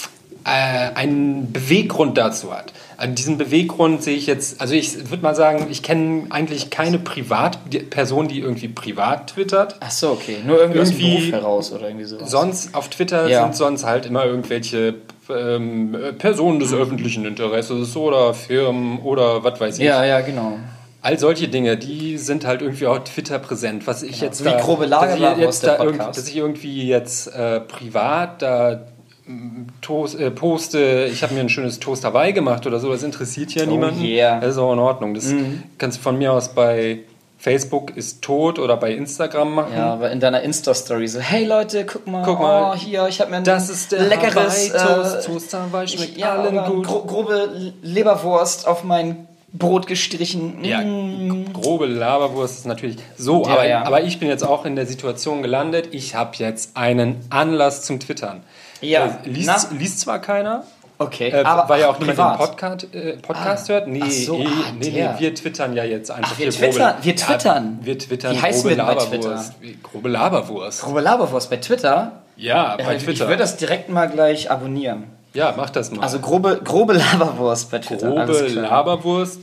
äh, 0.43 0.49
einen 0.95 1.51
Beweggrund 1.53 2.17
dazu 2.17 2.51
hat. 2.53 2.73
An 2.97 3.15
diesem 3.15 3.38
Beweggrund 3.38 4.03
sehe 4.03 4.15
ich 4.17 4.25
jetzt, 4.27 4.59
also 4.61 4.73
ich 4.73 5.09
würde 5.09 5.23
mal 5.23 5.35
sagen, 5.35 5.67
ich 5.69 5.81
kenne 5.83 6.23
eigentlich 6.29 6.69
keine 6.69 6.97
Privatperson, 6.99 8.27
die 8.27 8.39
irgendwie 8.39 8.67
privat 8.69 9.31
twittert. 9.31 9.75
Ach 9.81 9.91
so, 9.91 10.11
okay. 10.11 10.38
Nur 10.45 10.59
irgendwie, 10.59 10.79
aus 10.81 10.89
dem 10.89 10.99
Irgendwie- 10.99 11.29
Beruf 11.31 11.41
heraus 11.41 11.71
oder 11.71 11.88
irgendwie 11.88 12.05
sowas. 12.05 12.29
Sonst 12.31 12.73
auf 12.75 12.89
Twitter 12.89 13.27
Ja. 13.29 13.43
sind 13.43 13.55
sonst 13.55 13.85
halt 13.85 14.05
immer 14.05 14.25
irgendwelche 14.25 14.95
ähm, 15.29 15.95
Personen 16.17 16.59
des 16.59 16.73
öffentlichen 16.73 17.25
Interesses 17.25 17.95
oder 17.95 18.33
Firmen 18.33 18.99
oder 18.99 19.43
was 19.43 19.59
weiß 19.59 19.79
ich. 19.79 19.85
ja, 19.85 20.03
ja, 20.03 20.21
genau. 20.21 20.57
All 21.01 21.19
solche 21.19 21.47
Dinge, 21.47 21.77
die 21.77 22.17
sind 22.17 22.47
halt 22.47 22.63
irgendwie 22.63 22.88
auf 22.88 23.03
Twitter 23.03 23.38
präsent. 23.38 23.85
Was 23.85 24.01
ich 24.01 24.21
jetzt 24.21 24.39
so 24.39 24.45
wie 24.45 24.49
da, 24.49 24.59
grobe 24.59 24.88
dass 24.88 25.15
ich 25.15 25.21
jetzt 25.38 25.63
da 25.63 25.77
irgendwie, 25.77 26.05
dass 26.05 26.27
ich 26.27 26.35
irgendwie 26.35 26.88
jetzt 26.88 27.27
äh, 27.27 27.59
privat 27.59 28.41
da 28.41 28.85
mm, 29.27 29.67
toast, 29.81 30.19
äh, 30.19 30.31
poste, 30.31 31.07
ich 31.11 31.21
habe 31.21 31.35
mir 31.35 31.41
ein 31.41 31.49
schönes 31.49 31.79
Toast 31.79 32.03
Hawaii 32.05 32.33
gemacht 32.33 32.65
oder 32.65 32.79
so, 32.79 32.89
das 32.89 33.03
interessiert 33.03 33.53
ja 33.53 33.67
niemanden. 33.67 34.01
Oh 34.01 34.05
yeah. 34.05 34.38
Mhm. 34.38 34.41
Das 34.41 34.49
ist 34.51 34.57
auch 34.57 34.73
in 34.73 34.79
Ordnung. 34.79 35.13
Das 35.13 35.31
kannst 35.77 35.99
du 35.99 36.01
von 36.01 36.17
mir 36.17 36.33
aus 36.33 36.49
bei 36.49 37.01
Facebook 37.37 37.95
ist 37.95 38.21
tot 38.21 38.57
oder 38.59 38.77
bei 38.77 38.93
Instagram 38.93 39.53
machen. 39.53 39.73
Ja, 39.75 39.93
aber 39.93 40.11
in 40.11 40.19
deiner 40.19 40.41
Insta-Story 40.41 41.07
so, 41.07 41.19
hey 41.19 41.45
Leute, 41.45 41.85
guck 41.85 42.07
mal, 42.07 42.23
Guck 42.23 42.39
mal, 42.39 42.71
oh, 42.73 42.75
hier, 42.77 43.07
ich 43.07 43.19
habe 43.21 43.31
mir 43.31 43.37
ein 43.37 43.43
Das 43.43 43.69
ist 43.69 43.91
der 43.91 44.03
leckeres 44.03 44.73
Hawaii-Toast. 44.73 45.15
äh, 45.15 45.31
Toast 45.31 45.53
Hawaii 45.53 45.87
schmeckt 45.87 46.17
ja, 46.17 46.33
allen 46.35 46.63
gut. 46.65 46.87
Gro 46.87 47.01
grobe 47.03 47.73
Leberwurst 47.83 48.67
auf 48.67 48.83
mein 48.83 49.27
Brot 49.53 49.87
gestrichen. 49.87 50.63
Ja, 50.65 50.81
Mm. 50.81 51.53
grobe 51.53 51.85
Laberwurst 51.85 52.59
ist 52.59 52.65
natürlich 52.65 52.97
so, 53.17 53.43
Ja, 53.45 53.51
aber, 53.53 53.67
ja. 53.67 53.83
aber 53.85 54.03
ich 54.03 54.19
bin 54.19 54.27
jetzt 54.27 54.43
auch 54.43 54.65
in 54.65 54.75
der 54.75 54.85
Situation 54.85 55.41
gelandet, 55.41 55.89
ich 55.91 56.13
habe 56.15 56.31
jetzt 56.37 56.75
einen 56.75 57.17
Anlass 57.29 57.83
zum 57.83 57.99
Twittern. 57.99 58.43
Ja, 58.81 59.19
Äh, 59.23 59.29
liest, 59.29 59.71
liest 59.71 59.99
zwar 60.01 60.19
keiner, 60.19 60.63
Okay, 60.97 61.29
äh, 61.29 61.43
aber 61.43 61.67
weil 61.67 61.81
ja 61.81 61.89
auch 61.89 61.99
niemand 61.99 62.17
den 62.17 62.38
Podcast, 62.38 62.88
äh, 62.95 63.17
Podcast 63.21 63.69
hört. 63.69 63.88
Nee, 63.88 64.10
so, 64.10 64.38
eh, 64.38 64.45
ah, 64.45 64.71
nee, 64.79 64.89
nee, 64.91 65.10
wir 65.17 65.36
twittern 65.36 65.73
ja 65.73 65.84
jetzt 65.84 66.10
einfach. 66.12 66.31
Ach, 66.34 66.39
wir 66.39 66.49
twittern- 66.49 66.93
grobe, 66.93 67.05
wir 67.05 67.15
twittern. 67.15 67.77
Ja, 67.81 67.86
wir 67.86 67.99
twittern 67.99 68.36
Wie 68.36 68.41
heißen 68.41 68.62
grobe 68.62 68.69
wir 68.69 68.75
denn 68.77 68.86
bei 68.86 68.93
Laberwurst. 69.17 69.53
Wie- 69.62 69.77
Grobe 69.84 70.10
Laberwurst. 70.10 70.81
Grobe 70.84 71.01
Laberwurst 71.01 71.49
bei 71.49 71.58
Twitter. 71.58 72.12
Ja, 72.38 72.75
bei 72.77 72.84
Äh, 72.84 72.95
Ich 72.97 73.03
Twitter. 73.03 73.27
würde 73.27 73.38
das 73.39 73.58
direkt 73.58 73.89
mal 73.89 74.08
gleich 74.10 74.49
abonnieren. 74.51 75.03
ja, 75.34 75.53
mach 75.58 75.69
das 75.69 75.91
mal. 75.91 76.01
Also 76.01 76.19
grobe, 76.19 76.62
grobe 76.63 76.93
Laberwurst 76.93 77.71
bei 77.71 77.79
Twitter. 77.79 78.08
grobe 78.10 78.45
klar. 78.45 78.97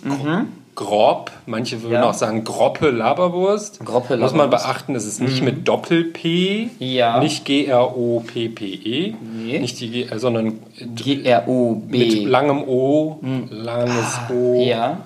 Mhm. 0.05 0.49
Laberwurst. 0.75 0.77
Grob, 0.77 1.31
manche 1.47 1.83
würden 1.83 1.93
Ja. 1.95 2.09
auch 2.09 2.15
sagen 2.15 2.45
groppe 2.45 2.91
Laberwurst. 2.91 3.81
Groppe 3.85 4.17
Muss 4.17 4.33
man 4.33 4.51
Laberwurst. 4.51 4.65
Mhm. 4.67 4.69
beachten, 4.73 4.95
es 4.95 5.05
ist 5.07 5.21
nicht 5.21 5.43
mit 5.43 5.69
Doppel-P, 5.69 6.71
Ja. 6.79 7.21
nicht 7.21 7.45
G-R-O-P-P-E, 7.45 9.15
Nee. 9.21 9.59
nicht 9.59 9.81
die, 9.81 9.91
G- 9.91 10.03
äh, 10.05 10.19
sondern 10.19 10.59
G-R-O-B. 10.79 11.99
mit 11.99 12.25
langem 12.25 12.63
O, 12.67 13.19
langes 13.51 14.19
O, 14.31 14.55
Mhm. 14.55 14.61
Ah, 14.61 14.63
Ja. 14.65 14.99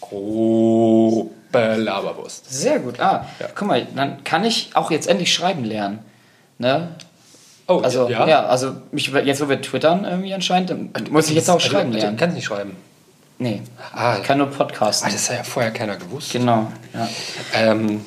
grobe 0.00 1.28
Laberwurst. 1.76 2.50
Sehr 2.50 2.78
gut. 2.78 3.00
Ah, 3.00 3.26
guck 3.54 3.66
mal, 3.68 3.86
dann 3.96 4.22
kann 4.24 4.44
ich 4.44 4.70
auch 4.74 4.90
jetzt 4.90 5.08
endlich 5.08 5.32
schreiben 5.32 5.64
lernen. 5.64 6.00
Ne? 6.58 6.88
Oh, 7.66 7.80
Also, 7.82 8.08
ja, 8.08 8.46
also 8.46 8.72
mich, 8.92 9.08
jetzt, 9.24 9.42
wo 9.42 9.48
wir 9.48 9.60
twittern 9.60 10.04
irgendwie 10.08 10.32
anscheinend, 10.32 11.10
muss 11.10 11.28
ich 11.28 11.34
jetzt 11.36 11.50
auch 11.50 11.60
schreiben 11.60 11.88
Also, 11.92 11.98
lernen. 11.98 12.16
kannst 12.16 12.36
nicht 12.36 12.46
schreiben. 12.46 12.76
Nee, 13.38 13.62
Ah, 13.92 14.16
ich 14.20 14.24
kann 14.24 14.38
nur 14.38 14.48
podcasten. 14.48 15.08
ah, 15.08 15.12
das 15.12 15.30
hat 15.30 15.36
ja 15.38 15.44
vorher 15.44 15.70
keiner 15.72 15.96
gewusst. 15.96 16.32
Genau, 16.32 16.72
ja. 16.92 17.08
Ähm, 17.54 18.04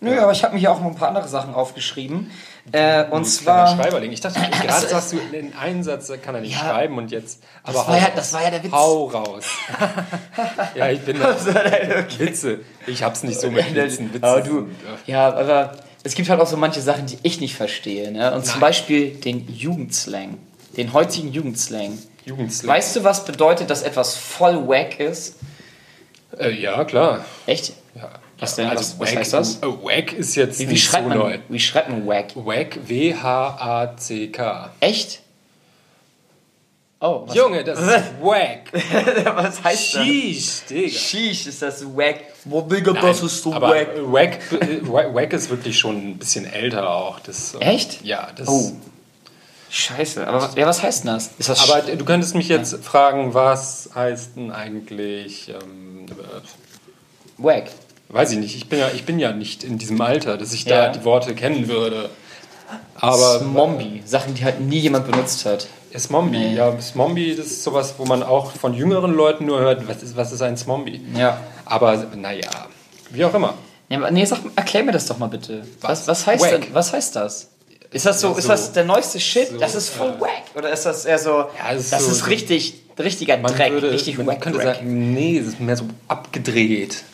Nö, 0.00 0.18
aber 0.20 0.32
ich 0.32 0.42
habe 0.44 0.54
mir 0.54 0.60
hier 0.60 0.72
auch 0.72 0.80
noch 0.80 0.88
ein 0.88 0.94
paar 0.96 1.08
andere 1.08 1.26
Sachen 1.28 1.54
aufgeschrieben. 1.54 2.30
Äh, 2.72 3.04
und 3.10 3.24
zwar. 3.24 3.76
Schreiberling. 3.76 4.12
Ich 4.12 4.20
dachte, 4.20 4.40
gerade 4.62 4.86
sagst 4.88 5.12
du, 5.12 5.18
in 5.32 5.54
einen 5.54 5.82
Satz 5.84 6.10
kann 6.22 6.34
er 6.34 6.40
nicht 6.42 6.52
Ja. 6.52 6.58
schreiben 6.70 6.98
und 6.98 7.10
jetzt. 7.12 7.42
Aber 7.62 7.72
Das 7.78 7.88
war, 7.88 7.96
ja, 7.98 8.08
das 8.14 8.32
war 8.32 8.42
ja 8.42 8.50
der 8.50 8.62
Witz. 8.64 8.72
Hau 8.72 9.06
raus. 9.06 9.44
ja, 10.74 10.90
ich 10.90 11.00
bin 11.00 11.18
da. 11.18 11.34
Witze. 12.18 12.60
Ich 12.86 13.02
hab's 13.02 13.22
nicht 13.22 13.40
so 13.40 13.50
mit 13.50 13.74
Witzen. 13.74 14.12
Witze 14.12 14.26
Aber 14.26 14.40
du, 14.42 14.68
ja, 15.06 15.28
aber 15.32 15.72
es 16.02 16.14
gibt 16.14 16.28
halt 16.28 16.40
auch 16.40 16.46
so 16.46 16.56
manche 16.56 16.80
Sachen, 16.82 17.06
die 17.06 17.18
ich 17.22 17.40
nicht 17.40 17.54
verstehe. 17.56 18.10
Ne? 18.12 18.34
Und 18.34 18.44
zum 18.44 18.60
Beispiel 18.60 19.10
den 19.14 19.48
Jugendslang. 19.48 20.36
Den 20.76 20.92
heutigen 20.92 21.32
Jugendslang. 21.32 21.98
Jugendslang. 22.26 22.76
Weißt 22.76 22.96
du, 22.96 23.04
was 23.04 23.24
bedeutet, 23.24 23.70
dass 23.70 23.82
etwas 23.82 24.16
voll 24.16 24.68
wack 24.68 25.00
ist? 25.00 25.36
Äh, 26.38 26.50
ja, 26.50 26.84
klar. 26.84 27.24
Echt? 27.46 27.72
Ja. 27.94 28.10
Was 28.38 28.54
denn? 28.56 28.66
Also 28.68 28.80
Was- 28.80 28.98
was 29.00 29.08
wack, 29.12 29.18
heißt 29.18 29.32
das? 29.32 29.56
äh, 29.62 29.66
Wack 29.66 30.12
ist 30.12 30.34
jetzt 30.34 30.58
Wie, 30.60 30.68
wie, 30.68 30.76
schreibt, 30.76 31.04
so 31.04 31.08
man, 31.08 31.18
neu. 31.18 31.38
wie 31.48 31.58
schreibt 31.58 31.88
man 31.88 32.06
wack? 32.06 32.32
Wack, 32.34 32.78
W-H-A-C-K. 32.86 34.70
Echt? 34.80 35.20
Oh, 37.00 37.24
was, 37.26 37.34
Junge, 37.36 37.62
das 37.62 37.78
ist 37.78 37.88
wack. 38.20 38.72
was 39.36 39.62
heißt 39.64 39.94
das? 39.94 40.02
Sheesh, 40.04 40.64
Digga. 40.68 40.88
Sheesh, 40.98 41.46
ist 41.46 41.62
das 41.62 41.84
wack. 41.96 42.16
Wo, 42.44 42.60
Digga, 42.62 42.92
das 42.94 43.22
ist 43.22 43.42
so 43.42 43.52
aber 43.54 43.70
wack. 43.70 43.88
wack. 44.00 44.38
äh, 44.62 44.80
Wack, 44.88 45.14
wack 45.14 45.32
ist 45.32 45.48
wirklich 45.50 45.78
schon 45.78 45.96
ein 45.96 46.18
bisschen 46.18 46.44
älter 46.50 46.90
auch. 46.90 47.20
Das, 47.20 47.54
äh, 47.54 47.58
Echt? 47.58 48.02
Ja, 48.04 48.28
das. 48.36 48.48
Oh. 48.48 48.72
Scheiße, 49.70 50.26
aber 50.26 50.42
was, 50.42 50.54
ja, 50.54 50.66
was 50.66 50.82
heißt 50.82 51.04
denn 51.04 51.12
das? 51.14 51.30
Ist 51.38 51.48
das 51.48 51.68
Aber 51.70 51.82
du 51.82 52.04
könntest 52.04 52.34
mich 52.34 52.48
jetzt 52.48 52.84
fragen, 52.84 53.34
was 53.34 53.90
heißt 53.94 54.36
denn 54.36 54.50
eigentlich. 54.52 55.48
Ähm, 55.48 56.06
äh, 56.08 57.42
wack? 57.42 57.64
weiß 58.08 58.30
ich 58.32 58.38
nicht, 58.38 58.54
ich 58.56 58.68
bin, 58.68 58.78
ja, 58.78 58.88
ich 58.94 59.04
bin 59.04 59.18
ja 59.18 59.32
nicht 59.32 59.64
in 59.64 59.78
diesem 59.78 60.00
Alter, 60.00 60.36
dass 60.38 60.52
ich 60.52 60.64
da 60.64 60.84
Ja. 60.86 60.88
die 60.92 61.04
Worte 61.04 61.34
kennen 61.34 61.66
würde. 61.68 62.08
Aber 62.94 63.40
Smombi, 63.40 64.02
Sachen, 64.06 64.34
die 64.34 64.44
halt 64.44 64.60
nie 64.60 64.78
jemand 64.78 65.10
benutzt 65.10 65.44
hat. 65.44 65.66
Smombi, 65.96 66.38
Nee. 66.38 66.54
ja, 66.54 66.80
Smombi, 66.80 67.34
das 67.36 67.46
ist 67.46 67.64
sowas, 67.64 67.94
wo 67.98 68.04
man 68.04 68.22
auch 68.22 68.52
von 68.52 68.74
jüngeren 68.74 69.12
Leuten 69.14 69.46
nur 69.46 69.58
hört, 69.60 69.88
was 69.88 70.02
ist, 70.02 70.16
was 70.16 70.30
ist 70.32 70.42
ein 70.42 70.56
Smombi? 70.56 71.00
Ja. 71.16 71.40
Aber 71.64 71.96
naja, 72.14 72.48
wie 73.10 73.24
auch 73.24 73.34
immer. 73.34 73.54
ja 73.88 74.08
nee, 74.10 74.24
sag, 74.24 74.38
erklär 74.54 74.84
mir 74.84 74.92
das 74.92 75.06
doch 75.06 75.18
mal 75.18 75.28
bitte. 75.28 75.66
Was, 75.80 76.00
Was? 76.02 76.08
was, 76.08 76.26
heißt 76.26 76.44
Wack. 76.44 76.50
denn, 76.62 76.74
was 76.74 76.92
heißt 76.92 77.16
das? 77.16 77.48
Ist 77.92 78.04
das 78.06 78.20
so, 78.20 78.32
Ja, 78.32 78.36
ist 78.38 78.42
so- 78.44 78.48
das 78.50 78.72
der 78.72 78.84
neueste 78.84 79.20
Shit? 79.20 79.48
so, 79.50 79.58
das 79.58 79.74
ist 79.74 79.90
voll 79.90 80.10
äh, 80.16 80.20
wack. 80.20 80.42
Oder 80.54 80.70
ist 80.72 80.84
das 80.86 81.04
eher 81.04 81.18
so, 81.18 81.30
Ja, 81.58 81.72
das 81.74 81.90
das 81.90 82.02
ist 82.02 82.08
ist, 82.08 82.18
so- 82.20 82.24
richtig, 82.26 82.74
richtiger 82.98 83.36
Man 83.38 83.52
Dreck, 83.54 83.72
würde, 83.72 83.90
richtig 83.92 84.18
man 84.18 84.26
wack 84.26 84.40
könnte 84.40 84.58
Dreck. 84.58 84.76
sagen, 84.76 85.12
nee, 85.14 85.38
es 85.38 85.46
ist 85.48 85.60
mehr 85.60 85.76
so 85.76 85.84
abgedreht. 86.08 87.04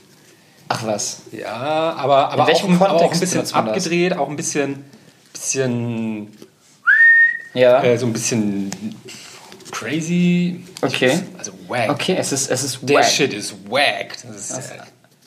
Ach 0.68 0.87
was. 0.87 1.23
Ja, 1.33 1.53
aber, 1.99 2.31
aber, 2.31 2.45
auch, 2.45 2.64
aber 2.64 2.93
auch 2.93 3.12
ein 3.12 3.20
bisschen 3.20 3.41
das? 3.41 3.53
abgedreht, 3.53 4.16
auch 4.16 4.29
ein 4.31 4.37
bisschen, 4.37 4.85
bisschen 5.33 6.37
Ja. 7.53 7.83
äh, 7.83 7.99
so 7.99 8.07
ein 8.07 8.12
bisschen 8.14 8.70
crazy. 9.70 10.64
Okay. 10.81 11.20
Also 11.39 11.53
wack. 11.68 11.91
okay, 11.91 12.16
es 12.18 12.33
ist, 12.33 12.51
es 12.51 12.62
ist 12.64 12.79
Der 12.83 12.99
wack. 13.01 13.05
Shit 13.05 13.33
ist 13.35 13.55
wack. 13.68 14.16
Das 14.27 14.51
ist 14.51 14.70
äh, 14.70 14.79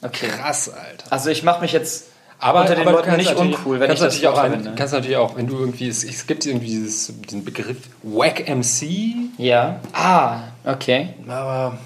Okay. 0.02 0.28
krass, 0.28 0.70
Alter. 0.70 1.12
Also 1.12 1.30
ich 1.30 1.44
mache 1.44 1.62
mich 1.62 1.72
jetzt 1.72 2.06
Aber, 2.40 2.62
unter 2.62 2.76
den 2.76 2.82
aber 2.88 2.92
Leuten 2.98 3.16
nicht 3.18 3.30
natürlich- 3.32 3.58
uncool, 3.58 3.80
wenn 3.80 3.90
ich 3.92 4.00
das 4.00 4.14
natürlich 4.14 4.28
auch 4.28 4.40
verwende. 4.40 4.74
kannst 4.76 4.94
natürlich 4.94 5.18
auch, 5.18 5.36
wenn 5.38 5.48
du 5.48 5.58
irgendwie, 5.58 5.88
es, 5.88 6.04
es 6.04 6.28
gibt 6.28 6.46
irgendwie 6.46 6.68
dieses, 6.68 7.12
diesen 7.28 7.44
Begriff 7.46 7.78
Wack 8.04 8.48
MC, 8.48 9.16
Ja. 9.38 9.80
Ah, 9.94 10.42
okay. 10.66 11.10
aber 11.28 11.78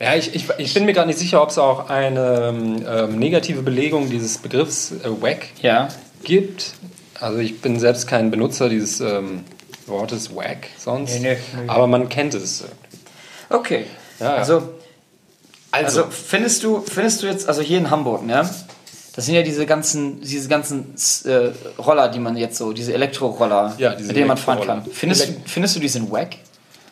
ja, 0.00 0.14
ich, 0.16 0.34
ich, 0.34 0.48
ich 0.58 0.74
bin 0.74 0.84
mir 0.84 0.92
gar 0.94 1.06
nicht 1.06 1.18
sicher, 1.18 1.42
ob 1.42 1.50
es 1.50 1.58
auch 1.58 1.88
eine 1.88 2.84
ähm, 2.88 3.18
negative 3.18 3.62
Belegung 3.62 4.10
dieses 4.10 4.38
Begriffs 4.38 4.90
äh, 4.92 5.22
Wack 5.22 5.46
Ja. 5.62 5.88
gibt. 6.24 6.74
Also 7.20 7.38
ich 7.38 7.60
bin 7.60 7.78
selbst 7.78 8.08
kein 8.08 8.30
Benutzer 8.32 8.68
dieses 8.68 9.00
ähm, 9.00 9.44
Wortes 9.86 10.34
Wack 10.34 10.66
sonst, 10.76 11.14
Nee, 11.20 11.34
nee, 11.34 11.36
nee. 11.62 11.68
aber 11.68 11.86
man 11.86 12.08
kennt 12.08 12.34
es. 12.34 12.64
Okay. 13.48 13.86
Ja. 14.18 14.34
Also, 14.34 14.70
Also, 15.72 16.02
also 16.04 16.10
findest 16.12 16.62
du, 16.62 16.80
findest 16.82 17.22
du 17.22 17.26
jetzt, 17.26 17.48
also 17.48 17.62
hier 17.62 17.78
in 17.78 17.90
Hamburg, 17.90 18.24
ne? 18.24 18.48
Das 19.14 19.26
sind 19.26 19.34
ja 19.34 19.42
diese 19.42 19.66
ganzen, 19.66 20.20
diese 20.22 20.48
ganzen 20.48 20.94
äh, 21.26 21.50
Roller, 21.82 22.08
die 22.08 22.18
man 22.18 22.36
jetzt 22.36 22.56
so, 22.56 22.72
diese 22.72 22.94
Elektroroller, 22.94 23.74
Ja, 23.78 23.94
diese 23.94 24.06
mit 24.08 24.16
denen 24.16 24.28
man 24.28 24.36
fahren 24.38 24.64
kann. 24.66 24.84
Findest, 24.90 25.28
du, 25.28 25.32
Elek- 25.32 25.36
findest 25.46 25.76
du 25.76 25.80
die 25.80 25.88
sind 25.88 26.10
wack? 26.10 26.36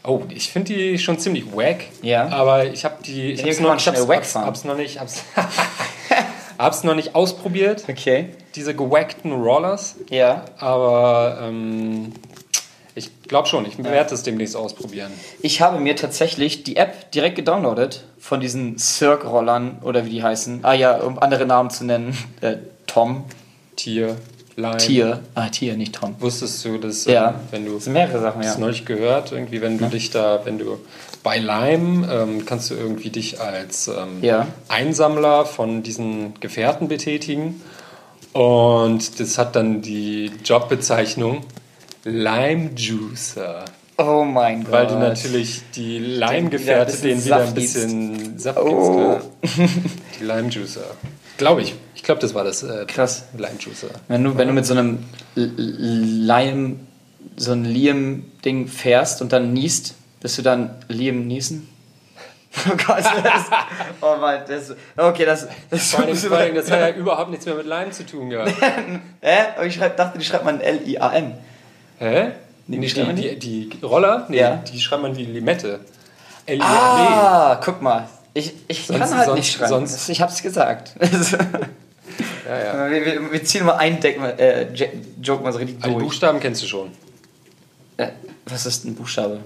oh, 0.02 0.22
ich 0.30 0.50
finde 0.50 0.72
die 0.74 0.98
schon 0.98 1.18
ziemlich 1.18 1.44
wack. 1.54 1.84
Ja. 2.02 2.28
Aber 2.28 2.64
ich 2.66 2.84
habe 2.86 2.96
die, 3.04 3.32
ich 3.32 3.42
Hier 3.42 3.52
hab's 3.52 3.60
noch, 3.60 3.76
ich 3.76 3.86
hab's, 3.86 3.98
schnell 3.98 4.08
wack 4.08 4.18
hab's, 4.18 4.34
hab's 4.34 4.64
noch 4.64 4.76
nicht, 4.76 4.98
hab's, 5.00 5.22
hab's 6.58 6.84
noch 6.84 6.94
nicht 6.94 7.14
ausprobiert, 7.14 7.84
Okay. 7.88 8.30
diese 8.54 8.74
gewackten 8.74 9.32
Rollers. 9.32 9.96
Ja. 10.10 10.44
Aber 10.58 11.38
ähm, 11.42 12.12
ich 12.94 13.22
glaube 13.22 13.46
schon, 13.48 13.64
ich 13.66 13.82
werde 13.82 14.10
das 14.10 14.22
demnächst 14.22 14.56
ausprobieren. 14.56 15.10
Ich 15.42 15.60
habe 15.60 15.78
mir 15.80 15.96
tatsächlich 15.96 16.64
die 16.64 16.76
App 16.76 17.10
direkt 17.12 17.36
gedownloadet 17.36 18.04
von 18.18 18.40
diesen 18.40 18.78
Cirque-Rollern 18.78 19.78
oder 19.82 20.04
wie 20.04 20.10
die 20.10 20.22
heißen. 20.22 20.60
Ah 20.64 20.72
ja, 20.74 20.96
um 20.98 21.18
andere 21.18 21.46
Namen 21.46 21.70
zu 21.70 21.84
nennen. 21.84 22.16
Äh, 22.40 22.56
Tom, 22.86 23.24
Tier, 23.76 24.16
Lime. 24.56 24.76
Tier. 24.78 25.20
Ah, 25.34 25.48
Tier, 25.48 25.76
nicht 25.76 25.94
Tom. 25.94 26.16
Wusstest 26.18 26.64
du, 26.64 26.78
dass 26.78 27.04
Ja. 27.04 27.28
ähm, 27.30 27.34
wenn 27.50 27.64
du 27.66 27.74
Das 27.74 27.84
sind 27.84 27.92
mehrere 27.94 28.20
Sachen, 28.20 28.42
das 28.42 28.54
ja. 28.54 28.60
neulich 28.60 28.84
gehört, 28.84 29.32
irgendwie, 29.32 29.60
wenn 29.62 29.78
du 29.78 29.86
dich 29.86 30.10
da, 30.10 30.40
wenn 30.44 30.58
du 30.58 30.78
bei 31.22 31.38
Lime 31.38 32.08
ähm, 32.12 32.44
kannst 32.46 32.70
du 32.70 32.74
irgendwie 32.74 33.10
dich 33.10 33.40
als 33.40 33.88
ähm, 33.88 34.22
Ja. 34.22 34.48
Einsammler 34.68 35.44
von 35.46 35.82
diesen 35.82 36.34
Gefährten 36.40 36.88
betätigen. 36.88 37.62
Und 38.32 39.18
das 39.20 39.38
hat 39.38 39.56
dann 39.56 39.82
die 39.82 40.30
Jobbezeichnung 40.44 41.42
Lime 42.04 42.70
Juicer. 42.76 43.64
Oh 43.98 44.24
mein 44.24 44.64
Gott. 44.64 44.72
Weil 44.72 44.86
du 44.86 44.94
natürlich 44.98 45.62
die 45.74 45.98
Lime-Gefährte 45.98 46.96
Den 46.96 47.22
wieder 47.22 47.42
ein 47.44 47.54
bisschen 47.54 48.38
Saft 48.38 48.58
Oh. 48.58 49.18
gibst. 49.42 49.56
klar. 49.56 49.68
Die 50.18 50.24
Lime-Juicer. 50.24 50.84
Glaube 51.36 51.60
ich. 51.62 51.74
Ich 51.94 52.02
glaube, 52.02 52.20
das 52.20 52.32
war 52.34 52.44
das 52.44 52.62
äh, 52.62 52.86
Krass. 52.86 53.24
Lime-Juicer. 53.36 53.88
Wenn 54.08 54.24
du, 54.24 54.38
wenn 54.38 54.48
du 54.48 54.54
mit 54.54 54.64
so 54.64 54.72
einem 54.72 55.00
Lime, 55.34 56.76
so 57.36 57.52
ein 57.52 57.64
Liam-Ding 57.66 58.68
fährst 58.68 59.20
und 59.20 59.32
dann 59.34 59.52
niest, 59.52 59.94
bist 60.20 60.38
du 60.38 60.42
dann 60.42 60.76
Liam 60.88 61.26
Niesen? 61.26 61.68
Oh 62.66 62.70
Gott, 62.84 63.04
das, 63.04 63.44
oh 64.00 64.16
Mann, 64.20 64.40
das, 64.48 64.74
okay, 64.96 65.24
das, 65.24 65.46
das 65.70 65.92
Vor 65.92 66.04
allem, 66.04 66.16
vor 66.16 66.36
allem, 66.36 66.54
das 66.56 66.68
hat 66.68 66.80
ja 66.80 66.90
überhaupt 66.90 67.30
nichts 67.30 67.46
mehr 67.46 67.54
mit 67.54 67.64
Lime 67.64 67.90
zu 67.92 68.04
tun 68.04 68.28
gehabt. 68.28 68.52
Hä? 69.20 69.36
Aber 69.56 69.66
ich 69.66 69.74
schreib, 69.76 69.96
dachte, 69.96 70.18
die 70.18 70.24
schreibt 70.24 70.44
man 70.44 70.60
L-I-A-M. 70.60 71.34
Hä? 72.00 72.32
Nee, 72.66 72.78
man 73.06 73.14
die, 73.16 73.38
die, 73.38 73.68
die 73.68 73.84
Roller? 73.86 74.26
Nee, 74.28 74.38
Ja. 74.38 74.56
die 74.56 74.80
schreibt 74.80 75.02
man 75.02 75.16
wie 75.16 75.24
Limette. 75.26 75.80
L-I-M-E. 76.46 76.62
Ah, 76.64 77.60
guck 77.64 77.80
mal. 77.82 78.08
Ich, 78.34 78.54
ich 78.68 78.86
Sonst- 78.86 78.98
kann 79.00 79.14
halt 79.16 79.26
sonst- 79.26 79.38
nicht 79.38 79.52
schreiben. 79.52 79.68
sonst- 79.68 80.08
ich 80.08 80.20
hab's 80.20 80.42
gesagt. 80.42 80.94
Ja, 82.48 82.58
ja. 82.86 82.90
wir, 82.90 83.04
wir, 83.06 83.32
wir 83.32 83.44
ziehen 83.44 83.64
mal 83.64 83.74
einen 83.76 84.00
Deck, 84.00 84.18
äh, 84.38 84.66
Joke 85.22 85.44
mal 85.44 85.52
so 85.52 85.58
richtig 85.60 85.76
die 85.76 85.82
durch. 85.88 86.02
Buchstaben 86.02 86.40
kennst 86.40 86.60
du 86.62 86.66
schon. 86.66 86.90
Äh, 87.96 88.08
was 88.46 88.66
ist 88.66 88.84
ein 88.84 88.96
Buchstabe? 88.96 89.40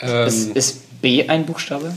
Ähm, 0.00 0.26
Ist, 0.26 0.56
ist 0.56 1.00
B 1.02 1.28
ein 1.28 1.44
Buchstabe? 1.44 1.94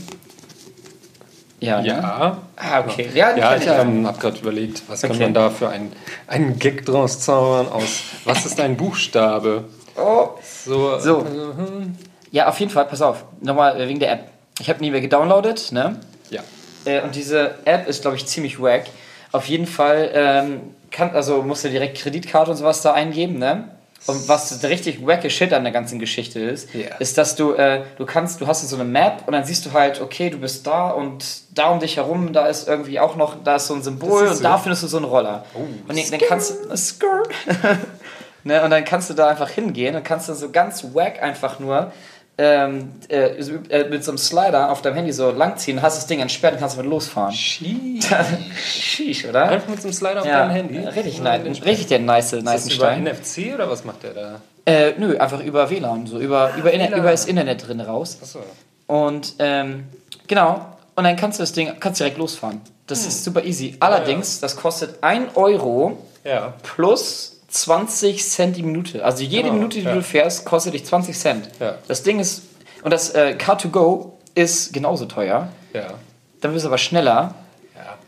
Ja. 1.60 1.80
Ne? 1.80 1.88
ja. 1.88 2.38
Ah, 2.56 2.80
okay. 2.80 3.08
Ja, 3.14 3.36
Ja, 3.36 3.56
ich 3.56 3.66
ähm, 3.66 4.06
habe 4.06 4.18
gerade 4.18 4.38
überlegt, 4.38 4.82
was 4.88 5.02
kann 5.02 5.10
Okay. 5.10 5.24
man 5.24 5.34
da 5.34 5.50
für 5.50 5.68
einen, 5.68 5.92
einen 6.26 6.58
Gag 6.58 6.84
draus 6.86 7.20
zaubern 7.20 7.68
aus. 7.68 8.02
Was 8.24 8.46
ist 8.46 8.60
ein 8.60 8.76
Buchstabe? 8.76 9.64
Oh. 9.96 10.28
So. 10.64 10.98
So. 11.00 11.20
äh, 11.20 11.24
hm. 11.24 11.96
Ja, 12.30 12.48
auf 12.48 12.60
jeden 12.60 12.70
Fall, 12.70 12.84
pass 12.84 13.02
auf. 13.02 13.24
Nochmal 13.40 13.80
äh, 13.80 13.88
wegen 13.88 13.98
der 13.98 14.12
App. 14.12 14.28
Ich 14.60 14.68
habe 14.68 14.80
nie 14.80 14.90
mehr 14.90 15.00
gedownloadet, 15.00 15.72
ne? 15.72 15.98
Ja. 16.30 16.42
Äh, 16.84 17.00
und 17.02 17.14
diese 17.14 17.54
App 17.64 17.88
ist, 17.88 18.02
glaube 18.02 18.16
ich, 18.16 18.26
ziemlich 18.26 18.60
wack. 18.60 18.84
Auf 19.32 19.46
jeden 19.46 19.66
Fall 19.66 20.10
ähm, 20.14 20.60
kann, 20.90 21.10
also 21.14 21.42
musst 21.42 21.64
du 21.64 21.70
direkt 21.70 21.98
Kreditkarte 21.98 22.50
und 22.52 22.56
sowas 22.56 22.82
da 22.82 22.92
eingeben, 22.92 23.38
ne? 23.38 23.68
Und 24.06 24.28
was 24.28 24.62
richtig 24.62 25.06
wacke 25.06 25.28
Shit 25.28 25.52
an 25.52 25.64
der 25.64 25.72
ganzen 25.72 25.98
Geschichte 25.98 26.40
ist, 26.40 26.72
Ja. 26.72 26.96
ist, 26.98 27.18
dass 27.18 27.36
du, 27.36 27.52
äh, 27.54 27.82
du 27.98 28.06
kannst, 28.06 28.40
du 28.40 28.46
hast 28.46 28.66
so 28.66 28.76
eine 28.76 28.84
Map 28.84 29.24
und 29.26 29.32
dann 29.32 29.44
siehst 29.44 29.66
du 29.66 29.72
halt, 29.72 30.00
okay, 30.00 30.30
du 30.30 30.38
bist 30.38 30.66
da 30.66 30.90
und 30.90 31.24
da 31.50 31.68
um 31.68 31.80
dich 31.80 31.96
herum, 31.96 32.32
da 32.32 32.46
ist 32.46 32.68
irgendwie 32.68 33.00
auch 33.00 33.16
noch, 33.16 33.36
da 33.42 33.56
ist 33.56 33.66
so 33.66 33.74
ein 33.74 33.82
Symbol 33.82 34.28
und 34.28 34.36
so. 34.36 34.42
da 34.42 34.56
findest 34.56 34.84
du 34.84 34.86
so 34.86 34.96
einen 34.98 35.06
Roller. 35.06 35.44
und 35.54 35.94
den, 35.96 36.10
dann 36.10 36.20
kannst 36.20 36.50
du, 36.50 36.54
ne, 38.44 38.62
und 38.62 38.70
dann 38.70 38.84
kannst 38.84 39.10
du 39.10 39.14
da 39.14 39.28
einfach 39.28 39.50
hingehen 39.50 39.94
und 39.96 40.04
kannst 40.04 40.28
dann 40.28 40.36
so 40.36 40.50
ganz 40.50 40.84
wack 40.94 41.22
einfach 41.22 41.58
nur 41.58 41.92
ähm, 42.40 42.92
äh, 43.08 43.30
äh, 43.70 43.88
mit 43.90 44.04
so 44.04 44.12
einem 44.12 44.18
Slider 44.18 44.70
auf 44.70 44.80
deinem 44.80 44.94
Handy 44.94 45.12
so 45.12 45.30
langziehen, 45.32 45.82
hast 45.82 45.96
das 45.98 46.06
Ding 46.06 46.20
entsperrt 46.20 46.54
und 46.54 46.60
kannst 46.60 46.76
damit 46.78 46.88
losfahren. 46.90 47.32
Sheesh. 47.34 48.06
Sheesh, 48.64 49.24
oder? 49.26 49.48
Einfach 49.48 49.68
mit 49.68 49.82
so 49.82 49.88
einem 49.88 49.92
Slider 49.94 50.20
auf 50.20 50.26
Ja, 50.26 50.40
deinem 50.46 50.50
Handy. 50.52 50.78
richtig, 50.78 51.20
nice, 51.20 51.64
richtig 51.64 51.88
der 51.88 51.98
nice, 51.98 52.32
Ist 52.32 52.44
nice 52.44 52.64
das 52.64 52.74
über 52.74 52.86
Stein. 52.86 53.04
NFC 53.04 53.54
oder 53.54 53.68
was 53.68 53.84
macht 53.84 54.02
der 54.04 54.14
da? 54.14 54.40
Äh, 54.64 54.92
nö, 54.98 55.16
einfach 55.18 55.42
über 55.42 55.68
WLAN, 55.70 56.06
so 56.06 56.18
über, 56.20 56.52
über, 56.56 56.70
Inter- 56.72 56.88
WLAN. 56.90 57.00
über 57.00 57.10
das 57.10 57.24
Internet 57.26 57.66
drin 57.66 57.80
raus. 57.80 58.18
Achso. 58.22 58.40
Und 58.86 59.34
ähm, 59.40 59.84
genau, 60.26 60.64
und 60.94 61.04
dann 61.04 61.16
kannst 61.16 61.38
du 61.38 61.42
das 61.42 61.52
Ding 61.52 61.72
kannst 61.80 62.00
direkt 62.00 62.18
losfahren. 62.18 62.60
Das 62.86 63.02
Hm. 63.02 63.08
ist 63.08 63.24
super 63.24 63.44
easy. 63.44 63.76
Allerdings, 63.80 64.40
das 64.40 64.56
kostet 64.56 65.02
1 65.02 65.36
Euro 65.36 65.98
Ja. 66.24 66.54
plus 66.62 67.37
20 67.48 68.22
Cent 68.24 68.56
die 68.56 68.62
Minute. 68.62 69.04
Also 69.04 69.24
jede 69.24 69.44
Genau, 69.44 69.54
Minute, 69.54 69.78
die 69.78 69.84
ja. 69.84 69.94
du 69.94 70.02
fährst, 70.02 70.44
kostet 70.44 70.74
dich 70.74 70.84
20 70.84 71.18
Cent. 71.18 71.48
Ja. 71.60 71.76
Das 71.88 72.02
Ding 72.02 72.20
ist, 72.20 72.42
und 72.82 72.92
das 72.92 73.10
äh, 73.10 73.36
Car2Go 73.38 74.12
ist 74.34 74.72
genauso 74.72 75.06
teuer. 75.06 75.48
Ja. 75.72 75.94
Dann 76.40 76.52
bist 76.52 76.64
du 76.64 76.68
aber 76.68 76.78
schneller. 76.78 77.34
Ja. 77.74 77.98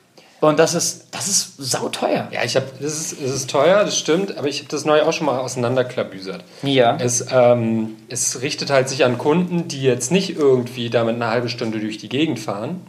Und 0.41 0.59
das 0.59 0.75
ist, 0.75 1.09
das 1.11 1.27
ist 1.29 1.57
sauteuer. 1.59 2.29
Ja, 2.31 2.45
ich 2.45 2.55
habe, 2.57 2.67
das 2.81 2.93
ist, 2.93 3.21
es 3.21 3.33
ist 3.33 3.51
teuer, 3.51 3.85
das 3.85 3.99
stimmt, 3.99 4.37
aber 4.37 4.47
ich 4.49 4.59
habe 4.61 4.69
das 4.69 4.85
neu 4.85 5.03
auch 5.03 5.13
schon 5.13 5.27
mal 5.27 5.39
auseinanderklabüsert. 5.39 6.45
Ja. 6.63 6.97
Es, 7.01 7.27
ähm, 7.33 7.97
es 8.09 8.43
richtet 8.43 8.71
halt 8.71 8.89
sich 8.89 9.05
an 9.05 9.19
Kunden, 9.19 9.69
die 9.69 9.83
jetzt 9.83 10.13
nicht 10.13 10.37
irgendwie 10.37 10.91
damit 10.91 11.17
eine 11.17 11.29
halbe 11.29 11.49
Stunde 11.49 11.81
durch 11.81 11.99
die 11.99 12.09
Gegend 12.09 12.39
fahren, 12.39 12.83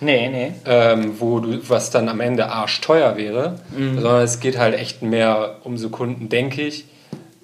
Nee, 0.00 0.28
nee. 0.28 0.52
ähm, 0.66 1.14
wo 1.18 1.38
du, 1.40 1.58
was 1.68 1.90
dann 1.90 2.08
am 2.08 2.20
Ende 2.20 2.48
arschteuer 2.50 3.16
wäre, 3.16 3.60
Mhm. 3.76 3.94
sondern 4.00 4.22
es 4.22 4.40
geht 4.40 4.58
halt 4.58 4.74
echt 4.78 5.02
mehr 5.02 5.56
um 5.64 5.78
so 5.78 5.88
Kunden, 5.88 6.28
denke 6.28 6.62
ich, 6.62 6.84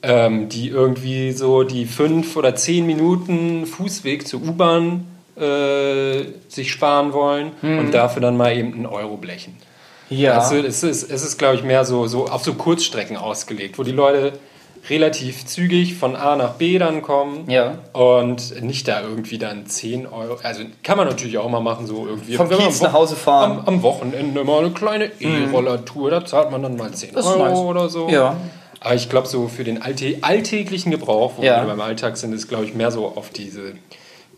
ähm, 0.02 0.48
die 0.48 0.68
irgendwie 0.68 1.32
so 1.32 1.62
die 1.62 1.86
fünf 1.86 2.36
oder 2.36 2.54
zehn 2.54 2.86
Minuten 2.86 3.66
Fußweg 3.66 4.26
zur 4.26 4.40
U-Bahn 4.42 5.06
äh, 5.36 6.24
sich 6.48 6.70
sparen 6.72 7.12
wollen 7.12 7.52
und 7.62 7.92
dafür 7.92 8.20
dann 8.22 8.36
mal 8.36 8.56
eben 8.56 8.74
einen 8.74 8.86
Euro 8.86 9.16
blechen. 9.16 9.56
Ja. 10.10 10.38
Also 10.38 10.56
es 10.56 10.82
ist, 10.82 11.10
es 11.10 11.22
ist 11.24 11.38
glaube 11.38 11.54
ich, 11.56 11.62
mehr 11.62 11.84
so, 11.84 12.06
so 12.06 12.26
auf 12.26 12.42
so 12.44 12.54
Kurzstrecken 12.54 13.16
ausgelegt, 13.16 13.78
wo 13.78 13.84
die 13.84 13.92
Leute 13.92 14.32
relativ 14.90 15.46
zügig 15.46 15.94
von 15.94 16.16
A 16.16 16.36
nach 16.36 16.54
B 16.54 16.78
dann 16.78 17.00
kommen 17.02 17.48
Ja. 17.48 17.78
und 17.92 18.60
nicht 18.62 18.88
da 18.88 19.00
irgendwie 19.02 19.38
dann 19.38 19.66
10 19.66 20.06
Euro. 20.06 20.38
Also 20.42 20.62
kann 20.82 20.98
man 20.98 21.06
natürlich 21.08 21.38
auch 21.38 21.48
mal 21.48 21.60
machen, 21.60 21.86
so 21.86 22.06
irgendwie. 22.06 22.34
Vom 22.34 22.48
Kiez 22.50 22.80
nach 22.82 22.92
Hause 22.92 23.16
fahren. 23.16 23.52
Mhm. 23.52 23.58
Am, 23.60 23.68
am 23.76 23.82
Wochenende 23.82 24.44
mal 24.44 24.58
eine 24.64 24.70
kleine 24.72 25.10
E-Roller-Tour, 25.20 26.10
da 26.10 26.24
zahlt 26.24 26.50
man 26.50 26.62
dann 26.62 26.76
mal 26.76 26.92
10 26.92 27.14
Das 27.14 27.24
ist 27.24 27.32
Euro 27.32 27.44
nice. 27.48 27.58
oder 27.58 27.88
so. 27.88 28.08
Ja. 28.08 28.36
Aber 28.80 28.94
ich 28.94 29.08
glaube, 29.08 29.28
so 29.28 29.46
für 29.48 29.62
den 29.64 29.82
alltä 29.82 30.18
alltäglichen 30.22 30.90
Gebrauch, 30.90 31.32
wo 31.36 31.42
Ja. 31.42 31.60
wir 31.62 31.66
beim 31.68 31.80
Alltag 31.80 32.16
sind, 32.16 32.32
ist, 32.32 32.48
glaube 32.48 32.64
ich, 32.64 32.74
mehr 32.74 32.90
so 32.90 33.06
auf 33.14 33.30
diese 33.30 33.74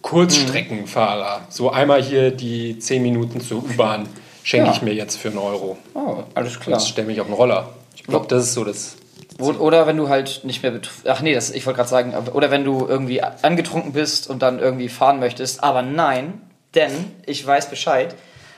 Kurzstreckenfahrer. 0.03 1.43
So 1.49 1.71
einmal 1.71 2.03
hier 2.03 2.31
die 2.31 2.79
10 2.79 3.03
Minuten 3.03 3.41
zur 3.41 3.59
U-Bahn 3.59 4.09
schenke 4.43 4.67
Ja. 4.67 4.73
ich 4.73 4.83
mir 4.83 4.93
jetzt 4.95 5.17
für 5.17 5.29
einen 5.29 5.39
Euro. 5.39 5.77
Oh, 5.95 6.17
alles 6.35 6.59
klar. 6.61 6.79
Jetzt 6.79 6.89
stelle 6.89 7.07
mich 7.07 7.21
auf 7.21 7.27
den 7.27 7.35
Roller. 7.35 7.71
Ich 7.97 8.05
glaube, 8.05 8.27
das 8.29 8.45
ist 8.45 8.55
so 8.55 8.65
das. 8.65 8.97
Oder 9.39 9.87
wenn 9.87 9.97
du 9.97 10.09
halt 10.09 10.43
nicht 10.45 10.63
mehr. 10.63 10.73
Ach 11.07 11.21
nee, 11.21 11.35
das, 11.35 11.51
ich 11.51 11.67
wollte 11.67 11.79
gerade 11.79 11.89
sagen, 11.89 12.15
oder 12.33 12.51
wenn 12.51 12.65
du 12.65 12.87
irgendwie 12.87 13.23
angetrunken 13.23 13.93
bist 13.93 14.29
und 14.29 14.43
dann 14.43 14.59
irgendwie 14.59 14.89
fahren 14.89 15.21
möchtest. 15.21 15.63
Aber 15.63 15.83
nein, 15.83 16.41
denn 16.75 16.93
ich 17.27 17.47
weiß 17.47 17.71
Bescheid. 17.71 18.15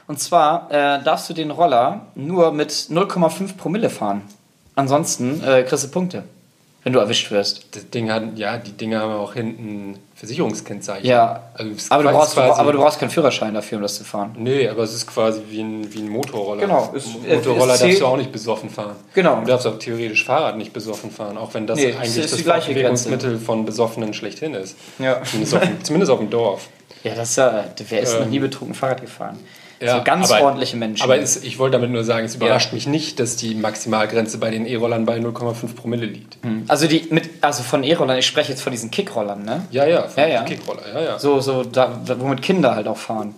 Und 0.06 0.20
zwar 0.20 0.70
äh, 0.70 1.02
darfst 1.02 1.30
du 1.30 1.34
den 1.34 1.50
Roller 1.50 2.06
nur 2.14 2.52
mit 2.52 2.70
0,5 2.70 3.56
Promille 3.56 3.88
fahren. 3.88 4.22
Ansonsten 4.74 5.42
äh, 5.42 5.62
kriegst 5.62 5.84
du 5.84 5.88
Punkte, 5.88 6.24
wenn 6.84 6.92
du 6.92 6.98
erwischt 7.00 7.30
wirst. 7.30 7.66
Das 7.72 7.88
Ding 7.90 8.10
hat, 8.12 8.22
ja, 8.36 8.58
die 8.58 8.72
Dinger 8.72 9.00
haben 9.00 9.12
auch 9.14 9.32
hinten 9.34 9.98
Versicherungskennzeichen. 10.14 11.06
Ja, 11.08 11.42
Also 11.54 11.72
es 11.72 11.90
aber, 11.90 12.02
du 12.04 12.10
brauchst, 12.10 12.38
aber 12.38 12.72
du 12.72 12.78
brauchst 12.78 13.00
keinen 13.00 13.10
Führerschein 13.10 13.54
dafür, 13.54 13.76
um 13.78 13.82
das 13.82 13.96
zu 13.96 14.04
fahren. 14.04 14.34
Nee, 14.38 14.68
aber 14.68 14.82
es 14.82 14.94
ist 14.94 15.06
quasi 15.06 15.40
wie 15.50 15.60
ein, 15.62 15.92
wie 15.92 16.00
ein 16.00 16.08
Motorroller. 16.08 16.60
Genau, 16.60 16.92
Ein 16.94 17.36
Motorroller 17.36 17.74
ist 17.74 17.82
darfst 17.82 18.00
du 18.00 18.06
auch 18.06 18.16
nicht 18.16 18.30
besoffen 18.32 18.70
fahren. 18.70 18.96
Genau. 19.14 19.40
Du 19.40 19.46
darfst 19.46 19.66
auch 19.66 19.78
theoretisch 19.78 20.24
Fahrrad 20.24 20.56
nicht 20.58 20.72
besoffen 20.72 21.10
fahren, 21.10 21.36
auch 21.38 21.52
wenn 21.54 21.66
das 21.66 21.78
Nee, 21.78 21.90
es 21.90 21.96
eigentlich 21.96 22.30
das 22.30 22.40
Fortbewegungsmittel 22.42 23.38
von 23.38 23.64
Besoffenen 23.64 24.14
schlechthin 24.14 24.54
ist. 24.54 24.76
Ja. 24.98 25.22
Zumindest, 25.24 25.54
auf, 25.56 25.62
dem- 25.62 25.84
zumindest 25.84 26.12
auf 26.12 26.18
dem 26.18 26.30
Dorf. 26.30 26.68
Ja, 27.02 27.14
das 27.14 27.30
ist 27.30 27.36
ja. 27.36 27.64
Wer 27.88 28.00
ist 28.00 28.18
noch 28.20 28.26
nie 28.26 28.38
betrunken 28.38 28.74
Fahrrad 28.74 29.00
gefahren? 29.00 29.38
So 29.86 30.02
ganz 30.04 30.30
aber- 30.30 30.44
ordentliche 30.44 30.76
Menschen. 30.76 31.02
Aber 31.02 31.18
es, 31.18 31.42
ich 31.42 31.58
wollte 31.58 31.72
damit 31.78 31.90
nur 31.90 32.04
sagen, 32.04 32.24
es 32.26 32.34
überrascht 32.34 32.72
mich 32.72 32.86
nicht, 32.86 33.20
dass 33.20 33.36
die 33.36 33.54
Maximalgrenze 33.54 34.38
bei 34.38 34.50
den 34.50 34.66
E-Rollern 34.66 35.04
bei 35.04 35.18
0,5 35.18 35.74
Promille 35.74 36.06
liegt. 36.06 36.38
also 36.68 36.86
die 36.86 37.06
mit, 37.10 37.28
also 37.40 37.62
von 37.62 37.84
E-Rollern, 37.84 38.18
ich 38.18 38.26
spreche 38.26 38.52
jetzt 38.52 38.62
von 38.62 38.70
diesen 38.72 38.90
Kickrollern, 38.90 39.44
ne? 39.44 39.66
Ja, 39.70 39.86
ja, 39.86 40.08
von 40.08 40.22
Ja, 40.22 40.28
ja. 40.28 40.42
Kickroller, 40.42 40.82
ja, 40.94 41.00
ja. 41.00 41.18
So, 41.18 41.40
so, 41.40 41.62
da, 41.64 42.00
womit 42.18 42.42
Kinder 42.42 42.74
halt 42.74 42.86
auch 42.88 42.96
fahren. 42.98 43.34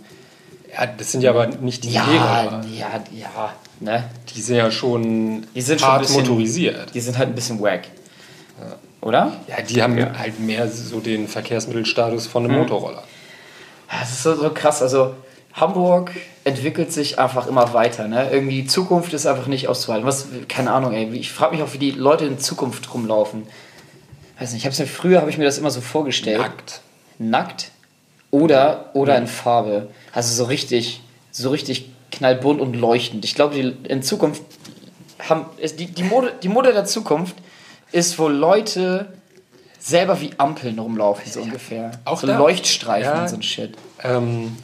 ja. 0.73 0.87
Das 0.87 1.13
sind 1.13 1.23
ja 1.23 1.31
aber 1.31 1.47
nicht 1.47 1.85
die 1.85 1.91
Ja, 1.93 2.03
E-Roller. 2.03 2.61
ja, 2.79 2.89
ja, 3.13 3.53
ne? 3.81 4.05
Die 4.35 4.41
sind 4.43 4.57
ja 4.57 4.71
schon 4.71 5.47
Die 5.55 5.61
sind 5.63 5.81
schon 5.81 5.89
hart 5.91 6.03
bisschen- 6.03 6.21
motorisiert. 6.23 6.95
Die 6.95 7.01
sind 7.01 7.17
halt 7.19 7.29
ein 7.29 7.35
bisschen 7.35 7.61
wack. 7.61 7.83
Oder? 9.03 9.33
Ja, 9.47 9.63
die 9.63 9.83
haben 9.83 9.97
halt 10.19 10.41
mehr 10.41 10.69
so 10.69 10.99
den 11.01 11.29
Verkehrsmittelstatus 11.29 12.27
von 12.27 12.45
einem 12.45 12.55
Mhm. 12.55 12.63
Motorroller. 12.63 13.05
Ja, 13.93 14.01
Das 14.01 14.11
ist 14.11 14.23
so, 14.25 14.35
so 14.35 14.51
krass. 14.51 14.83
Also 14.83 15.15
Hamburg 15.57 16.13
entwickelt 16.45 16.93
sich 16.93 17.19
einfach 17.19 17.47
immer 17.47 17.73
weiter. 17.73 18.09
Ne? 18.09 18.31
Irgendwie 18.31 18.63
die 18.63 18.67
Zukunft 18.69 19.13
ist 19.15 19.27
einfach 19.27 19.47
nicht 19.47 19.69
auszuhalten. 19.69 20.07
Was, 20.07 20.27
keine 20.49 20.71
Ahnung, 20.71 20.93
ey. 20.93 21.11
Ich 21.15 21.33
frage 21.33 21.57
mich 21.57 21.65
auch, 21.65 21.73
wie 21.73 21.79
die 21.79 21.93
Leute 21.93 22.27
in 22.27 22.39
Zukunft 22.39 22.93
rumlaufen. 22.93 23.47
Weiß 24.39 24.53
nicht, 24.53 24.63
ich 24.63 24.67
hab's 24.67 24.79
mir, 24.79 24.87
früher 24.87 25.21
habe 25.21 25.31
ich 25.31 25.39
mir 25.39 25.45
das 25.45 25.57
immer 25.57 25.71
so 25.71 25.81
vorgestellt. 25.81 26.39
Nackt. 26.39 26.81
Nackt 27.19 27.71
oder, 28.31 28.91
oder 28.93 29.17
in 29.17 29.27
Farbe. 29.27 29.89
Also 30.13 30.35
so 30.35 30.45
richtig, 30.45 31.01
so 31.31 31.49
richtig 31.49 31.91
knallbunt 32.13 32.61
und 32.61 32.75
leuchtend. 32.77 33.25
Ich 33.25 33.35
glaube, 33.35 33.55
die 33.55 33.89
in 33.89 34.03
Zukunft 34.03 34.43
haben, 35.27 35.47
die, 35.79 35.87
die, 35.87 36.03
Mode, 36.03 36.35
die 36.43 36.49
Mode 36.49 36.75
der 36.75 36.85
Zukunft 36.85 37.35
ist, 37.93 38.19
wo 38.19 38.29
Leute 38.29 39.11
selber 39.79 40.21
wie 40.21 40.31
Ampeln 40.37 40.79
rumlaufen, 40.79 41.31
so 41.31 41.41
ungefähr. 41.41 41.93
Auch 42.05 42.21
so 42.21 42.27
da? 42.27 42.37
Leuchtstreifen 42.37 43.11
Ja. 43.11 43.23
und 43.23 43.29
so 43.29 43.37
ein 43.37 43.43
Shit. 43.43 43.75
Ähm, 44.03 44.57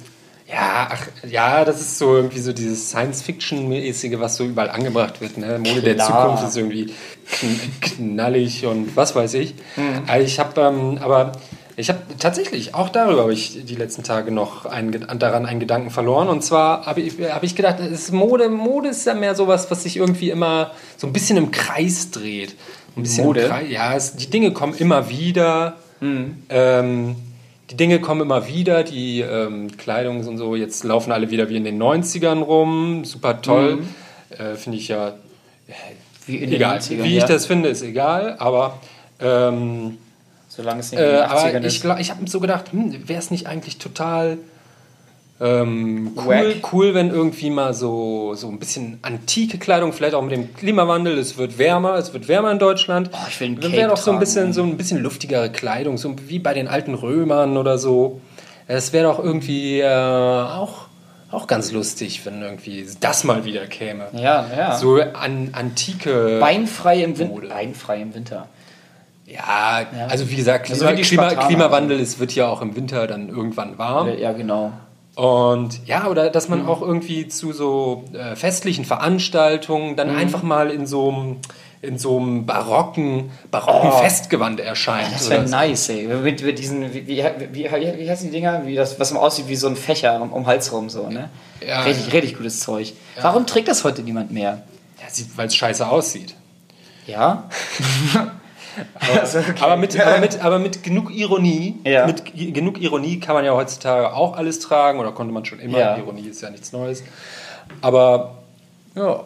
ja, 0.52 0.88
ach, 0.90 1.06
ja, 1.28 1.64
das 1.64 1.80
ist 1.80 1.98
so 1.98 2.14
irgendwie 2.14 2.40
so 2.40 2.52
dieses 2.52 2.90
Science-Fiction-mäßige, 2.90 4.18
was 4.18 4.36
so 4.36 4.44
überall 4.44 4.70
angebracht 4.70 5.20
wird. 5.20 5.38
Ne? 5.38 5.58
Mode 5.58 5.80
der 5.80 5.94
Klar. 5.94 6.08
Zukunft 6.08 6.48
ist 6.48 6.56
irgendwie 6.56 6.92
kn 7.30 7.60
knallig 7.80 8.66
und 8.66 8.94
was 8.94 9.14
weiß 9.14 9.34
ich. 9.34 9.54
Mhm. 9.76 10.02
Aber 10.06 10.20
ich 10.20 10.38
habe, 10.38 10.60
ähm, 10.60 10.98
aber 11.00 11.32
ich 11.76 11.88
habe 11.88 12.00
tatsächlich 12.18 12.74
auch 12.74 12.90
darüber 12.90 13.22
habe 13.22 13.32
ich 13.32 13.64
die 13.64 13.76
letzten 13.76 14.02
Tage 14.02 14.30
noch 14.30 14.66
einen, 14.66 15.06
daran 15.18 15.46
einen 15.46 15.60
Gedanken 15.60 15.90
verloren. 15.90 16.28
Und 16.28 16.44
zwar 16.44 16.84
habe 16.84 17.00
ich, 17.00 17.14
hab 17.20 17.42
ich 17.42 17.56
gedacht, 17.56 17.80
es 17.80 17.90
ist 17.90 18.12
Mode, 18.12 18.50
Mode 18.50 18.90
ist 18.90 19.06
ja 19.06 19.14
mehr 19.14 19.34
sowas, 19.34 19.70
was 19.70 19.84
sich 19.84 19.96
irgendwie 19.96 20.28
immer 20.28 20.72
so 20.98 21.06
ein 21.06 21.14
bisschen 21.14 21.38
im 21.38 21.50
Kreis 21.50 22.10
dreht. 22.10 22.56
Ein 22.94 23.04
bisschen 23.04 23.24
Mode? 23.24 23.42
Im 23.42 23.48
Kreis, 23.48 23.70
ja, 23.70 23.94
es, 23.94 24.16
die 24.16 24.28
Dinge 24.28 24.52
kommen 24.52 24.74
immer 24.74 25.08
wieder. 25.08 25.78
Ähm, 26.02 27.16
die 27.72 27.76
Dinge 27.78 28.00
kommen 28.00 28.20
immer 28.20 28.46
wieder, 28.48 28.84
die 28.84 29.20
ähm, 29.20 29.74
Kleidung 29.78 30.26
und 30.26 30.36
so, 30.36 30.54
jetzt 30.54 30.84
laufen 30.84 31.10
alle 31.10 31.30
wieder 31.30 31.48
wie 31.48 31.56
in 31.56 31.64
den 31.64 31.82
90ern 31.82 32.42
rum, 32.42 33.06
super 33.06 33.40
toll. 33.40 33.82
Äh, 34.28 34.56
finde 34.56 34.76
ich 34.76 34.88
ja 34.88 35.14
Wie 36.26 36.36
in 36.36 36.50
den 36.50 36.56
egal. 36.56 36.78
90ern, 36.78 37.02
wie 37.02 37.16
ich 37.16 37.22
ja. 37.22 37.26
das 37.26 37.46
finde, 37.46 37.70
ist 37.70 37.82
egal, 37.82 38.36
aber 38.38 38.78
ähm, 39.20 39.96
Solange 40.48 40.80
es 40.80 40.92
nicht 40.92 41.00
in 41.00 41.06
den 41.06 41.16
äh, 41.16 41.22
80ern 41.22 41.56
aber 41.56 41.66
ist. 41.66 41.84
ich, 41.84 42.00
ich 42.00 42.10
habe 42.10 42.28
so 42.28 42.40
gedacht, 42.40 42.72
hm, 42.72 43.08
wäre 43.08 43.18
es 43.18 43.30
nicht 43.30 43.46
eigentlich 43.46 43.78
total 43.78 44.36
ähm, 45.42 46.12
cool, 46.16 46.26
Wack. 46.26 46.72
cool, 46.72 46.94
wenn 46.94 47.10
irgendwie 47.10 47.50
mal 47.50 47.74
so, 47.74 48.34
so 48.34 48.48
ein 48.48 48.60
bisschen 48.60 49.00
antike 49.02 49.58
Kleidung, 49.58 49.92
vielleicht 49.92 50.14
auch 50.14 50.22
mit 50.22 50.30
dem 50.30 50.54
Klimawandel, 50.54 51.18
es 51.18 51.36
wird 51.36 51.58
wärmer, 51.58 51.94
es 51.94 52.12
wird 52.12 52.28
wärmer 52.28 52.52
in 52.52 52.60
Deutschland. 52.60 53.10
Oh, 53.12 53.16
ich 53.28 53.40
will 53.40 53.48
ein 53.48 53.62
Wäre 53.62 53.72
Cape 53.72 53.88
doch 53.88 53.96
so 53.96 54.12
ein 54.12 54.20
bisschen 54.20 54.52
so 54.52 54.62
ein 54.62 54.76
bisschen 54.76 54.98
luftigere 55.02 55.50
Kleidung, 55.50 55.98
so 55.98 56.14
wie 56.28 56.38
bei 56.38 56.54
den 56.54 56.68
alten 56.68 56.94
Römern 56.94 57.56
oder 57.56 57.76
so. 57.76 58.20
Es 58.68 58.92
wäre 58.92 59.04
doch 59.08 59.18
irgendwie 59.18 59.80
äh, 59.80 59.88
auch, 59.88 60.86
auch 61.32 61.48
ganz 61.48 61.72
lustig, 61.72 62.24
wenn 62.24 62.40
irgendwie 62.40 62.86
das 63.00 63.24
mal 63.24 63.44
wieder 63.44 63.66
käme. 63.66 64.06
ja, 64.12 64.46
ja. 64.56 64.76
So 64.76 65.00
an, 65.00 65.48
antike. 65.52 66.38
Beinfrei 66.38 67.02
im 67.02 67.18
Winter. 67.18 67.48
Beinfrei 67.48 68.00
im 68.00 68.14
Winter. 68.14 68.46
Ja, 69.26 69.86
also 70.08 70.30
wie 70.30 70.36
gesagt, 70.36 70.70
Also 70.70 70.84
Klima, 70.84 70.94
die 70.94 71.02
Klima. 71.02 71.28
Klimawandel, 71.34 71.98
es 71.98 72.20
wird 72.20 72.32
ja 72.34 72.46
auch 72.46 72.62
im 72.62 72.76
Winter 72.76 73.08
dann 73.08 73.28
irgendwann 73.28 73.78
warm. 73.78 74.08
Ja, 74.18 74.32
genau. 74.32 74.72
Und 75.14 75.86
ja, 75.86 76.06
oder 76.06 76.30
dass 76.30 76.48
Mhm. 76.48 76.58
man 76.58 76.66
auch 76.68 76.80
irgendwie 76.80 77.28
zu 77.28 77.52
so 77.52 78.04
äh, 78.14 78.34
festlichen 78.36 78.84
Veranstaltungen 78.84 79.92
Mhm. 79.92 79.96
dann 79.96 80.16
einfach 80.16 80.42
mal 80.42 80.70
in 80.70 80.86
so 80.86 81.10
einem 81.10 81.36
in 81.82 81.98
so 81.98 82.16
einem 82.16 82.46
barocken, 82.46 83.32
barocken 83.50 83.90
Oh. 83.92 83.98
Festgewand 83.98 84.60
erscheint. 84.60 85.12
Das 85.12 85.28
wäre 85.28 85.48
nice, 85.48 85.88
ey. 85.88 86.06
Mit, 86.06 86.40
mit 86.40 86.60
diesen, 86.60 86.94
wie, 86.94 87.08
wie, 87.08 87.24
wie, 87.52 87.64
wie 87.64 88.08
heißen 88.08 88.26
die 88.26 88.30
Dinger? 88.30 88.64
Wie 88.66 88.76
das, 88.76 89.00
was 89.00 89.12
aussieht 89.12 89.48
wie 89.48 89.56
so 89.56 89.66
ein 89.66 89.74
Fächer 89.74 90.22
um, 90.22 90.32
um 90.32 90.42
den 90.44 90.46
Hals 90.46 90.70
rum, 90.72 90.88
so, 90.88 91.08
ne? 91.08 91.28
Ja, 91.66 91.82
richtig, 91.82 92.06
ja. 92.06 92.12
richtig 92.12 92.36
gutes 92.36 92.60
Zeug. 92.60 92.92
Warum 93.20 93.48
trägt 93.48 93.66
das 93.66 93.82
heute 93.82 94.02
niemand 94.02 94.30
mehr? 94.30 94.62
Ja, 95.00 95.24
weil 95.34 95.48
es 95.48 95.56
scheiße 95.56 95.88
aussieht. 95.88 96.36
Ja? 97.08 97.48
Also, 98.98 99.38
okay. 99.40 99.52
Aber 99.60 99.76
mit, 99.76 99.98
aber, 100.00 100.18
mit, 100.18 100.40
aber 100.44 100.58
mit 100.58 100.82
genug 100.82 101.10
Ironie, 101.14 101.76
Ja. 101.84 102.06
mit 102.06 102.22
genug 102.54 102.80
Ironie 102.80 103.20
kann 103.20 103.34
man 103.34 103.44
ja 103.44 103.54
heutzutage 103.54 104.12
auch 104.14 104.36
alles 104.36 104.60
tragen 104.60 104.98
oder 105.00 105.12
konnte 105.12 105.32
man 105.34 105.44
schon 105.44 105.60
immer. 105.60 105.78
Ja. 105.78 105.96
Ironie 105.96 106.28
ist 106.28 106.40
ja 106.42 106.50
nichts 106.50 106.72
Neues. 106.72 107.02
Aber 107.80 108.38
ja, 108.94 109.24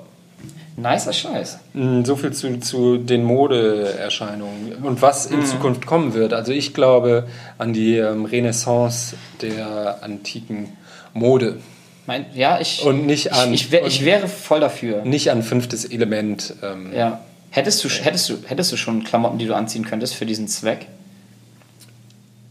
Nicer 0.77 1.13
Scheiß. 1.15 1.59
mh, 1.73 2.05
so 2.05 2.17
viel 2.17 2.33
zu, 2.33 2.61
zu 2.61 2.99
den 2.99 3.25
Modeerscheinungen 3.25 4.75
und 4.83 5.01
was 5.03 5.31
Mhm. 5.31 5.41
in 5.41 5.47
Zukunft 5.47 5.87
kommen 5.87 6.13
wird. 6.15 6.33
Also 6.35 6.53
ich 6.53 6.75
glaube 6.75 7.27
an 7.59 7.73
die 7.73 7.97
ähm, 7.97 8.25
Renaissance 8.27 9.17
der 9.41 9.99
antiken 10.03 10.77
Mode. 11.15 11.57
Mein, 12.07 12.27
ja, 12.35 12.61
ich, 12.61 12.85
Und 12.85 13.07
nicht 13.07 13.33
an- 13.33 13.53
Ich, 13.55 13.63
ich, 13.67 13.73
wär, 13.73 13.87
ich 13.87 14.05
wäre 14.05 14.29
voll 14.29 14.61
dafür. 14.61 15.03
Nicht 15.05 15.31
an 15.31 15.43
fünftes 15.43 15.85
Element. 15.87 16.55
Ähm, 16.63 16.93
Ja. 16.95 17.21
Hättest 17.51 17.83
du, 17.85 17.89
hättest, 17.89 18.29
du, 18.29 18.35
hättest 18.47 18.73
du 18.73 18.77
schon 18.77 19.03
Klamotten, 19.05 19.39
die 19.39 19.47
du 19.47 19.55
anziehen 19.55 19.85
könntest 19.87 20.15
für 20.15 20.27
diesen 20.27 20.47
Zweck? 20.49 20.87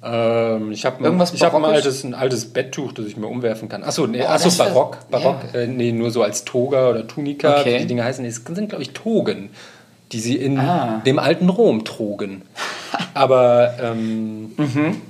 Ähm, 0.04 0.72
ich 0.72 0.86
habe 0.86 1.04
Irgendwas 1.04 1.34
ich 1.34 1.42
hab 1.42 1.56
ein, 1.56 1.66
altes, 1.66 2.04
ein 2.04 2.14
altes 2.14 2.46
Betttuch, 2.54 2.92
das 2.92 3.06
ich 3.08 3.18
mir 3.18 3.28
umwerfen 3.28 3.70
kann. 3.70 3.84
Achso, 3.84 4.06
nee, 4.06 4.20
Boah, 4.20 4.32
achso 4.32 4.46
das 4.46 4.58
Barock. 4.58 4.98
Barock 5.10 5.38
ja. 5.54 5.62
äh, 5.62 5.68
nee, 5.68 5.92
nur 5.92 6.12
so 6.12 6.22
als 6.22 6.46
Toga 6.46 6.90
oder 6.90 7.08
Tunika, 7.08 7.60
Okay. 7.62 7.76
wie 7.76 7.80
die 7.80 7.88
Dinge 7.88 8.04
heißen. 8.04 8.22
Nee, 8.24 8.30
Es 8.30 8.36
sind, 8.46 8.70
glaube 8.70 8.84
ich, 8.84 8.92
Togen, 8.92 9.50
die 10.12 10.20
sie 10.20 10.36
in 10.36 10.60
Ah. 10.60 11.02
dem 11.06 11.18
alten 11.18 11.50
Rom 11.50 11.86
trugen. 11.86 12.44
Aber 13.16 13.74
ähm, 13.82 14.52
Mhm. 14.58 15.02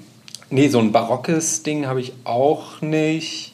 nee, 0.50 0.70
so 0.70 0.80
ein 0.80 0.92
barockes 0.94 1.64
Ding 1.64 1.88
habe 1.88 2.00
ich 2.00 2.14
auch 2.24 2.82
nicht. 2.82 3.54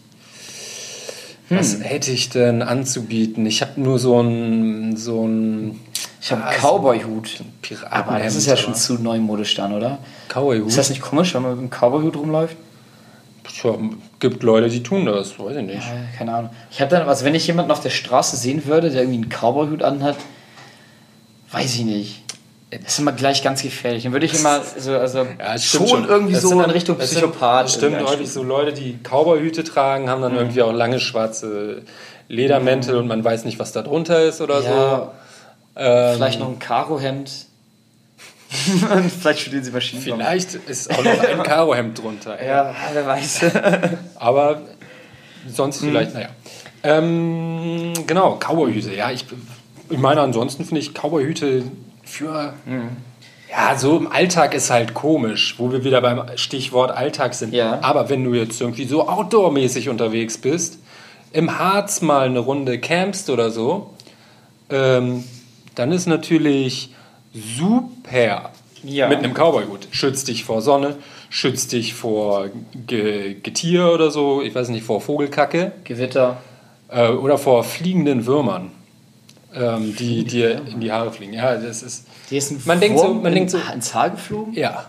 Was 1.54 1.74
Hm. 1.76 1.82
hätte 1.82 2.12
ich 2.12 2.30
denn 2.30 2.62
anzubieten? 2.62 3.46
Ich 3.46 3.62
habe 3.62 3.80
nur 3.82 4.00
so 4.00 4.22
ein, 4.22 4.96
so 4.96 5.28
ein 5.28 5.80
Ich 6.22 6.32
habe 6.32 6.44
Ah, 6.46 6.52
Cowboy-Hut. 6.54 7.44
Aber 7.90 8.20
das 8.20 8.36
ist 8.36 8.46
ja 8.48 8.56
schon 8.56 8.74
zu 8.76 8.94
neumodisch 8.96 9.56
dann, 9.56 9.74
oder? 9.74 9.98
Cowboy-Hut. 10.30 10.68
Ist 10.70 10.78
das 10.78 10.90
nicht 10.90 11.02
komisch, 11.02 11.34
wenn 11.34 11.42
man 11.42 11.52
mit 11.52 11.60
einem 11.60 11.70
Cowboy-Hut 11.70 12.16
rumläuft? 12.16 12.56
Tja, 13.44 13.76
gibt 14.20 14.44
Leute, 14.44 14.70
die 14.70 14.82
tun 14.82 15.06
das, 15.06 15.38
weiß 15.38 15.58
ich 15.58 15.66
nicht. 15.66 15.78
Äh, 15.80 16.18
keine 16.18 16.34
Ahnung. 16.34 16.52
Ich 16.72 16.80
habe 16.80 16.90
dann, 16.90 17.08
also 17.10 17.26
wenn 17.26 17.36
ich 17.36 17.46
jemanden 17.48 17.72
auf 17.72 17.82
der 17.82 17.90
Straße 17.90 18.38
sehen 18.38 18.66
würde, 18.66 18.90
der 18.92 19.02
irgendwie 19.02 19.22
einen 19.22 19.30
Cowboy-Hut 19.30 19.84
anhat, 19.84 20.16
weiß 21.52 21.76
ich 21.76 21.84
nicht. 21.84 22.21
Das 22.72 22.94
ist 22.94 23.00
immer 23.00 23.12
gleich 23.12 23.44
ganz 23.44 23.62
gefährlich. 23.62 24.04
Dann 24.04 24.14
würde 24.14 24.26
ich 24.26 24.34
immer 24.34 24.62
so, 24.78 24.94
also 24.98 25.28
Ja, 25.38 25.58
schon, 25.60 25.88
stimmt 25.88 26.08
irgendwie 26.10 26.34
Das 26.34 26.42
so 26.42 26.48
sind 26.50 26.58
in 26.60 26.64
dann- 26.64 26.72
Richtung 26.72 26.98
Psychopath. 26.98 27.66
Das 27.66 27.74
stimmt 27.74 28.02
häufig 28.02 28.32
so 28.32 28.44
Leute, 28.44 28.72
die 28.72 28.98
Cowboyhüte 29.04 29.64
tragen, 29.66 30.10
haben 30.10 30.20
Mhm. 30.20 30.24
dann 30.24 30.36
irgendwie 30.38 30.62
auch 30.62 30.72
lange 30.72 31.00
schwarze 31.02 31.82
Ledermäntel 32.30 32.96
und 32.96 33.08
man 33.08 33.24
weiß 33.24 33.44
nicht, 33.44 33.60
was 33.60 33.74
da 33.74 33.82
drunter 33.82 34.24
ist 34.24 34.40
oder 34.40 34.62
Ja, 34.62 34.96
so. 35.00 35.12
Ähm, 35.76 36.16
vielleicht 36.16 36.40
noch 36.40 36.48
ein 36.48 36.60
Karohemd. 36.60 37.30
Vielleicht 39.22 39.40
studieren 39.40 39.64
sie 39.64 39.72
Maschinenbau. 39.72 40.16
Vielleicht 40.16 40.56
ist 40.56 40.92
auch 40.92 41.04
noch 41.04 41.20
ein 41.24 41.44
Karohemd 41.44 41.98
drunter. 42.02 42.38
ey. 42.40 42.48
Ja, 42.50 42.76
wer 42.94 43.06
weiß. 43.08 43.42
Aber 44.16 44.62
sonst 45.48 45.82
Mhm. 45.82 45.88
vielleicht, 45.90 46.14
naja. 46.14 46.30
Ähm, 46.84 47.94
genau, 48.08 48.38
Cowboyhüte. 48.40 48.94
Ja, 48.94 49.10
ich, 49.12 49.26
ich 49.90 49.98
meine, 49.98 50.22
ansonsten 50.22 50.66
finde 50.66 50.82
ich 50.82 50.94
Cowboyhüte 50.94 51.64
für. 52.12 52.54
Mhm. 52.66 52.90
Ja, 53.50 53.78
so 53.78 53.98
im 53.98 54.08
Alltag 54.12 54.54
ist 54.54 54.70
halt 54.70 54.94
komisch, 54.94 55.56
wo 55.58 55.72
wir 55.72 55.84
wieder 55.84 56.00
beim 56.02 56.22
Stichwort 56.36 56.92
Alltag 56.92 57.34
sind. 57.34 57.54
Ja. 57.54 57.80
Aber 57.82 58.10
wenn 58.10 58.24
du 58.24 58.34
jetzt 58.34 58.62
irgendwie 58.62 58.86
so 58.86 59.10
outdoormäßig 59.10 59.90
unterwegs 59.90 60.38
bist, 60.38 60.80
im 61.34 61.60
Harz 61.60 62.02
mal 62.02 62.28
eine 62.28 62.40
Runde 62.40 62.80
campst 62.80 63.30
oder 63.30 63.52
so, 63.52 63.90
ähm, 64.70 65.26
dann 65.76 65.92
ist 65.92 66.06
natürlich 66.08 66.94
super 67.34 68.52
Ja. 68.84 69.08
mit 69.10 69.20
einem 69.20 69.34
Cowboyhut. 69.34 69.88
Schützt 69.92 70.28
dich 70.30 70.44
vor 70.46 70.62
Sonne, 70.62 70.96
schützt 71.30 71.72
dich 71.74 71.94
vor 71.94 72.50
Ge 72.88 73.36
Getier 73.42 73.92
oder 73.94 74.12
so, 74.12 74.42
ich 74.42 74.56
weiß 74.56 74.70
nicht, 74.70 74.86
vor 74.86 75.02
Vogelkacke 75.02 75.72
Gewitter. 75.84 76.38
äh, 76.90 77.08
oder 77.10 77.38
vor 77.38 77.64
fliegenden 77.64 78.26
Würmern, 78.26 78.72
ähm, 79.56 79.96
die 79.98 80.24
dir 80.24 80.62
in 80.72 80.80
die 80.80 80.92
Haare 80.92 81.12
fliegen. 81.12 81.34
Ja, 81.34 81.56
das 81.56 81.84
ist. 81.84 82.06
Hier 82.30 82.38
ist 82.38 82.52
ein 82.52 82.62
Man 82.66 82.80
denkt 82.80 83.00
so- 83.00 83.06
Wurm 83.08 83.18
man 83.18 83.28
in, 83.28 83.36
denkt 83.36 83.52
so- 83.52 83.58
ins 83.74 83.94
Haar 83.94 84.10
geflogen? 84.12 84.54
Ja. 84.54 84.86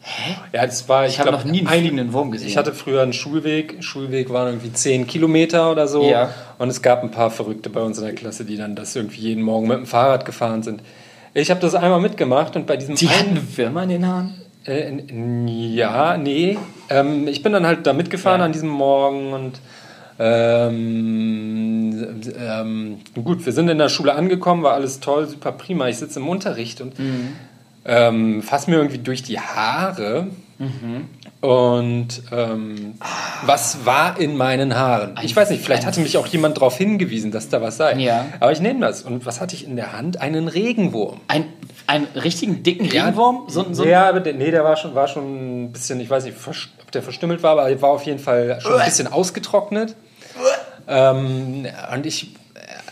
Hä? 0.00 0.36
Ja, 0.52 0.64
das 0.66 0.88
war. 0.88 1.06
Ich 1.06 1.18
habe 1.18 1.30
glaub, 1.30 1.44
noch 1.44 1.50
nie 1.50 1.58
einen 1.60 1.66
ein- 1.68 1.80
fliegenden 1.80 2.12
Wurm 2.12 2.30
gesehen. 2.30 2.46
Ich 2.48 2.56
hatte 2.56 2.72
früher 2.72 3.02
einen 3.02 3.12
Schulweg. 3.12 3.82
Schulweg 3.82 4.30
waren 4.32 4.48
irgendwie 4.48 4.72
10 4.72 5.06
Kilometer 5.06 5.72
oder 5.72 5.88
so. 5.88 6.08
Ja. 6.08 6.30
Und 6.58 6.68
es 6.68 6.80
gab 6.80 7.02
ein 7.02 7.10
paar 7.10 7.30
Verrückte 7.30 7.70
bei 7.70 7.80
uns 7.80 7.98
in 7.98 8.04
der 8.04 8.14
Klasse, 8.14 8.44
die 8.44 8.56
dann 8.56 8.76
das 8.76 8.94
irgendwie 8.94 9.20
jeden 9.20 9.42
Morgen 9.42 9.66
mit 9.66 9.78
dem 9.78 9.86
Fahrrad 9.86 10.24
gefahren 10.24 10.62
sind. 10.62 10.80
Ich 11.34 11.50
habe 11.50 11.60
das 11.60 11.74
einmal 11.74 12.00
mitgemacht 12.00 12.54
und 12.56 12.66
bei 12.66 12.76
diesem 12.76 12.94
Die 12.94 13.08
einen 13.08 13.18
hatten 13.36 13.56
Würmer 13.56 13.82
in 13.82 13.88
den 13.88 14.06
Haaren? 14.06 14.34
Äh, 14.64 14.92
ja, 15.46 16.16
nee. 16.16 16.56
Ähm, 16.88 17.28
ich 17.28 17.42
bin 17.42 17.52
dann 17.52 17.66
halt 17.66 17.86
da 17.86 17.92
mitgefahren 17.92 18.40
Ja. 18.40 18.46
an 18.46 18.52
diesem 18.52 18.68
Morgen 18.68 19.32
und 19.32 19.60
ähm, 20.18 22.20
ähm, 22.38 22.98
gut, 23.22 23.44
wir 23.44 23.52
sind 23.52 23.68
in 23.68 23.78
der 23.78 23.88
Schule 23.88 24.14
angekommen, 24.14 24.62
war 24.62 24.74
alles 24.74 25.00
toll, 25.00 25.28
super 25.28 25.52
prima. 25.52 25.88
Ich 25.88 25.98
sitze 25.98 26.20
im 26.20 26.28
Unterricht 26.28 26.80
und 26.80 26.94
ähm, 27.84 28.42
fass 28.42 28.66
mir 28.66 28.76
irgendwie 28.76 28.98
durch 28.98 29.22
die 29.22 29.38
Haare. 29.38 30.28
Und 31.42 32.22
ähm, 32.32 32.94
was 33.44 33.84
war 33.84 34.18
in 34.18 34.36
meinen 34.36 34.74
Haaren? 34.74 35.14
Ich 35.22 35.36
weiß 35.36 35.50
nicht, 35.50 35.62
vielleicht 35.62 35.84
hatte 35.84 36.00
mich 36.00 36.16
auch 36.16 36.26
jemand 36.26 36.56
darauf 36.56 36.78
hingewiesen, 36.78 37.30
dass 37.30 37.50
da 37.50 37.60
was 37.60 37.76
sei. 37.76 37.94
Ja. 37.98 38.24
Aber 38.40 38.52
ich 38.52 38.60
nehme 38.60 38.80
das. 38.80 39.02
Und 39.02 39.26
was 39.26 39.40
hatte 39.40 39.54
ich 39.54 39.66
in 39.66 39.76
der 39.76 39.92
Hand? 39.92 40.20
Einen 40.20 40.48
Regenwurm. 40.48 41.20
Ein, 41.28 41.44
einen 41.86 42.06
richtigen 42.14 42.62
dicken 42.62 42.86
Regenwurm? 42.86 43.44
So, 43.48 43.66
so 43.70 43.84
ja, 43.84 44.08
aber 44.08 44.20
der, 44.20 44.32
nee, 44.32 44.50
der 44.50 44.64
war 44.64 44.76
schon, 44.76 44.94
war 44.94 45.08
schon 45.08 45.64
ein 45.64 45.72
bisschen, 45.72 46.00
ich 46.00 46.08
weiß 46.08 46.24
nicht, 46.24 46.36
ob 46.46 46.90
der 46.90 47.02
verstümmelt 47.02 47.42
war, 47.42 47.52
aber 47.52 47.68
er 47.68 47.82
war 47.82 47.90
auf 47.90 48.04
jeden 48.04 48.18
Fall 48.18 48.58
schon 48.60 48.80
ein 48.80 48.86
bisschen 48.86 49.06
ausgetrocknet. 49.06 49.94
Ähm, 50.88 51.66
und 51.92 52.06
ich, 52.06 52.34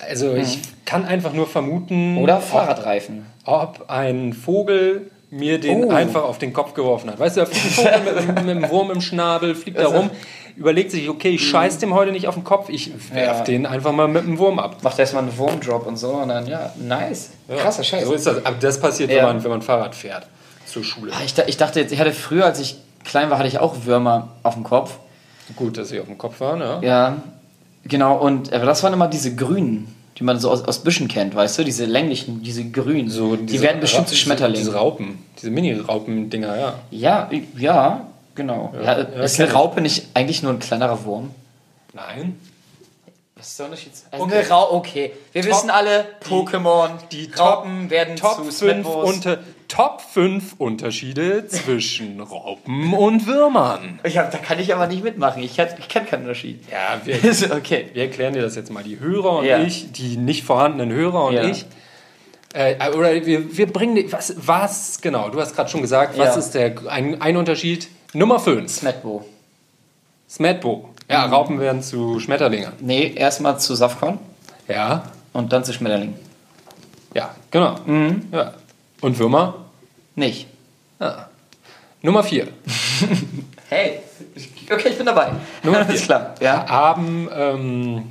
also 0.09 0.34
ich 0.34 0.59
kann 0.84 1.05
einfach 1.05 1.32
nur 1.32 1.47
vermuten, 1.47 2.18
Oder 2.18 2.40
Fahrradreifen. 2.40 3.26
ob 3.45 3.84
ein 3.88 4.32
Vogel 4.32 5.11
mir 5.30 5.59
den 5.61 5.84
Oh. 5.84 5.90
einfach 5.90 6.22
auf 6.22 6.38
den 6.38 6.53
Kopf 6.53 6.74
geworfen 6.74 7.11
hat. 7.11 7.18
Weißt 7.18 7.36
du, 7.36 7.40
da 7.40 7.47
fliegt 7.47 7.64
ein 7.86 8.03
Vogel 8.05 8.14
mit, 8.26 8.26
mit 8.45 8.49
einem 8.57 8.70
Wurm 8.70 8.90
im 8.90 9.01
Schnabel, 9.01 9.55
fliegt 9.55 9.78
da 9.78 9.88
rum, 9.88 10.11
überlegt 10.57 10.92
sich, 10.92 11.09
okay, 11.09 11.30
ich 11.30 11.49
scheiß 11.49 11.78
dem 11.78 11.92
heute 11.95 12.12
nicht 12.12 12.28
auf 12.28 12.34
den 12.34 12.45
Kopf, 12.45 12.68
ich 12.68 12.92
werf 13.12 13.38
Ja. 13.38 13.45
den 13.45 13.66
einfach 13.66 13.90
mal 13.92 14.07
mit 14.07 14.22
einem 14.24 14.38
Wurm 14.38 14.59
ab. 14.61 14.76
Macht 14.82 14.99
erstmal 14.99 15.24
einen 15.24 15.36
Wurmdrop 15.36 15.86
und 15.86 15.97
so 15.97 16.11
und 16.12 16.28
dann, 16.28 16.47
ja, 16.47 16.72
nice. 16.80 17.30
Ja, 17.49 17.57
Krasser 17.57 17.82
Scheiß. 17.82 18.05
So 18.07 18.12
ist 18.12 18.26
das. 18.26 18.45
Aber 18.47 18.57
das 18.61 18.78
passiert, 18.78 19.11
Ja. 19.11 19.16
wenn, 19.18 19.24
man, 19.36 19.45
wenn 19.45 19.51
man 19.51 19.62
Fahrrad 19.62 19.95
fährt 19.97 20.26
zur 20.66 20.84
Schule. 20.84 21.12
Ah, 21.12 21.22
Ich, 21.24 21.34
ich 21.47 21.57
dachte 21.57 21.80
jetzt, 21.80 21.92
ich 21.92 21.99
hatte 21.99 22.12
früher, 22.12 22.45
als 22.45 22.61
ich 22.61 22.76
klein 23.05 23.30
war, 23.30 23.38
hatte 23.38 23.49
ich 23.49 23.59
auch 23.59 23.74
Würmer 23.84 24.28
auf 24.45 24.55
dem 24.55 24.62
Kopf. 24.64 24.99
Gut, 25.57 25.76
dass 25.76 25.88
sie 25.88 25.99
auf 26.01 26.07
dem 26.07 26.16
Kopf 26.18 26.38
waren, 26.40 26.61
ja. 26.61 26.80
Ja, 26.82 27.16
genau. 27.87 28.16
Und 28.18 28.53
aber 28.53 28.66
das 28.66 28.82
waren 28.82 28.93
immer 28.93 29.09
diese 29.09 29.35
grünen, 29.35 29.95
die 30.18 30.24
man 30.24 30.39
so 30.39 30.51
aus, 30.51 30.62
aus 30.64 30.80
Büschen 30.82 31.09
kennt, 31.09 31.35
weißt 31.35 31.59
du? 31.59 31.64
Diese 31.64 31.85
länglichen, 31.87 32.43
diese 32.43 32.64
grünen. 32.70 33.11
So 33.11 33.37
die 33.37 33.47
diese 33.47 33.64
werden 33.64 33.80
bestimmt 33.80 34.09
zu 34.09 34.16
Schmetterlingen. 34.16 34.64
Diese 34.64 34.74
Raupen, 34.76 35.18
diese 35.39 35.51
Mini-Raupen-Dinger, 35.51 36.57
ja. 36.57 36.78
ja, 36.91 37.30
ja, 37.57 38.07
genau. 38.35 38.72
Ja, 38.76 38.99
Ja, 39.01 39.22
ist 39.22 39.39
eine 39.41 39.49
ich. 39.49 39.55
Raupe 39.55 39.80
nicht 39.80 40.07
eigentlich 40.14 40.43
nur 40.43 40.53
ein 40.53 40.59
kleinerer 40.59 41.05
Wurm? 41.05 41.30
Nein. 41.93 42.39
Was 43.37 43.49
ist 43.49 43.59
der 43.59 43.66
Unterschied? 43.66 43.93
Also 44.11 44.24
Okay. 44.24 44.45
okay. 44.51 45.12
Wir 45.32 45.43
Top- 45.43 45.51
wissen 45.51 45.70
alle, 45.70 46.07
die- 46.24 46.30
Pokémon, 46.32 46.89
Die 47.11 47.30
Raupen 47.37 47.91
werden 47.91 48.16
Top 48.16 48.37
zu 48.37 48.45
5 48.45 48.55
Smetbos. 48.57 49.14
unter, 49.16 49.39
Top 49.74 50.00
5 50.02 50.54
Unterschiede 50.58 51.48
zwischen 51.48 52.20
Raupen 52.20 52.94
und 52.94 53.26
Würmern. 53.26 53.98
Ich 54.04 54.16
hab, 54.18 54.30
da 54.30 54.38
kann 54.38 54.60
ich 54.60 54.72
aber 54.72 54.86
nicht 54.86 55.02
mitmachen. 55.02 55.42
Ich, 55.42 55.56
kann- 55.56 55.66
ich 55.78 55.88
kenne 55.88 56.06
keinen 56.06 56.22
Unterschied. 56.22 56.60
Ja, 56.70 57.00
wir, 57.04 57.16
okay. 57.56 57.86
wir 57.92 58.02
erklären 58.04 58.34
dir 58.34 58.42
das 58.42 58.54
jetzt 58.54 58.70
mal. 58.70 58.84
Die 58.84 59.00
Hörer 59.00 59.38
und 59.38 59.44
Ja. 59.46 59.58
ich, 59.58 59.90
die 59.90 60.16
nicht 60.16 60.44
vorhandenen 60.44 60.94
Hörer 60.94 61.24
und 61.24 61.34
Ja. 61.34 61.44
ich. 61.44 61.66
Äh, 62.52 62.76
oder 62.90 63.12
wir, 63.26 63.56
wir 63.56 63.66
bringen 63.66 64.04
was, 64.12 64.34
was, 64.46 65.00
genau, 65.00 65.28
du 65.30 65.40
hast 65.40 65.56
gerade 65.56 65.68
schon 65.68 65.82
gesagt, 65.82 66.16
was 66.16 66.34
Ja. 66.34 66.38
ist 66.38 66.50
der 66.52 66.72
ein, 66.88 67.20
ein 67.20 67.36
Unterschied? 67.36 67.88
Nummer 68.12 68.38
5, 68.38 68.70
Smetbo. 68.70 69.24
Smetbo. 70.30 70.90
Ja, 71.10 71.26
Raupen 71.26 71.58
werden 71.58 71.82
zu 71.82 72.20
Schmetterlingen. 72.20 72.70
Nee, 72.78 73.12
erstmal 73.16 73.58
zu 73.58 73.74
Safcon 73.74 74.18
Ja, 74.68 75.10
und 75.32 75.52
dann 75.52 75.64
zu 75.64 75.72
Schmetterling. 75.72 76.14
ja, 77.12 77.34
genau. 77.50 77.74
Mhm. 77.86 78.28
Ja. 78.30 78.54
Und 79.00 79.18
Würmer? 79.18 79.63
Nicht. 80.14 80.46
Ja. 81.00 81.28
Nummer 82.02 82.22
4. 82.22 82.48
Hey, 83.70 84.00
okay, 84.70 84.90
ich 84.90 84.98
bin 84.98 85.06
dabei. 85.06 85.32
Nummer 85.64 85.84
vier. 85.86 85.98
klar. 85.98 86.34
Ja. 86.40 86.68
Haben 86.68 87.28
ähm, 87.34 88.04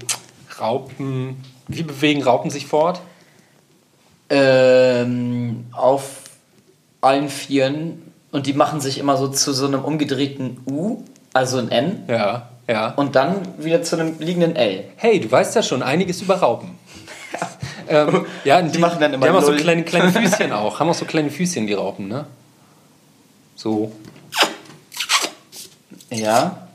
Raupen, 0.60 1.38
wie 1.68 1.84
bewegen 1.84 2.24
Raupen 2.24 2.50
sich 2.50 2.66
fort? 2.66 3.00
Ähm, 4.30 5.66
auf 5.72 6.24
allen 7.02 7.30
Vieren 7.30 8.12
und 8.32 8.48
die 8.48 8.54
machen 8.54 8.82
sich 8.82 8.98
immer 8.98 9.16
so 9.16 9.28
zu 9.28 9.54
so 9.54 9.68
einem 9.68 9.86
umgedrehten 9.86 10.58
U, 10.70 11.04
also 11.34 11.60
ein 11.60 11.70
N, 11.70 12.04
Ja, 12.08 12.50
ja. 12.68 12.90
und 12.96 13.16
dann 13.16 13.36
wieder 13.64 13.84
zu 13.84 13.98
einem 13.98 14.16
liegenden 14.20 14.56
L. 14.56 14.86
Hey, 14.98 15.20
du 15.20 15.32
weißt 15.32 15.56
ja 15.56 15.62
schon 15.62 15.84
einiges 15.84 16.22
über 16.22 16.38
Raupen. 16.38 16.72
Ähm, 17.90 18.26
ja, 18.44 18.62
die, 18.62 18.78
machen 18.80 19.00
dann 19.00 19.14
immer 19.14 19.26
Die 19.26 19.30
haben 19.32 19.38
auch 19.38 19.44
so 19.44 19.54
kleine, 19.54 19.84
kleine 19.84 20.12
Füßchen 20.14 20.52
auch. 20.52 20.80
Haben 20.80 20.90
auch 20.90 20.94
so 20.96 21.06
kleine 21.06 21.30
Füßchen, 21.30 21.68
die 21.68 21.74
Raupen, 21.74 22.08
ne? 22.08 22.26
So. 23.56 23.92
Ja. 26.10 26.68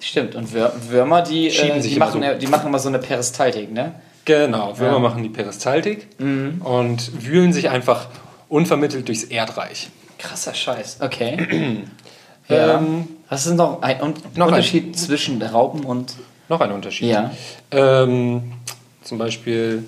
Stimmt. 0.00 0.34
Und 0.34 0.52
Wür 0.52 0.72
Würmer, 0.88 1.22
die, 1.22 1.48
äh, 1.48 1.80
die, 1.80 1.96
machen, 1.96 2.22
so. 2.22 2.38
die 2.38 2.46
machen 2.46 2.66
immer 2.68 2.78
so 2.78 2.88
eine 2.88 2.98
Peristaltik, 2.98 3.72
ne? 3.72 3.94
Genau, 4.24 4.78
Würmer 4.78 4.92
Ja. 4.92 4.98
Mhm. 4.98 5.02
machen 5.02 5.22
die 5.22 5.28
Peristaltik 5.28 6.06
und 6.18 7.24
wühlen 7.24 7.52
sich 7.52 7.70
einfach 7.70 8.06
unvermittelt 8.48 9.08
durchs 9.08 9.24
Erdreich. 9.24 9.88
Krasser 10.18 10.54
Scheiß. 10.54 10.98
Okay. 11.00 11.82
ja. 12.48 12.78
Ähm, 12.78 13.08
Was 13.28 13.46
ist 13.46 13.54
noch 13.54 13.82
ein 13.82 14.00
Un 14.02 14.14
Noch 14.36 14.46
ein- 14.46 14.52
Unterschied 14.54 14.96
zwischen 14.98 15.42
Raupen 15.42 15.84
und. 15.84 16.14
noch 16.48 16.60
ein 16.60 16.70
Unterschied. 16.70 17.08
Ja. 17.10 17.32
Ähm, 17.72 18.52
zum 19.02 19.18
Beispiel 19.18 19.84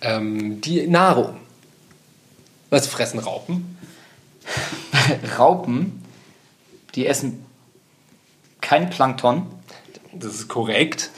ähm, 0.00 0.60
die 0.60 0.86
Nahrung. 0.86 1.36
Was 2.70 2.86
fressen 2.86 3.18
Raupen? 3.18 3.78
Raupen, 5.38 6.02
die 6.94 7.06
essen 7.06 7.44
kein 8.60 8.90
Plankton. 8.90 9.46
Das 10.12 10.34
ist 10.34 10.48
korrekt. 10.48 11.10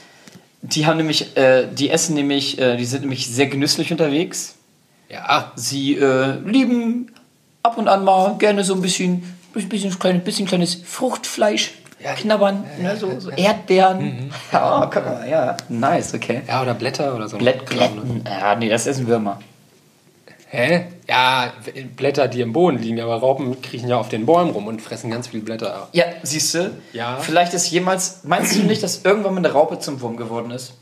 Die 0.61 0.85
haben 0.85 0.97
nämlich, 0.97 1.35
äh, 1.35 1.67
die 1.71 1.89
essen 1.89 2.15
nämlich, 2.15 2.57
äh, 2.57 2.77
die 2.77 2.85
sind 2.85 3.01
nämlich 3.01 3.27
sehr 3.27 3.47
genüsslich 3.47 3.91
unterwegs. 3.91 4.55
Ja, 5.09 5.51
Sie 5.55 5.95
äh, 5.95 6.39
lieben 6.39 7.11
ab 7.61 7.77
und 7.77 7.87
an 7.87 8.03
mal 8.03 8.37
gerne 8.37 8.63
so 8.63 8.73
ein 8.73 8.81
bisschen, 8.81 9.23
bisschen, 9.53 9.97
kleine, 9.99 10.19
bisschen 10.19 10.47
kleines 10.47 10.75
Fruchtfleisch. 10.83 11.71
Knabbern, 12.15 12.63
ne, 12.79 12.95
so, 12.97 13.19
so 13.19 13.29
Erdbeeren. 13.31 14.31
Ja, 14.51 14.89
guck 14.93 15.05
mal, 15.05 15.27
ja, 15.29 15.57
nice, 15.69 16.13
okay. 16.13 16.41
Ja, 16.47 16.61
oder 16.61 16.73
Blätter 16.73 17.15
oder 17.15 17.27
so. 17.27 17.37
Blätt, 17.37 17.65
Kram, 17.65 17.95
ne? 17.95 18.01
Blätten, 18.01 18.23
ja, 18.25 18.55
nee, 18.55 18.69
das 18.69 18.85
essen 18.87 19.07
Würmer. 19.07 19.39
Hä? 20.49 20.85
Ja, 21.07 21.51
Blätter, 21.95 22.27
die 22.27 22.41
im 22.41 22.53
Boden 22.53 22.77
liegen, 22.77 23.01
aber 23.01 23.15
Raupen 23.15 23.59
kriechen 23.61 23.89
ja 23.89 23.97
auf 23.97 24.09
den 24.09 24.25
Bäumen 24.27 24.51
rum 24.51 24.67
und 24.67 24.81
fressen 24.81 25.09
ganz 25.09 25.27
viele 25.29 25.41
Blätter 25.43 25.73
ab. 25.73 25.89
Ja, 25.93 26.05
siehst 26.21 26.53
du? 26.53 26.71
Ja. 26.91 27.17
Vielleicht 27.19 27.53
ist 27.55 27.71
jemals, 27.71 28.19
meinst 28.23 28.55
du 28.55 28.59
nicht, 28.59 28.83
dass 28.83 29.03
irgendwann 29.03 29.33
mal 29.33 29.39
eine 29.39 29.51
Raupe 29.51 29.79
zum 29.79 29.99
Wurm 30.01 30.15
geworden 30.15 30.51
ist? 30.51 30.73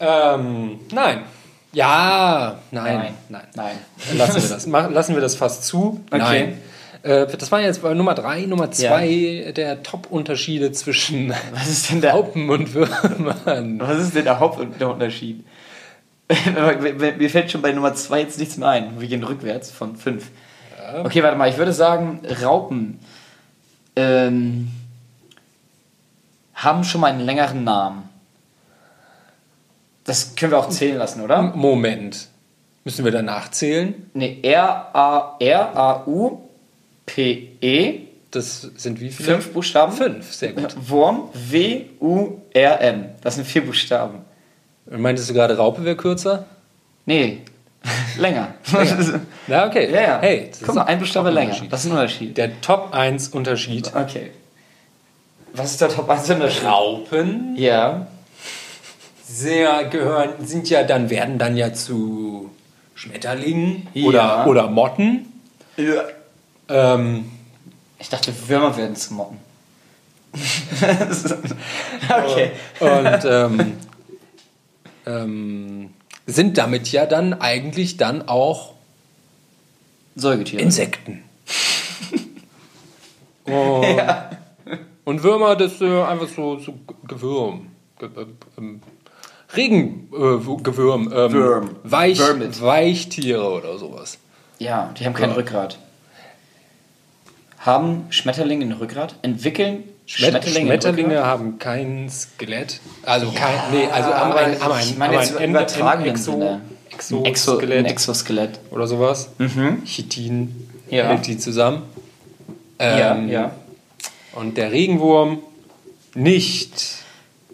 Ähm, 0.00 0.80
nein. 0.92 1.24
Ja, 1.72 2.58
nein, 2.70 2.94
Nein. 2.96 3.14
nein. 3.28 3.42
Nein. 3.54 4.16
Lassen 4.16 4.42
wir 4.42 4.48
das. 4.48 4.66
Lassen 4.66 5.14
wir 5.14 5.20
das 5.20 5.36
fast 5.36 5.64
zu. 5.64 6.00
Okay. 6.10 6.18
Nein. 6.18 6.62
Äh, 7.02 7.26
das 7.26 7.52
war 7.52 7.60
jetzt 7.60 7.82
bei 7.82 7.94
Nummer 7.94 8.14
drei, 8.14 8.46
Nummer 8.46 8.70
zwei 8.70 9.52
der 9.56 9.82
Top-Unterschiede 9.82 10.72
zwischen 10.72 11.32
Was 11.52 11.68
ist 11.68 11.90
denn 11.90 12.00
der, 12.00 12.12
Raupen 12.12 12.48
und 12.50 12.74
Würmern. 12.74 13.80
was 13.80 13.98
ist 13.98 14.14
denn 14.14 14.24
der 14.24 14.40
Hauptunterschied? 14.40 15.44
Mir 17.18 17.30
fällt 17.30 17.50
schon 17.50 17.62
bei 17.62 17.72
Nummer 17.72 17.94
2 17.94 18.20
jetzt 18.20 18.38
nichts 18.38 18.58
mehr 18.58 18.68
ein. 18.68 19.00
Wir 19.00 19.08
gehen 19.08 19.24
rückwärts 19.24 19.70
von 19.70 19.96
5. 19.96 20.26
Okay, 21.04 21.22
warte 21.22 21.38
mal. 21.38 21.48
Ich 21.48 21.56
würde 21.56 21.72
sagen, 21.72 22.20
Raupen 22.42 22.98
ähm, 23.96 24.70
haben 26.54 26.84
schon 26.84 27.00
mal 27.00 27.12
einen 27.12 27.20
längeren 27.20 27.64
Namen. 27.64 28.08
Das 30.04 30.36
können 30.36 30.52
wir 30.52 30.58
auch 30.58 30.68
zählen 30.68 30.96
lassen, 30.98 31.22
oder? 31.22 31.42
Moment. 31.42 32.28
Müssen 32.84 33.04
wir 33.04 33.12
danach 33.12 33.50
zählen? 33.50 34.10
Ne, 34.14 34.38
R-A-R-A-U-P-E. 37.16 38.00
Das 38.30 38.60
sind 38.76 39.00
wie 39.00 39.10
viele? 39.10 39.30
Fünf 39.34 39.52
Buchstaben. 39.52 39.92
Fünf, 39.92 40.32
sehr 40.32 40.52
gut. 40.52 40.74
Wurm, 40.88 41.30
W-U-R-M. 41.32 43.04
Das 43.22 43.36
sind 43.36 43.46
vier 43.46 43.64
Buchstaben. 43.64 44.18
Meintest 44.90 45.30
du 45.30 45.34
gerade, 45.34 45.56
Raupe 45.56 45.84
wäre 45.84 45.96
kürzer? 45.96 46.44
Nee, 47.06 47.38
länger. 48.18 48.48
Ja, 49.46 49.66
okay. 49.66 49.90
ja, 49.90 50.00
ja. 50.02 50.18
Hey, 50.20 50.48
das 50.50 50.60
Guck 50.60 50.68
ist 50.70 50.74
mal, 50.74 50.82
ein 50.84 50.98
Buchstabe 50.98 51.30
länger. 51.30 51.56
Das 51.70 51.80
ist 51.80 51.86
ein 51.90 51.92
Unterschied. 51.92 52.36
Der 52.36 52.60
Top 52.60 52.92
1 52.92 53.28
Unterschied. 53.28 53.94
Okay. 53.94 54.30
Was 55.54 55.70
ist 55.72 55.80
der 55.80 55.88
Top 55.88 56.08
1 56.10 56.28
Unterschied? 56.30 56.64
Raupen 56.64 57.56
Ja. 57.56 58.06
sehr 59.24 59.84
gehören, 59.84 60.30
sind 60.44 60.68
ja 60.68 60.82
dann, 60.84 61.08
werden 61.08 61.38
dann 61.38 61.56
ja 61.56 61.72
zu 61.72 62.50
Schmetterlingen 62.94 63.86
Ja. 63.94 64.06
oder, 64.06 64.46
oder 64.46 64.66
Motten. 64.68 65.32
ja. 65.78 66.02
Ähm, 66.68 67.30
Ich 67.98 68.08
dachte, 68.08 68.32
Würmer 68.48 68.76
werden 68.76 68.96
zu 68.96 69.14
Motten. 69.14 69.38
okay. 72.10 72.50
und 72.80 73.24
ähm, 73.24 73.72
ähm, 75.06 75.90
sind 76.26 76.58
damit 76.58 76.92
ja 76.92 77.06
dann 77.06 77.32
eigentlich 77.34 77.96
dann 77.96 78.28
auch 78.28 78.74
Säugetiere. 80.14 80.60
Insekten. 80.62 81.22
und, 83.44 83.98
und 85.04 85.22
Würmer, 85.22 85.56
das 85.56 85.72
ist 85.74 85.80
äh, 85.80 86.02
einfach 86.02 86.28
so, 86.28 86.58
so 86.58 86.74
Gewürm. 87.06 87.68
Ge 87.98 88.08
äh, 88.08 88.26
ähm, 88.58 88.82
Regengewürm. 89.56 91.12
Ähm, 91.12 91.32
Würm. 91.32 91.76
Weich, 91.84 92.18
Würmit. 92.18 92.60
Weichtiere 92.60 93.48
oder 93.48 93.78
sowas. 93.78 94.18
Ja, 94.58 94.92
die 94.98 95.06
haben 95.06 95.14
kein 95.14 95.30
Ja. 95.30 95.36
Rückgrat. 95.36 95.78
Haben 97.58 98.06
Schmetterlinge 98.10 98.64
ein 98.64 98.72
Rückgrat? 98.72 99.16
Entwickeln 99.22 99.84
Schmet 100.06 100.30
Schmetterlinge, 100.30 100.66
Schmetterlinge, 100.68 101.24
haben 101.26 101.58
kein 101.58 102.08
Skelett. 102.08 102.80
Also 103.02 103.30
kein, 103.30 103.54
nee, 103.72 103.86
also 103.92 104.14
haben 104.14 104.32
ein, 104.32 104.58
haben 104.60 104.72
ein, 104.72 104.80
ich 104.86 104.96
meine 104.96 105.14
jetzt 105.16 105.36
ein 105.36 105.50
übertragenen 105.50 106.10
Exo. 106.10 106.60
Exo, 106.90 107.24
Exo, 107.24 107.52
ein 107.52 107.58
Skelett 107.58 107.86
Exoskelett. 107.86 108.60
oder 108.70 108.86
sowas. 108.86 109.28
Chitin 109.84 110.68
Ja. 110.88 111.08
hält 111.08 111.26
die 111.26 111.36
zusammen. 111.36 111.82
Ja, 112.80 113.14
Ähm, 113.16 113.28
ja. 113.28 113.50
Und 114.32 114.56
der 114.56 114.72
Regenwurm 114.72 115.40
nicht. 116.14 116.94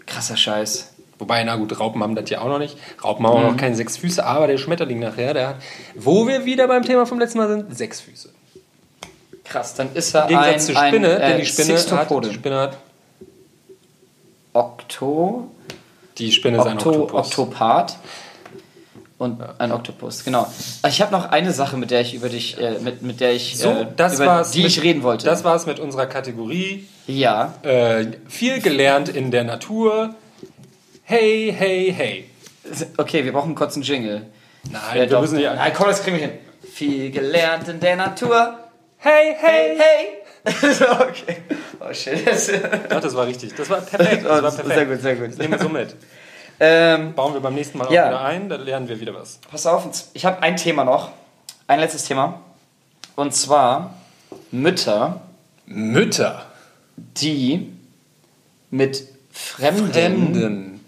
Krasser 0.06 0.36
Scheiß. 0.36 0.92
Wobei, 1.18 1.42
na 1.44 1.56
gut, 1.56 1.78
Raupen 1.80 2.02
haben 2.02 2.14
das 2.14 2.28
ja 2.30 2.40
auch 2.40 2.48
noch 2.48 2.58
nicht. 2.58 2.76
Raupen 3.02 3.26
haben 3.26 3.32
auch 3.34 3.40
Mhm. 3.40 3.46
noch 3.46 3.56
keine 3.56 3.74
sechs 3.74 3.96
Füße, 3.96 4.24
aber 4.24 4.46
der 4.46 4.58
Schmetterling 4.58 4.98
nachher, 4.98 5.32
der 5.34 5.48
hat, 5.48 5.56
wo 5.96 6.26
wir 6.28 6.44
wieder 6.44 6.68
beim 6.68 6.82
Thema 6.82 7.06
vom 7.06 7.18
letzten 7.18 7.38
Mal 7.38 7.48
sind, 7.48 7.76
sechs 7.76 8.00
Füße. 8.00 8.28
Krass, 9.44 9.74
dann 9.74 9.92
ist 9.94 10.14
er 10.14 10.22
Im 10.22 10.28
Gegensatz 10.28 10.54
ein, 10.54 10.60
zur 10.60 10.74
Spinne, 10.76 11.10
ein, 11.10 11.20
denn 11.20 11.32
äh, 11.32 11.40
die 11.40 11.46
Spinne 11.46 11.78
hat, 11.78 12.24
die 12.24 12.32
Spinne 12.34 12.56
hat, 12.58 12.78
Okto, 14.52 15.48
die 16.18 16.32
Spinne 16.32 16.58
ist 16.58 16.66
ein 16.66 16.76
Okto, 16.78 16.90
Oktopus. 16.90 17.26
Oktopath 17.26 17.98
und 19.18 19.42
ein 19.58 19.72
Oktopus, 19.72 20.24
genau. 20.24 20.46
Ich 20.88 21.02
habe 21.02 21.12
noch 21.12 21.30
eine 21.30 21.52
Sache, 21.52 21.76
mit 21.76 21.90
der 21.90 22.00
ich 22.00 22.14
über 22.14 22.28
dich, 22.28 22.58
äh, 22.60 22.78
mit, 22.80 23.02
mit 23.02 23.20
der 23.20 23.32
ich, 23.32 23.58
So, 23.58 23.70
äh, 23.70 23.86
das 23.96 24.14
über 24.16 24.26
war's 24.26 24.50
die 24.52 24.62
mit, 24.62 24.68
ich 24.70 24.82
reden 24.82 25.02
wollte. 25.02 25.26
Das 25.26 25.44
war's 25.44 25.66
mit 25.66 25.78
unserer 25.78 26.06
Kategorie. 26.06 26.88
ja, 27.06 27.54
Äh, 27.62 28.06
viel 28.28 28.60
gelernt 28.60 29.08
in 29.08 29.30
der 29.30 29.44
Natur. 29.44 30.14
Hey, 31.02 31.54
hey, 31.56 31.92
hey. 31.94 32.30
okay, 32.96 33.24
wir 33.24 33.32
brauchen 33.32 33.54
kurz 33.54 33.74
einen 33.74 33.82
Jingle. 33.82 34.26
Nein, 34.70 34.94
wir 34.94 35.06
doch. 35.06 35.20
müssen 35.20 35.38
ja. 35.38 35.54
Nein, 35.54 35.72
komm, 35.76 35.88
das 35.88 36.02
kriegen 36.02 36.16
wir 36.16 36.26
hin. 36.26 36.38
Viel 36.72 37.10
gelernt 37.10 37.68
in 37.68 37.80
der 37.80 37.96
Natur. 37.96 38.58
Hey, 39.04 39.36
hey, 39.38 39.76
Hey, 39.76 40.22
okay. 40.98 41.36
Oh 41.78 41.92
shit. 41.92 42.26
Das, 42.26 42.50
Ach, 42.88 43.00
das 43.02 43.14
war 43.14 43.26
richtig. 43.26 43.54
Das 43.54 43.68
war 43.68 43.82
perfekt. 43.82 44.24
Das 44.26 44.42
war 44.42 44.50
perfekt. 44.50 44.74
Sehr 44.74 44.86
gut, 44.86 45.00
sehr 45.02 45.16
gut. 45.16 45.28
Das 45.28 45.36
nehmen 45.36 45.52
wir 45.52 45.58
so 45.58 45.68
mit. 45.68 45.94
Ähm, 46.58 47.12
Bauen 47.14 47.34
wir 47.34 47.40
beim 47.40 47.54
nächsten 47.54 47.76
Mal 47.76 47.86
auch 47.88 47.90
Ja. 47.90 48.06
wieder 48.08 48.20
ein, 48.22 48.48
dann 48.48 48.62
lernen 48.62 48.88
wir 48.88 48.98
wieder 48.98 49.12
was. 49.14 49.40
pass 49.50 49.66
auf, 49.66 49.86
ich 50.14 50.24
habe 50.24 50.42
ein 50.42 50.56
Thema 50.56 50.84
noch. 50.84 51.10
Ein 51.66 51.80
letztes 51.80 52.04
Thema. 52.04 52.40
Und 53.14 53.34
zwar 53.34 53.94
Mütter, 54.50 55.20
Mütter. 55.66 56.46
die 56.96 57.72
mit 58.70 59.06
Fremden, 59.30 59.92
Fremden 59.92 60.84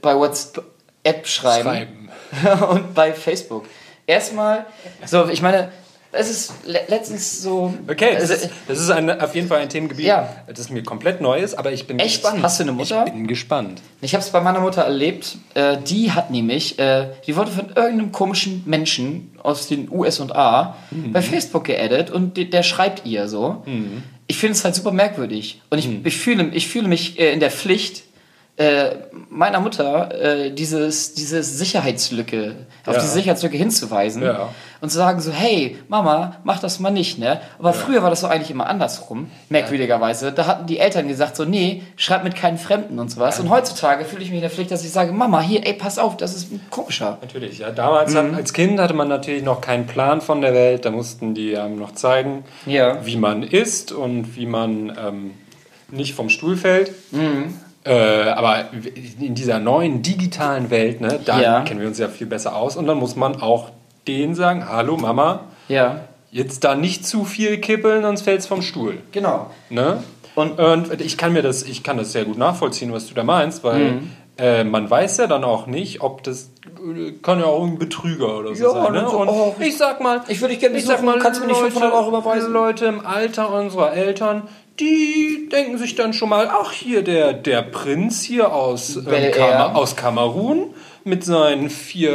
bei 0.00 0.16
WhatsApp 0.16 1.26
schreiben, 1.26 2.08
schreiben. 2.32 2.62
und 2.70 2.94
bei 2.94 3.12
Facebook. 3.12 3.66
Erstmal, 4.06 4.64
so, 5.04 5.28
ich 5.28 5.42
meine, 5.42 5.70
es 6.16 6.30
ist 6.30 6.52
le 6.66 6.80
letztens 6.88 7.42
so. 7.42 7.74
Okay, 7.88 8.10
das 8.14 8.30
also, 8.30 8.34
ist, 8.46 8.50
das 8.68 8.80
ist 8.80 8.90
ein, 8.90 9.20
auf 9.20 9.34
jeden 9.34 9.48
Fall 9.48 9.58
ein 9.60 9.68
Themengebiet, 9.68 10.06
Ja. 10.06 10.28
das 10.54 10.70
mir 10.70 10.82
komplett 10.82 11.20
neu 11.20 11.38
ist, 11.38 11.54
aber 11.54 11.72
ich 11.72 11.86
bin 11.86 11.98
Echt? 11.98 12.22
gespannt. 12.22 12.42
Hast 12.42 12.58
du 12.60 12.64
eine 12.64 12.72
Mutter? 12.72 13.04
Ich 13.06 13.12
bin 13.12 13.26
gespannt. 13.26 13.82
Ich 14.00 14.14
habe 14.14 14.22
es 14.24 14.30
bei 14.30 14.40
meiner 14.40 14.60
Mutter 14.60 14.82
erlebt. 14.82 15.36
Äh, 15.54 15.76
die 15.86 16.12
hat 16.12 16.30
nämlich, 16.30 16.78
äh, 16.78 17.08
die 17.26 17.36
wurde 17.36 17.50
von 17.50 17.66
irgendeinem 17.68 18.12
komischen 18.12 18.62
Menschen 18.66 19.30
aus 19.42 19.66
den 19.68 19.90
USA 19.90 20.76
bei 21.12 21.20
Facebook 21.22 21.64
geaddet 21.64 22.10
und 22.10 22.36
de- 22.36 22.44
der 22.46 22.62
schreibt 22.62 23.04
ihr 23.06 23.28
so. 23.28 23.62
Ich 24.26 24.38
finde 24.38 24.52
es 24.54 24.64
halt 24.64 24.74
super 24.74 24.90
merkwürdig 24.90 25.60
und 25.70 25.78
ich, 25.78 25.88
ich, 26.04 26.16
fühle, 26.16 26.48
ich 26.54 26.66
fühle 26.68 26.88
mich 26.88 27.18
äh, 27.20 27.32
in 27.32 27.40
der 27.40 27.50
Pflicht, 27.50 28.04
äh, 28.56 28.90
meiner 29.30 29.58
Mutter 29.58 30.14
äh, 30.14 30.50
dieses, 30.52 31.14
diese 31.14 31.42
Sicherheitslücke, 31.42 32.54
auf 32.86 32.94
Ja. 32.94 33.00
diese 33.00 33.12
Sicherheitslücke 33.12 33.56
hinzuweisen 33.56 34.22
Ja. 34.22 34.50
und 34.80 34.90
zu 34.90 34.96
sagen 34.96 35.20
so, 35.20 35.32
hey, 35.32 35.76
Mama, 35.88 36.36
mach 36.44 36.60
das 36.60 36.78
mal 36.78 36.90
nicht, 36.90 37.18
ne? 37.18 37.40
Aber 37.58 37.72
früher 37.72 38.04
war 38.04 38.10
das 38.10 38.20
so 38.20 38.28
eigentlich 38.28 38.52
immer 38.52 38.68
andersrum, 38.68 39.28
merkwürdigerweise. 39.48 40.30
Da 40.30 40.46
hatten 40.46 40.66
die 40.66 40.78
Eltern 40.78 41.08
gesagt 41.08 41.34
so, 41.34 41.44
nee, 41.44 41.82
schreib 41.96 42.22
mit 42.22 42.36
keinen 42.36 42.58
Fremden 42.58 43.00
und 43.00 43.10
sowas. 43.10 43.40
Und 43.40 43.50
heutzutage 43.50 44.04
fühle 44.04 44.22
ich 44.22 44.28
mich 44.28 44.36
in 44.36 44.42
der 44.42 44.50
Pflicht, 44.50 44.70
dass 44.70 44.84
ich 44.84 44.92
sage, 44.92 45.10
Mama, 45.12 45.40
hier, 45.40 45.66
ey, 45.66 45.72
pass 45.74 45.98
auf, 45.98 46.16
das 46.16 46.36
ist 46.36 46.52
ein 46.52 46.60
komischer. 46.70 47.18
Natürlich, 47.22 47.58
ja. 47.58 47.70
Damals 47.72 48.14
hat, 48.14 48.34
als 48.34 48.52
Kind 48.52 48.78
hatte 48.78 48.94
man 48.94 49.08
natürlich 49.08 49.42
noch 49.42 49.60
keinen 49.62 49.86
Plan 49.88 50.20
von 50.20 50.40
der 50.40 50.54
Welt. 50.54 50.84
Da 50.84 50.92
mussten 50.92 51.34
die 51.34 51.56
einem 51.58 51.76
noch 51.76 51.92
zeigen, 51.94 52.44
Ja. 52.66 53.04
wie 53.04 53.16
man 53.16 53.42
isst 53.42 53.90
und 53.90 54.36
wie 54.36 54.46
man 54.46 54.90
ähm, 54.96 55.30
nicht 55.90 56.14
vom 56.14 56.28
Stuhl 56.28 56.56
fällt. 56.56 56.92
Äh, 57.84 57.92
aber 58.30 58.64
in 59.20 59.34
dieser 59.34 59.58
neuen 59.58 60.00
digitalen 60.02 60.70
Welt, 60.70 61.00
ne, 61.02 61.20
da 61.24 61.40
Ja. 61.40 61.60
kennen 61.62 61.80
wir 61.80 61.86
uns 61.88 61.98
ja 61.98 62.08
viel 62.08 62.26
besser 62.26 62.56
aus. 62.56 62.76
Und 62.76 62.86
dann 62.86 62.96
muss 62.98 63.14
man 63.14 63.40
auch 63.42 63.70
denen 64.08 64.34
sagen, 64.34 64.66
hallo 64.68 64.96
Mama, 64.96 65.40
Ja, 65.68 66.00
jetzt 66.30 66.64
da 66.64 66.74
nicht 66.74 67.06
zu 67.06 67.24
viel 67.24 67.58
kippeln, 67.58 68.02
sonst 68.02 68.22
fällt 68.22 68.40
es 68.40 68.46
vom 68.46 68.62
Stuhl. 68.62 68.98
genau. 69.12 69.50
Ne? 69.70 70.02
Und- 70.34 70.58
Und, 70.58 71.00
ich 71.00 71.16
kann 71.16 71.32
mir 71.32 71.42
das, 71.42 71.62
ich 71.62 71.82
kann 71.82 71.96
das 71.96 72.12
sehr 72.12 72.24
gut 72.24 72.38
nachvollziehen, 72.38 72.92
was 72.92 73.06
du 73.06 73.14
da 73.14 73.22
meinst, 73.22 73.62
weil 73.64 73.92
Mhm. 73.92 74.10
äh, 74.36 74.64
man 74.64 74.90
weiß 74.90 75.18
ja 75.18 75.26
dann 75.28 75.44
auch 75.44 75.66
nicht, 75.66 76.00
ob 76.02 76.22
das 76.24 76.50
äh, 76.84 77.12
kann 77.22 77.38
ja 77.38 77.44
auch 77.46 77.62
ein 77.64 77.78
Betrüger 77.78 78.38
oder 78.40 78.54
so 78.54 78.64
Ja, 78.64 78.70
sein. 78.72 78.92
Ne? 78.94 79.06
so, 79.08 79.18
Und 79.20 79.28
oh, 79.28 79.54
ich 79.60 79.76
sag 79.76 80.00
mal, 80.00 80.22
ich 80.28 80.40
würde 80.40 80.54
dich 80.54 80.60
gerne 80.60 80.76
ich 80.76 80.84
sag 80.84 80.96
besuchen, 80.96 81.06
mal, 81.14 81.22
kannst 81.22 81.40
du 81.40 81.44
mir 81.46 81.52
nicht 81.52 81.60
500 81.62 81.92
Euro 81.92 82.08
überweisen? 82.08 82.52
Leute 82.52 82.86
im 82.86 83.06
Alter 83.06 83.52
unserer 83.54 83.92
Eltern, 83.92 84.42
die 84.80 85.48
denken 85.52 85.78
sich 85.78 85.94
dann 85.94 86.12
schon 86.12 86.28
mal, 86.28 86.48
ach 86.50 86.72
hier 86.72 87.02
der 87.02 87.32
der 87.32 87.62
Prinz 87.62 88.22
hier 88.22 88.52
aus 88.52 88.96
Air. 89.06 89.30
Kamer, 89.30 89.76
aus 89.76 89.94
Kamerun 89.96 90.74
mit 91.04 91.24
seinen 91.24 91.70
4 91.70 92.10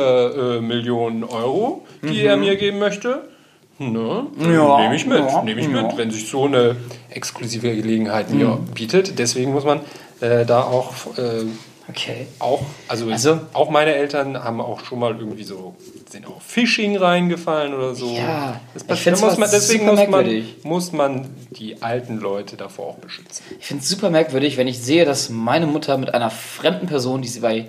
äh, 0.58 0.62
Millionen 0.62 1.24
Euro, 1.24 1.86
die 2.02 2.22
Mhm. 2.22 2.26
er 2.28 2.38
mir 2.38 2.56
geben 2.56 2.80
möchte. 2.80 3.30
Ne? 3.78 4.28
Ja, 4.40 4.82
nehme 4.82 4.96
ich 4.96 5.06
mit, 5.06 5.20
ja, 5.20 5.42
nehme 5.42 5.62
ich 5.62 5.68
ja. 5.72 5.82
mit, 5.84 5.98
wenn 5.98 6.12
sich 6.12 6.28
so 6.28 6.46
eine 6.46 6.76
exklusive 7.12 7.74
Gelegenheit 7.74 8.30
mir 8.30 8.60
bietet. 8.76 9.18
Deswegen 9.20 9.54
muss 9.54 9.64
man 9.64 9.80
äh, 10.20 10.46
da 10.46 10.64
auch, 10.64 10.94
äh, 11.18 11.46
Okay. 11.90 12.28
auch 12.40 12.62
also, 12.88 13.10
Also- 13.10 13.40
auch 13.54 13.70
meine 13.70 13.94
Eltern 13.96 14.44
haben 14.44 14.62
auch 14.62 14.86
schon 14.86 15.00
mal 15.00 15.18
irgendwie 15.18 15.44
so, 15.44 15.76
sind 16.10 16.28
auch 16.28 16.42
Phishing 16.42 16.98
reingefallen 16.98 17.74
oder 17.74 17.96
so. 17.96 18.12
Ja, 18.16 18.60
das 18.74 18.84
passiert, 18.84 19.20
muss 19.20 19.38
man, 19.38 19.50
deswegen 19.52 19.86
super 19.86 20.02
muss 20.02 20.10
man, 20.10 20.46
muss 20.64 20.92
man 20.92 21.30
die 21.52 21.82
alten 21.82 22.20
Leute 22.20 22.58
davor 22.58 22.88
auch 22.88 22.98
beschützen. 22.98 23.44
Ich 23.60 23.66
finde 23.66 23.84
es 23.84 23.90
super 23.90 24.10
merkwürdig, 24.10 24.58
wenn 24.58 24.68
ich 24.68 24.80
sehe, 24.80 25.06
dass 25.06 25.30
meine 25.30 25.68
Mutter 25.68 25.98
mit 25.98 26.14
einer 26.14 26.30
fremden 26.30 26.88
Person, 26.88 27.22
die 27.22 27.28
sie 27.28 27.40
bei 27.40 27.68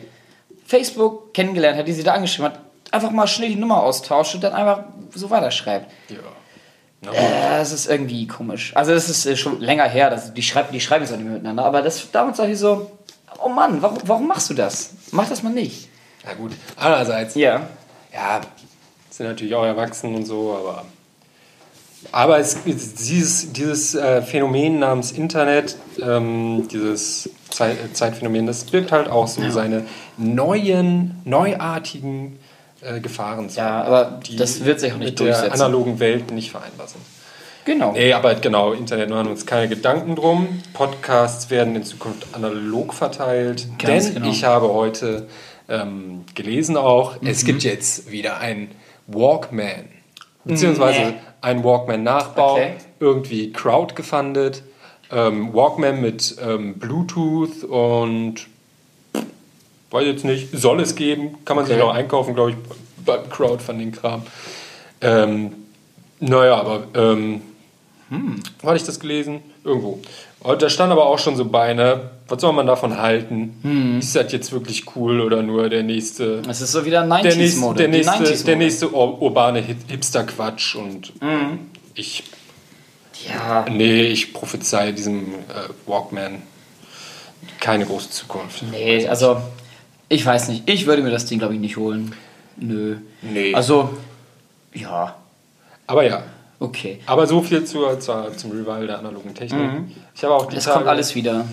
Facebook 0.67 1.35
kennengelernt 1.35 1.79
hat, 1.79 1.89
die 1.89 1.93
sie 1.93 2.03
da 2.05 2.15
angeschrieben 2.15 2.53
hat, 2.53 2.61
einfach 2.93 3.11
mal 3.11 3.27
schnell 3.27 3.49
die 3.51 3.57
Nummer 3.57 3.83
austauscht 3.83 4.35
und 4.35 4.45
dann 4.45 4.53
einfach 4.53 4.85
so 5.15 5.31
weiterschreibt. 5.31 5.91
Ja. 6.09 6.17
Äh, 7.13 7.59
das 7.59 7.73
ist 7.73 7.89
irgendwie 7.89 8.27
komisch. 8.27 8.73
Also 8.77 8.93
das 8.93 9.09
ist 9.09 9.25
äh, 9.27 9.37
schon 9.37 9.61
länger 9.61 9.85
her, 9.85 10.11
dass 10.11 10.35
die, 10.35 10.43
schreib, 10.43 10.71
die 10.71 10.81
schreiben 10.81 11.05
jetzt 11.05 11.13
auch 11.13 11.17
nicht 11.17 11.25
mehr 11.25 11.35
miteinander, 11.35 11.65
aber 11.65 11.83
das 11.83 12.11
damals 12.11 12.37
sag 12.37 12.49
ich 12.51 12.59
so, 12.59 12.91
oh 13.43 13.49
Mann, 13.49 13.81
warum, 13.83 13.99
warum 14.05 14.27
machst 14.29 14.51
du 14.51 14.55
das? 14.55 14.91
Mach 15.13 15.29
das 15.29 15.43
mal 15.43 15.53
nicht. 15.53 15.89
Na 16.25 16.35
gut, 16.35 16.53
andererseits, 16.77 17.35
Ja. 17.35 17.67
ja, 18.13 18.41
sind 19.11 19.27
natürlich 19.27 19.55
auch 19.55 19.65
erwachsen 19.65 20.15
und 20.15 20.25
so, 20.27 20.57
aber. 20.59 20.85
Aber 22.13 22.39
es, 22.39 22.57
dieses, 22.65 23.53
dieses 23.53 23.95
äh, 23.95 24.23
Phänomen 24.23 24.79
namens 24.79 25.13
Internet, 25.13 25.77
ähm, 26.01 26.67
dieses 26.73 27.29
Zeit, 27.51 27.77
äh, 27.77 27.93
Zeitphänomen, 27.93 28.47
das 28.47 28.65
birgt 28.65 28.91
halt 28.91 29.09
auch 29.09 29.29
so 29.29 29.49
seine 29.51 29.85
neuen, 30.17 31.21
neuartigen 31.27 32.39
äh, 32.81 33.01
Gefahren. 33.01 33.51
Ja, 33.55 33.83
aber 33.83 34.21
das 34.39 34.65
wird 34.65 34.81
sich 34.81 34.93
auch 34.95 34.97
nicht 34.97 35.11
mit 35.11 35.21
der 35.21 35.27
durchsetzen. 35.27 35.53
analogen 35.53 35.99
Welt 36.01 36.31
nicht 36.31 36.51
vereinbar 36.51 36.89
sind. 36.89 37.03
Genau. 37.65 37.93
Nee, 37.93 38.13
aber 38.13 38.35
genau, 38.37 38.73
Internet 38.73 39.11
machen 39.11 39.27
wir 39.27 39.31
uns 39.33 39.45
keine 39.47 39.69
Gedanken 39.69 40.17
drum. 40.17 40.61
Podcasts 40.73 41.51
werden 41.51 41.77
in 41.77 41.85
Zukunft 41.85 42.27
analog 42.33 42.95
verteilt. 42.95 43.67
Ganz 43.79 44.07
denn 44.07 44.15
genau. 44.15 44.31
ich 44.31 44.45
habe 44.45 44.73
heute 44.73 45.29
ähm, 45.69 46.25
gelesen 46.35 46.77
auch, 46.77 47.21
Mhm. 47.21 47.29
es 47.29 47.45
gibt 47.45 47.63
jetzt 47.63 48.11
wieder 48.11 48.39
ein 48.39 48.71
Walkman. 49.07 49.89
Beziehungsweise 50.45 51.01
Nee. 51.01 51.15
ein 51.43 51.63
Walkman-Nachbau, 51.63 52.55
Okay. 52.55 52.73
irgendwie 52.99 53.53
crowdgefundet. 53.53 54.63
Ähm, 55.13 55.53
Walkman 55.53 56.01
mit 56.01 56.37
ähm, 56.43 56.79
Bluetooth 56.79 57.65
und 57.65 58.47
weiß 59.91 60.07
jetzt 60.07 60.25
nicht, 60.25 60.49
soll 60.53 60.81
es 60.81 60.95
geben, 60.95 61.37
kann 61.45 61.57
man 61.57 61.67
sich 61.67 61.75
Okay. 61.77 61.85
noch 61.85 61.93
einkaufen, 61.95 62.35
glaube 62.35 62.51
ich, 62.53 62.57
beim 63.05 63.29
Crowdfunding-Kram. 63.29 64.23
Ähm, 65.03 65.53
naja, 66.21 66.57
aber 66.57 66.85
ähm, 66.95 67.43
Hm. 68.11 68.41
wo 68.61 68.69
hatte 68.69 68.77
ich 68.77 68.85
das 68.85 69.01
gelesen? 69.01 69.41
Irgendwo. 69.65 70.01
Und 70.41 70.63
da 70.63 70.69
stand 70.71 70.91
aber 70.93 71.07
auch 71.07 71.19
schon 71.19 71.37
so 71.37 71.45
bei, 71.45 71.75
ne? 71.75 72.11
Was 72.29 72.41
soll 72.41 72.53
man 72.53 72.67
davon 72.67 72.97
halten? 72.99 73.59
Hm. 73.63 73.99
Ist 74.01 74.15
das 74.17 74.33
jetzt 74.33 74.53
wirklich 74.53 74.85
cool 74.97 75.21
oder 75.21 75.43
nur 75.43 75.69
der 75.69 75.83
nächste, 75.83 76.43
Es 76.49 76.61
ist 76.61 76.73
so 76.73 76.85
wieder 76.85 77.03
der 77.07 77.23
nächste, 77.23 77.41
90s-Mode. 77.43 77.77
der 77.79 77.89
nächste, 77.89 78.13
90s-Mode. 78.15 78.45
der 78.45 78.57
nächste 78.57 78.87
ur- 78.95 79.21
urbane 79.23 79.61
Hip- 79.61 79.89
Hipster-Quatsch 79.89 80.75
und 80.77 81.13
ich, 81.95 82.23
Ja, 83.29 83.67
nee, 83.71 84.03
ich 84.05 84.33
prophezei 84.33 84.93
diesem 84.93 85.35
äh, 85.35 85.69
Walkman 85.87 86.43
keine 87.61 87.85
große 87.87 88.11
Zukunft. 88.11 88.63
nee, 88.71 89.07
also 89.07 89.37
ich 90.09 90.25
weiß 90.25 90.49
nicht. 90.49 90.69
Ich 90.69 90.87
würde 90.87 91.03
mir 91.03 91.11
das 91.11 91.27
Ding, 91.27 91.39
glaube 91.39 91.55
ich, 91.55 91.61
nicht 91.61 91.77
holen. 91.77 92.15
Nö. 92.57 92.97
Nee. 93.23 93.55
Also, 93.55 93.91
ja, 94.75 95.15
Aber 95.87 96.03
ja, 96.05 96.23
okay. 96.61 97.01
aber 97.07 97.27
so 97.27 97.43
viel 97.43 97.65
zur, 97.65 97.99
zur, 97.99 98.37
zum 98.37 98.53
Revival 98.53 98.87
der 98.87 98.99
analogen 99.01 99.35
Technik. 99.35 99.71
Ich 100.15 100.23
habe 100.23 100.35
auch 100.35 100.47
die 100.47 100.57
Es 100.57 100.65
Tage, 100.65 100.77
kommt 100.79 100.89
alles 100.89 101.15
wieder. 101.17 101.47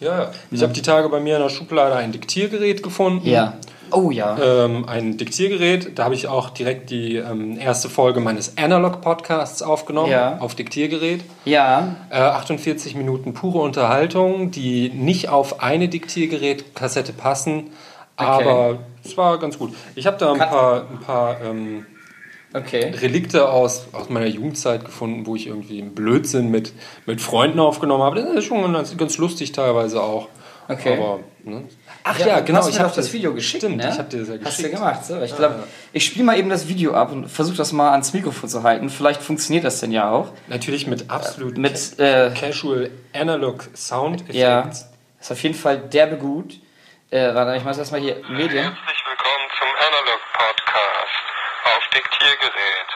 Ja, 0.00 0.18
ja. 0.22 0.30
Ich 0.50 0.62
habe 0.62 0.72
die 0.72 0.82
Tage 0.82 1.08
bei 1.08 1.20
mir 1.20 1.36
in 1.36 1.42
der 1.42 1.48
Schublade 1.50 1.94
ein 1.94 2.10
Diktiergerät 2.12 2.82
gefunden. 2.82 3.26
Ja. 3.28 3.54
Oh 3.90 4.10
ja. 4.10 4.36
ähm, 4.38 4.84
ein 4.86 5.16
Diktiergerät. 5.16 5.98
Da 5.98 6.04
habe 6.04 6.14
ich 6.14 6.28
auch 6.28 6.50
direkt 6.50 6.90
die 6.90 7.16
ähm, 7.16 7.58
erste 7.58 7.88
Folge 7.88 8.20
meines 8.20 8.58
Analog-Podcasts 8.58 9.62
aufgenommen, 9.62 10.10
Ja. 10.12 10.36
auf 10.40 10.54
Diktiergerät. 10.54 11.22
Ja. 11.46 11.96
Äh, 12.10 12.16
48 12.18 12.94
Minuten 12.96 13.32
pure 13.32 13.60
Unterhaltung, 13.60 14.50
die 14.50 14.90
nicht 14.90 15.30
auf 15.30 15.62
eine 15.62 15.88
Diktiergerätkassette 15.88 17.12
passen, 17.14 17.70
aber 18.16 18.78
es 19.04 19.16
war 19.16 19.38
ganz 19.38 19.58
gut. 19.58 19.74
Ich 19.94 20.06
habe 20.06 20.18
da 20.18 20.32
ein 20.32 20.38
Kann- 20.38 20.48
paar, 20.50 20.80
ein 20.90 21.00
paar 21.00 21.40
ähm, 21.40 21.86
Okay. 22.54 22.92
Relikte 23.00 23.48
aus, 23.50 23.88
aus 23.92 24.08
meiner 24.08 24.26
Jugendzeit 24.26 24.84
gefunden, 24.84 25.26
wo 25.26 25.36
ich 25.36 25.46
irgendwie 25.46 25.82
einen 25.82 25.94
Blödsinn 25.94 26.50
mit, 26.50 26.72
mit 27.04 27.20
Freunden 27.20 27.60
aufgenommen 27.60 28.02
habe. 28.02 28.22
Das 28.22 28.34
ist 28.34 28.44
schon 28.44 28.72
ganz, 28.72 28.96
ganz 28.96 29.18
lustig 29.18 29.52
teilweise 29.52 30.02
auch. 30.02 30.28
Okay. 30.70 30.96
Aber, 30.98 31.20
ne? 31.44 31.64
Ach 32.04 32.18
Ja, 32.18 32.26
ja, 32.26 32.40
genau. 32.40 32.66
ich 32.68 32.78
habe 32.78 32.94
das 32.94 33.12
Video 33.12 33.32
geschickt, 33.32 33.62
Stimmt, 33.62 33.78
ne? 33.78 33.88
ich 33.90 33.98
habe 33.98 34.08
dir 34.10 34.20
das 34.20 34.28
ja 34.28 34.36
geschickt. 34.36 34.46
Hast 34.46 34.62
du 34.64 34.70
gemacht, 34.70 35.04
so. 35.04 35.20
Ich 35.22 35.34
glaube, 35.34 35.64
ich 35.92 36.04
spiele 36.04 36.24
mal 36.26 36.38
eben 36.38 36.50
das 36.50 36.68
Video 36.68 36.92
ab 36.92 37.10
und 37.10 37.28
versuche 37.28 37.56
das 37.56 37.72
mal 37.72 37.90
ans 37.92 38.12
Mikrofon 38.12 38.48
zu 38.50 38.62
halten. 38.62 38.90
Vielleicht 38.90 39.22
funktioniert 39.22 39.64
das 39.64 39.80
denn 39.80 39.92
ja 39.92 40.10
auch. 40.10 40.30
Natürlich 40.46 40.86
mit 40.86 41.10
absolut 41.10 41.56
Mit, 41.56 41.98
äh, 41.98 42.30
Casual 42.38 42.90
Analog 43.14 43.64
Sound 43.74 44.20
Effects. 44.22 44.38
ja, 44.38 44.70
ist 45.20 45.32
auf 45.32 45.42
jeden 45.42 45.54
Fall 45.54 45.78
derbe 45.78 46.16
gut. 46.16 46.60
Äh, 47.10 47.34
warte, 47.34 47.56
ich 47.56 47.64
mach 47.64 47.74
das 47.74 47.90
mal 47.90 48.00
hier 48.00 48.16
Medien. 48.28 48.64
Herzlich 48.64 49.04
willkommen 49.08 49.46
zum 49.58 49.68
Analog 49.88 50.20
Podcast 50.36 51.16
auf 51.64 51.82
Diktiergerät 51.96 52.90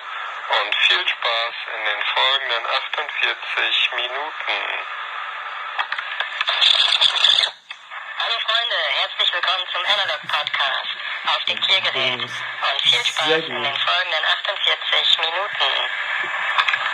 und 0.61 0.75
viel 0.85 1.01
Spaß 1.09 1.55
in 1.73 1.81
den 1.89 2.01
folgenden 2.13 2.65
48 2.69 3.33
Minuten. 3.57 4.63
Hallo 8.17 8.37
Freunde, 8.49 8.79
herzlich 8.97 9.29
willkommen 9.35 9.65
zum 9.71 9.83
Analog 9.93 10.21
Podcast 10.23 10.91
auf 11.29 11.45
Diktiergerät 11.45 12.23
und 12.23 12.83
viel 12.83 13.05
Spaß 13.05 13.29
in 13.29 13.63
den 13.63 13.77
folgenden 13.77 14.25
48 14.25 15.19
Minuten. 15.21 15.71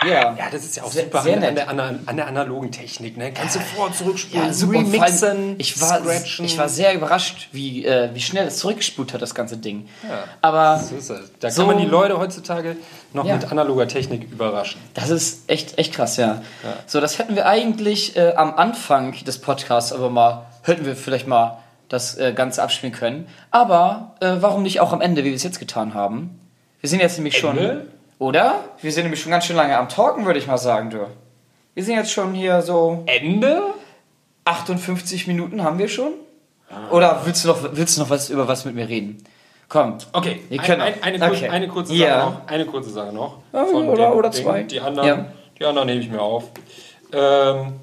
Ja. 0.05 0.33
Ja, 0.37 0.49
das 0.49 0.63
ist 0.65 0.75
ja 0.77 0.83
auch 0.83 0.91
Sehr- 0.91 1.03
super 1.05 1.21
sehr 1.21 1.35
an, 1.35 1.55
der, 1.55 1.67
an, 1.69 1.77
der, 1.77 1.99
an 2.05 2.15
der 2.17 2.27
analogen 2.27 2.71
Technik. 2.71 3.15
Ne? 3.17 3.33
Kannst 3.33 3.55
du 3.55 3.59
vor- 3.61 3.87
und 3.87 3.95
zurückspulen, 3.95 4.47
Ja, 4.47 4.53
super. 4.53 4.79
Remixen, 4.79 5.59
ich, 5.59 5.79
war, 5.81 5.99
scratchen. 5.99 6.45
ich 6.45 6.57
war 6.57 6.67
sehr 6.69 6.93
überrascht, 6.93 7.49
wie, 7.51 7.85
äh, 7.85 8.09
wie 8.13 8.21
schnell 8.21 8.47
es 8.47 8.59
zurückgespult 8.59 9.13
hat, 9.13 9.21
das 9.21 9.35
ganze 9.35 9.57
Ding. 9.57 9.89
Aber 10.41 10.77
So 10.79 10.95
ist 10.97 11.09
das. 11.09 11.31
Da 11.39 11.51
So- 11.51 11.61
kann 11.67 11.75
man 11.75 11.83
die 11.83 11.89
Leute 11.89 12.17
heutzutage 12.17 12.77
noch 13.13 13.25
Ja. 13.25 13.35
mit 13.35 13.51
analoger 13.51 13.87
Technik 13.87 14.31
überraschen. 14.31 14.79
Das 14.93 15.09
ist 15.09 15.49
echt, 15.49 15.77
echt 15.77 15.93
krass, 15.93 16.17
ja. 16.17 16.41
So, 16.85 17.01
das 17.01 17.17
hätten 17.19 17.35
wir 17.35 17.45
eigentlich 17.47 18.15
äh, 18.15 18.33
am 18.35 18.53
Anfang 18.55 19.13
des 19.25 19.39
Podcasts 19.39 19.91
aber 19.93 20.09
mal, 20.09 20.45
hätten 20.63 20.85
wir 20.85 20.95
vielleicht 20.95 21.27
mal 21.27 21.57
das 21.87 22.17
äh, 22.17 22.33
Ganze 22.33 22.61
abspielen 22.61 22.93
können. 22.93 23.27
Aber 23.51 24.15
äh, 24.19 24.35
warum 24.39 24.61
nicht 24.63 24.79
auch 24.79 24.93
am 24.93 25.01
Ende, 25.01 25.23
wie 25.23 25.29
wir 25.29 25.35
es 25.35 25.43
jetzt 25.43 25.59
getan 25.59 25.93
haben? 25.93 26.39
Wir 26.81 26.89
sind 26.89 26.99
jetzt 26.99 27.17
nämlich 27.17 27.37
schon. 27.37 27.57
Ende? 27.57 27.87
Oder? 28.19 28.63
Wir 28.81 28.91
sind 28.91 29.03
nämlich 29.03 29.21
schon 29.21 29.31
ganz 29.31 29.45
schön 29.45 29.55
lange 29.55 29.77
am 29.77 29.89
Talken, 29.89 30.25
würde 30.25 30.39
ich 30.39 30.45
mal 30.47 30.57
sagen, 30.57 30.89
du. 30.89 31.07
Wir 31.73 31.83
sind 31.83 31.95
jetzt 31.95 32.11
schon 32.11 32.33
hier 32.33 32.61
so 32.61 33.03
Ende? 33.05 33.61
58 34.45 35.27
Minuten 35.27 35.63
haben 35.63 35.77
wir 35.79 35.87
schon. 35.87 36.13
Oder 36.91 37.21
willst 37.25 37.43
du 37.43 37.47
noch, 37.47 37.59
willst 37.71 37.97
du 37.97 38.01
noch 38.01 38.09
was 38.09 38.29
über 38.29 38.47
was 38.47 38.65
mit 38.65 38.75
mir 38.75 38.87
reden? 38.87 39.23
Komm. 39.69 39.95
Okay, 40.13 40.41
Wir 40.49 40.59
ein, 40.59 40.65
können 40.65 40.81
ein, 40.81 40.93
eine, 41.03 41.19
kurz, 41.19 41.37
Okay. 41.37 41.47
eine 41.49 41.67
kurze 41.67 41.93
Ja. 41.93 42.07
Sache 42.19 42.31
noch. 42.31 42.47
Eine 42.47 42.65
kurze 42.65 42.89
Sache 42.89 43.13
noch. 43.13 43.37
Ja, 43.53 43.65
von 43.65 43.87
oder- 43.87 44.15
oder 44.15 44.29
Ding. 44.31 44.43
zwei. 44.43 44.63
Die 44.63 44.79
anderen, 44.81 45.07
Ja. 45.07 45.25
die 45.59 45.65
anderen 45.65 45.87
nehme 45.87 46.01
ich 46.01 46.09
mir 46.09 46.21
auf. 46.21 46.45
Ähm, 47.13 47.73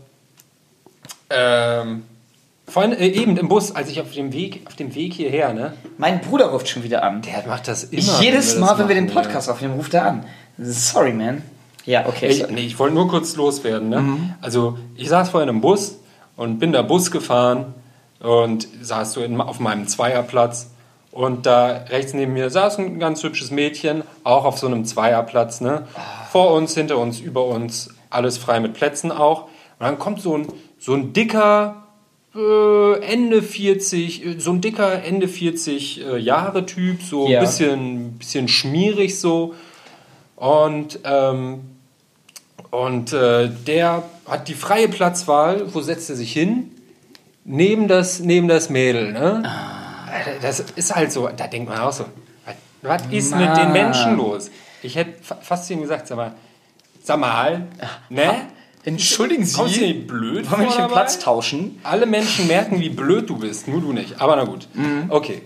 ähm, 1.30 2.04
vorhin, 2.68 2.92
äh, 2.92 3.06
eben 3.06 3.36
im 3.36 3.48
Bus, 3.48 3.74
als 3.74 3.88
ich 3.88 4.00
auf 4.00 4.12
dem 4.12 4.32
Weg, 4.32 4.62
auf 4.66 4.74
dem 4.74 4.94
Weg 4.94 5.14
hierher, 5.14 5.52
ne? 5.52 5.74
Mein 5.98 6.20
Bruder 6.20 6.46
ruft 6.46 6.68
schon 6.68 6.82
wieder 6.82 7.02
an. 7.02 7.22
Der 7.22 7.46
macht 7.46 7.68
das 7.68 7.84
immer. 7.84 8.20
Jedes 8.20 8.54
wir 8.54 8.60
Mal, 8.60 8.78
wenn 8.78 8.88
wir 8.88 8.94
den 8.94 9.08
Podcast 9.08 9.48
aufnehmen, 9.48 9.74
ruft 9.74 9.94
er 9.94 10.06
an. 10.06 10.26
Sorry, 10.58 11.12
man. 11.12 11.42
Ja, 11.84 12.06
okay. 12.06 12.26
Ich, 12.28 12.48
nee, 12.48 12.62
ich 12.66 12.78
wollte 12.78 12.94
nur 12.94 13.08
kurz 13.08 13.36
loswerden. 13.36 13.88
Ne? 13.90 14.34
Also 14.40 14.76
ich 14.96 15.08
saß 15.08 15.30
vorhin 15.30 15.48
im 15.48 15.60
Bus 15.60 15.98
und 16.36 16.58
bin 16.58 16.72
da 16.72 16.82
Bus 16.82 17.12
gefahren 17.12 17.74
und 18.20 18.66
saß 18.82 19.12
so 19.12 19.22
in, 19.22 19.40
auf 19.40 19.60
meinem 19.60 19.86
Zweierplatz 19.86 20.70
und 21.16 21.46
da 21.46 21.84
rechts 21.88 22.12
neben 22.12 22.34
mir 22.34 22.50
saß 22.50 22.78
ein 22.78 22.98
ganz 22.98 23.22
hübsches 23.22 23.50
Mädchen, 23.50 24.02
auch 24.22 24.44
auf 24.44 24.58
so 24.58 24.66
einem 24.66 24.84
Zweierplatz. 24.84 25.62
Ne? 25.62 25.86
Vor 26.30 26.52
uns, 26.52 26.74
hinter 26.74 26.98
uns, 26.98 27.20
über 27.20 27.46
uns, 27.46 27.88
alles 28.10 28.36
frei 28.36 28.60
mit 28.60 28.74
Plätzen 28.74 29.10
auch. 29.10 29.44
Und 29.44 29.50
dann 29.86 29.98
kommt 29.98 30.20
so 30.20 30.36
ein, 30.36 30.46
so 30.78 30.92
ein 30.92 31.14
dicker, 31.14 31.84
äh, 32.34 33.00
Ende 33.00 33.40
40, 33.42 34.26
äh, 34.26 34.38
so 34.38 34.50
ein 34.52 34.60
dicker 34.60 35.02
Ende 35.04 35.26
40 35.26 36.04
äh, 36.04 36.18
Jahre 36.18 36.66
Typ, 36.66 37.02
so 37.02 37.26
Ja. 37.26 37.38
ein 37.38 37.46
bisschen, 37.46 38.12
bisschen 38.18 38.48
schmierig 38.48 39.18
so. 39.18 39.54
Und, 40.36 40.98
ähm, 41.04 41.60
und 42.70 43.14
äh, 43.14 43.48
der 43.66 44.02
hat 44.28 44.48
die 44.48 44.54
freie 44.54 44.88
Platzwahl. 44.88 45.72
Wo 45.72 45.80
setzt 45.80 46.10
er 46.10 46.16
sich 46.16 46.34
hin? 46.34 46.72
Neben 47.46 47.88
das, 47.88 48.20
neben 48.20 48.48
das 48.48 48.68
Mädel. 48.68 49.14
Ne? 49.14 49.44
Das 50.42 50.60
ist 50.60 50.94
halt 50.94 51.12
so, 51.12 51.28
da 51.28 51.46
denkt 51.46 51.68
man 51.68 51.78
auch 51.80 51.92
so, 51.92 52.04
was, 52.82 53.02
ist 53.10 53.34
mit 53.34 53.40
den 53.48 53.54
Mann. 53.54 53.72
Menschen 53.72 54.16
los? 54.16 54.50
ich 54.82 54.94
hätte 54.94 55.22
fa- 55.22 55.38
fast 55.40 55.66
zu 55.66 55.72
ihm 55.72 55.82
gesagt, 55.82 56.06
sag 56.06 56.16
mal, 56.16 56.32
sag 57.02 57.18
mal, 57.18 57.66
ne? 58.08 58.42
Entschuldigen 58.84 59.42
Kommst 59.52 59.76
du 59.76 59.80
nicht 59.80 60.06
blöd 60.06 60.48
Wollen 60.48 60.60
wir 60.60 60.66
nicht 60.68 60.78
den 60.78 60.86
Platz 60.86 61.18
tauschen? 61.18 61.80
Alle 61.82 62.06
Menschen 62.06 62.46
merken, 62.46 62.78
wie 62.78 62.88
blöd 62.90 63.28
du 63.28 63.36
bist, 63.36 63.66
nur 63.66 63.80
du 63.80 63.92
nicht. 63.92 64.20
Aber 64.20 64.36
na 64.36 64.44
gut. 64.44 64.68
Mhm. 64.74 65.06
Okay, 65.08 65.42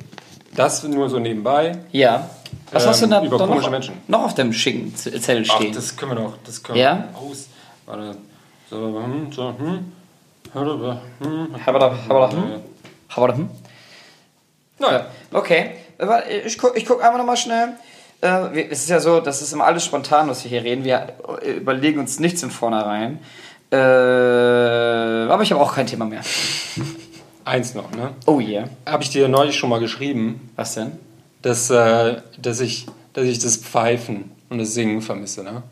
das 0.54 0.82
nur 0.84 1.08
so 1.08 1.18
nebenbei. 1.18 1.78
Ja. 1.90 2.28
Was 2.70 2.82
Ähm, 2.84 2.88
hast 2.90 3.02
du 3.02 3.06
da 3.06 3.22
über 3.24 3.38
komische 3.38 3.62
noch, 3.62 3.70
Menschen. 3.70 3.94
noch 4.08 4.24
auf 4.24 4.34
dem 4.34 4.52
schicken 4.52 4.94
Zettel 4.94 5.44
Ach, 5.48 5.56
stehen? 5.56 5.72
das 5.72 5.96
können 5.96 6.10
wir 6.12 6.16
doch, 6.16 6.34
das 6.44 6.62
können 6.62 6.78
Ja? 6.78 7.08
wir 7.12 7.18
aus. 7.18 7.48
Warte. 7.86 8.16
So, 8.68 8.76
hm, 9.02 9.32
so, 9.32 9.54
hm. 9.58 9.92
Hm. 10.52 11.56
Habada, 11.66 11.94
habada, 12.08 12.32
hm? 12.32 12.60
Habada, 13.08 13.34
hm? 13.36 13.48
Naja, 14.80 15.06
Okay, 15.32 15.72
aber 15.98 16.28
ich 16.28 16.58
guck, 16.58 16.76
ich 16.76 16.86
guck 16.86 17.04
einmal 17.04 17.18
nochmal 17.18 17.36
schnell. 17.36 17.74
Äh, 18.22 18.64
es 18.70 18.80
ist 18.80 18.90
ja 18.90 18.98
so, 19.00 19.20
das 19.20 19.42
ist 19.42 19.52
immer 19.52 19.64
alles 19.64 19.84
spontan, 19.84 20.28
was 20.28 20.42
wir 20.44 20.50
hier 20.50 20.64
reden. 20.64 20.84
Wir 20.84 21.14
äh, 21.42 21.52
überlegen 21.52 22.00
uns 22.00 22.18
nichts 22.18 22.42
im 22.42 22.50
Vornherein. 22.50 23.20
Äh, 23.70 23.76
aber 23.76 25.42
ich 25.42 25.52
habe 25.52 25.62
auch 25.62 25.74
kein 25.74 25.86
Thema 25.86 26.04
mehr. 26.06 26.22
eins 27.44 27.74
noch, 27.74 27.90
ne? 27.92 28.10
Oh 28.26 28.40
yeah. 28.40 28.68
Habe 28.86 29.02
ich 29.02 29.10
dir 29.10 29.28
neulich 29.28 29.56
schon 29.56 29.70
mal 29.70 29.80
geschrieben, 29.80 30.50
Was 30.56 30.74
denn? 30.74 30.92
dass, 31.42 31.70
äh, 31.70 32.16
dass, 32.38 32.60
ich, 32.60 32.86
dass 33.12 33.24
ich 33.24 33.38
das 33.38 33.56
Pfeifen 33.56 34.30
und 34.50 34.58
das 34.58 34.74
Singen 34.74 35.00
vermisse, 35.00 35.42
ne? 35.42 35.62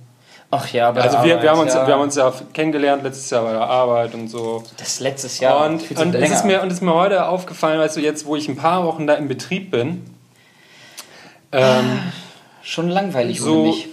Ach 0.51 0.67
ja, 0.73 0.91
bei 0.93 1.03
Also 1.03 1.17
der 1.19 1.25
wir, 1.27 1.43
wir, 1.43 1.51
haben 1.51 1.59
Arbeit, 1.59 1.65
uns, 1.67 1.75
ja. 1.75 1.87
wir 1.87 1.95
haben 1.95 2.01
uns 2.01 2.17
ja 2.17 2.33
kennengelernt 2.55 3.03
letztes 3.03 3.29
Jahr 3.29 3.43
bei 3.45 3.53
der 3.53 3.61
Arbeit 3.63 4.15
und 4.15 4.29
so. 4.29 4.65
Das 4.79 4.99
letztes 5.01 5.41
Jahr. 5.41 5.67
und 5.67 5.83
und 5.99 6.15
es, 6.15 6.31
ist 6.31 6.45
mir, 6.47 6.63
und 6.63 6.69
es 6.69 6.75
ist 6.75 6.81
mir 6.83 6.95
heute 6.95 7.27
aufgefallen, 7.29 7.79
weißt 7.79 7.97
du, 7.97 8.01
jetzt 8.01 8.25
wo 8.25 8.35
ich 8.35 8.49
ein 8.49 8.57
paar 8.57 8.85
Wochen 8.85 9.07
da 9.07 9.15
im 9.15 9.29
Betrieb 9.29 9.71
bin, 9.71 10.05
ähm, 11.53 12.01
Schon 12.63 12.89
langweilig 12.89 13.41
so- 13.41 13.53
ohne 13.61 13.69
mich. 13.69 13.89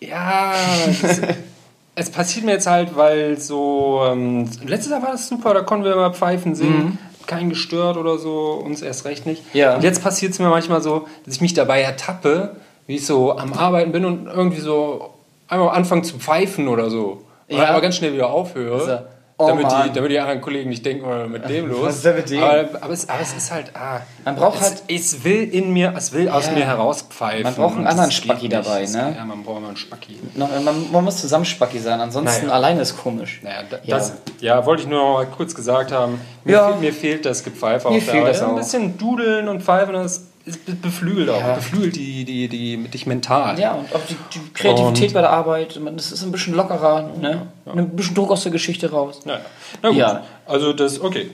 ja, 0.00 0.52
es, 0.88 1.20
es 1.94 2.10
passiert 2.10 2.44
mir 2.44 2.52
jetzt 2.52 2.66
halt, 2.66 2.96
weil 2.96 3.38
so, 3.38 4.02
ähm, 4.06 4.48
letztes 4.66 4.90
Jahr 4.92 5.02
war 5.02 5.12
das 5.12 5.28
super, 5.28 5.54
da 5.54 5.60
konnten 5.62 5.84
wir 5.84 5.92
immer 5.92 6.12
pfeifen 6.12 6.54
singen, 6.54 6.98
kein 7.26 7.48
gestört 7.50 7.96
oder 7.96 8.18
so, 8.18 8.52
uns 8.64 8.82
erst 8.82 9.04
recht 9.04 9.24
nicht. 9.26 9.42
Ja. 9.54 9.76
Und 9.76 9.84
jetzt 9.84 10.02
passiert 10.02 10.32
es 10.32 10.38
mir 10.38 10.48
manchmal 10.48 10.82
so, 10.82 11.06
dass 11.24 11.34
ich 11.34 11.40
mich 11.40 11.54
dabei 11.54 11.80
ertappe, 11.82 12.56
wie 12.86 12.96
ich 12.96 13.06
so 13.06 13.36
am 13.36 13.52
Arbeiten 13.52 13.92
bin 13.92 14.04
und 14.04 14.26
irgendwie 14.26 14.60
so 14.60 15.14
einmal 15.50 15.70
anfange 15.76 16.02
zu 16.02 16.18
pfeifen 16.18 16.68
oder 16.68 16.88
so. 16.90 17.22
Ja. 17.48 17.66
aber 17.70 17.80
ganz 17.80 17.96
schnell 17.96 18.12
wieder 18.12 18.30
aufhöre. 18.30 18.80
Also, 18.80 18.98
oh 19.38 19.48
damit, 19.48 19.66
die, 19.66 19.92
damit 19.92 20.10
die 20.12 20.20
anderen 20.20 20.40
Kollegen 20.40 20.70
nicht 20.70 20.86
denken, 20.86 21.04
ist 21.10 21.28
mit 21.30 21.48
dem 21.48 21.66
los? 21.70 21.80
Was 21.82 21.96
ist 21.96 22.04
denn 22.04 22.14
mit 22.16 22.30
dem? 22.30 22.42
Aber, 22.44 22.68
aber, 22.80 22.92
es, 22.92 23.08
aber 23.08 23.20
es 23.20 23.32
ist 23.34 23.50
halt, 23.50 23.72
ah, 23.74 24.02
Man 24.24 24.36
braucht 24.36 24.60
es, 24.60 24.70
halt- 24.70 24.82
es 24.88 25.24
will 25.24 25.42
in 25.52 25.72
mir, 25.72 25.92
es 25.96 26.12
will 26.12 26.28
aus 26.28 26.46
Ja. 26.46 26.52
mir 26.52 26.64
herauspfeifen. 26.64 27.42
Man 27.42 27.54
braucht 27.56 27.76
einen 27.76 27.88
anderen 27.88 28.12
Spacki 28.12 28.48
dabei, 28.48 28.84
ne? 28.86 29.14
Ja, 29.18 29.24
man 29.24 29.42
braucht 29.42 29.58
immer 29.58 29.66
einen 29.68 29.76
Spacki. 29.76 30.16
Noch- 30.36 30.48
Man, 30.62 30.92
man 30.92 31.04
muss 31.04 31.16
zusammen 31.20 31.44
Spacki 31.44 31.80
sein, 31.80 32.00
ansonsten 32.00 32.46
Naja. 32.46 32.54
alleine 32.56 32.82
ist 32.82 32.96
komisch. 32.96 33.40
Naja, 33.42 33.62
da, 33.68 33.78
Ja. 33.82 33.96
Das, 33.96 34.12
ja, 34.40 34.64
wollte 34.64 34.82
ich 34.84 34.88
nur 34.88 35.00
noch 35.00 35.14
mal 35.14 35.26
kurz 35.26 35.52
gesagt 35.54 35.90
haben. 35.90 36.20
Mir, 36.44 36.52
Ja. 36.52 36.68
fehlt, 36.68 36.80
mir 36.80 36.92
fehlt 36.92 37.26
das 37.26 37.42
Gepfeife 37.42 37.88
Mir 37.90 37.96
auf 37.96 38.04
der 38.04 38.12
fehlt 38.12 38.24
Arbeit. 38.26 38.40
das 38.40 38.48
Ein 38.48 38.54
bisschen 38.54 38.96
dudeln 38.98 39.48
und 39.48 39.60
pfeifen, 39.62 39.94
das 39.94 40.12
ist 40.18 40.26
beflügelt 40.82 41.28
auch. 41.30 41.40
Ja. 41.40 41.54
Beflügelt 41.54 41.96
die, 41.96 42.24
die, 42.24 42.48
die, 42.48 42.76
dich 42.88 43.06
mental. 43.06 43.58
Ja, 43.58 43.72
und 43.74 43.94
auch 43.94 44.00
die, 44.08 44.16
die 44.34 44.52
Kreativität 44.54 45.08
Und- 45.08 45.14
bei 45.14 45.20
der 45.20 45.30
Arbeit, 45.30 45.78
man, 45.80 45.96
das 45.96 46.12
ist 46.12 46.22
ein 46.22 46.32
bisschen 46.32 46.54
lockerer, 46.54 47.10
ne? 47.20 47.46
Nimmt 47.66 47.92
ein 47.92 47.96
bisschen 47.96 48.14
Druck 48.14 48.30
aus 48.30 48.42
der 48.42 48.52
Geschichte 48.52 48.90
raus. 48.90 49.20
Naja. 49.24 49.40
Na 49.82 49.88
gut, 49.90 49.98
Ja. 49.98 50.24
also 50.46 50.72
das, 50.72 51.00
okay. 51.00 51.30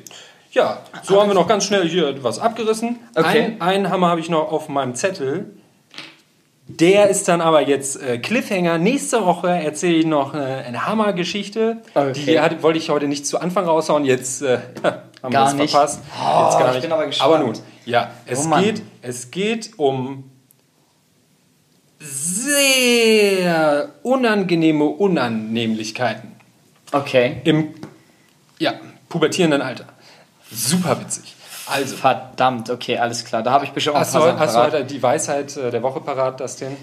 Ja, 0.53 0.79
so 1.03 1.21
haben 1.21 1.29
wir 1.29 1.35
noch 1.35 1.49
ganz 1.49 1.65
schnell 1.65 1.87
hier 1.89 2.23
was 2.23 2.39
abgerissen. 2.39 2.99
Okay. 3.15 3.57
Ein, 3.59 3.61
einen 3.61 3.91
Hammer 3.91 4.09
habe 4.09 4.21
ich 4.21 4.31
noch 4.31 4.51
auf 4.53 4.69
meinem 4.69 4.95
Zettel. 4.95 5.47
Der 6.69 7.09
ist 7.11 7.29
dann 7.29 7.41
aber 7.41 7.61
jetzt 7.61 8.03
äh, 8.03 8.19
Cliffhanger. 8.19 8.79
Nächste 8.79 9.25
Woche 9.25 9.49
erzähle 9.49 9.99
ich 9.99 10.07
noch 10.07 10.35
äh, 10.35 10.39
eine 10.39 10.85
Hammergeschichte. 10.87 11.77
Okay. 11.95 12.13
Die 12.27 12.41
hat, 12.41 12.61
wollte 12.65 12.79
ich 12.79 12.91
heute 12.91 13.07
nicht 13.07 13.25
zu 13.25 13.39
Anfang 13.39 13.67
raushauen. 13.67 14.05
Jetzt 14.05 14.43
äh, 14.43 14.59
haben 15.23 15.33
Gar 15.33 15.53
wir 15.57 15.63
nicht. 15.63 15.71
verpasst. 15.71 16.01
Oh, 16.19 16.45
jetzt 16.45 16.59
gar 16.59 16.69
ich 16.69 16.75
nicht. 16.75 16.83
bin 16.83 16.93
aber 16.93 17.07
gespannt. 17.07 17.35
aber 17.35 17.45
nun, 17.45 17.55
ja, 17.85 18.11
es, 18.27 18.47
Oh 18.47 18.57
geht, 18.61 18.83
es 19.03 19.31
geht 19.31 19.79
um 19.79 20.31
sehr 21.99 23.89
unangenehme 24.03 24.85
Unannehmlichkeiten 24.85 26.33
Okay. 26.93 27.41
im 27.45 27.75
ja, 28.59 28.75
pubertierenden 29.09 29.61
Alter. 29.63 29.85
Super 30.51 31.01
witzig. 31.01 31.35
Also, 31.67 31.97
Verdammt, 31.97 32.71
okay, 32.71 32.97
alles 32.99 33.25
klar. 33.25 33.43
Da 33.43 33.51
habe 33.51 33.65
ich 33.65 33.73
bestimmt 33.73 33.97
auch 33.97 34.01
ein 34.01 34.05
hast 34.07 34.15
du, 34.15 34.19
paar 34.21 34.29
Sachen 34.29 34.41
hast 34.41 34.55
du 34.55 34.61
heute 34.61 34.85
die 34.85 35.03
Weisheit 35.03 35.57
äh, 35.57 35.71
der 35.71 35.83
Woche 35.83 36.01
parat, 36.01 36.39
Dustin? 36.41 36.77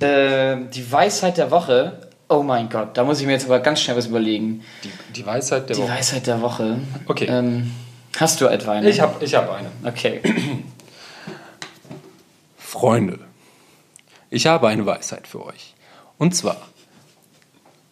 Ähm, 0.00 0.70
die 0.70 0.90
Weisheit 0.90 1.36
der 1.36 1.50
Woche. 1.50 2.09
Oh 2.32 2.44
mein 2.44 2.68
Gott, 2.68 2.96
da 2.96 3.02
muss 3.02 3.20
ich 3.20 3.26
mir 3.26 3.32
jetzt 3.32 3.46
aber 3.46 3.58
ganz 3.58 3.80
schnell 3.80 3.96
was 3.96 4.06
überlegen. 4.06 4.62
Die, 4.84 4.90
die 5.16 5.26
Weisheit 5.26 5.68
der 5.68 5.74
Die 5.74 5.82
Woche. 5.82 5.90
Weisheit 5.90 6.26
der 6.28 6.40
Woche. 6.40 6.78
Okay. 7.06 7.26
Ähm, 7.28 7.72
hast 8.20 8.40
du 8.40 8.46
etwa 8.46 8.70
eine? 8.70 8.88
Ich 8.88 9.00
habe 9.00 9.24
ich 9.24 9.34
hab 9.34 9.50
eine. 9.50 9.68
Okay. 9.82 10.20
Freunde, 12.56 13.18
ich 14.30 14.46
habe 14.46 14.68
eine 14.68 14.86
Weisheit 14.86 15.26
für 15.26 15.44
euch. 15.44 15.74
Und 16.18 16.36
zwar, 16.36 16.68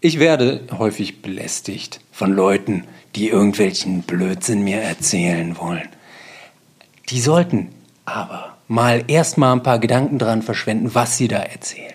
ich 0.00 0.20
werde 0.20 0.60
häufig 0.78 1.20
belästigt 1.20 2.00
von 2.12 2.32
Leuten, 2.32 2.84
die 3.16 3.30
irgendwelchen 3.30 4.02
Blödsinn 4.02 4.62
mir 4.62 4.80
erzählen 4.80 5.58
wollen. 5.58 5.88
Die 7.08 7.20
sollten 7.20 7.74
aber 8.04 8.56
mal 8.68 9.02
erstmal 9.08 9.52
ein 9.52 9.64
paar 9.64 9.80
Gedanken 9.80 10.20
dran 10.20 10.42
verschwenden, 10.42 10.94
was 10.94 11.16
sie 11.16 11.26
da 11.26 11.38
erzählen. 11.38 11.94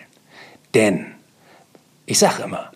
Denn, 0.73 1.12
ich 2.05 2.19
sag 2.19 2.39
immer, 2.39 2.71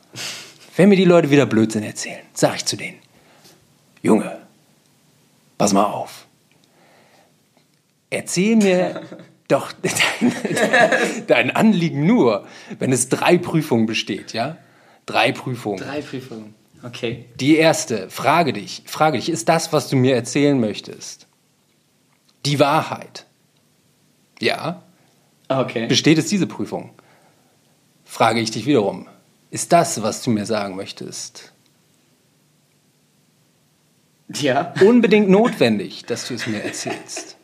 wenn 0.76 0.90
mir 0.90 0.96
die 0.96 1.06
Leute 1.06 1.30
wieder 1.30 1.46
Blödsinn 1.46 1.84
erzählen, 1.84 2.22
sag 2.34 2.56
ich 2.56 2.66
zu 2.66 2.78
denen, 2.78 3.00
Junge, 4.02 4.40
pass 5.58 5.74
mal 5.74 5.86
auf. 5.86 6.28
Erzähl 8.10 8.56
mir 8.56 9.02
doch 9.48 9.72
dein, 9.82 11.26
dein 11.28 11.52
Anliegen 11.52 12.06
nur, 12.06 12.48
wenn 12.80 12.92
es 12.92 13.10
drei 13.10 13.38
Prüfungen 13.38 13.86
besteht, 13.86 14.34
ja? 14.34 14.58
Drei 15.06 15.32
Prüfungen. 15.32 15.80
Drei 15.80 16.02
Prüfungen. 16.02 16.54
Okay. 16.84 17.26
Die 17.40 17.56
erste, 17.56 18.10
frage 18.10 18.54
dich, 18.54 18.84
frage 18.86 19.18
dich, 19.18 19.30
ist 19.30 19.50
das, 19.50 19.74
was 19.74 19.90
du 19.90 19.96
mir 19.96 20.16
erzählen 20.16 20.60
möchtest, 20.60 21.28
die 22.46 22.60
Wahrheit? 22.60 23.26
Ja? 24.40 24.84
Okay. 25.48 25.88
Besteht 25.88 26.18
es 26.18 26.28
diese 26.28 26.46
Prüfung? 26.46 26.92
Frage 28.06 28.40
ich 28.40 28.52
dich 28.52 28.66
wiederum, 28.66 29.08
ist 29.52 29.72
das, 29.72 30.02
was 30.02 30.22
du 30.24 30.30
mir 30.30 30.46
sagen 30.46 30.76
möchtest, 30.76 31.52
Ja. 34.34 34.74
unbedingt 34.82 35.30
notwendig, 35.30 36.04
dass 36.06 36.28
du 36.28 36.34
es 36.34 36.48
mir 36.48 36.62
erzählst? 36.64 37.36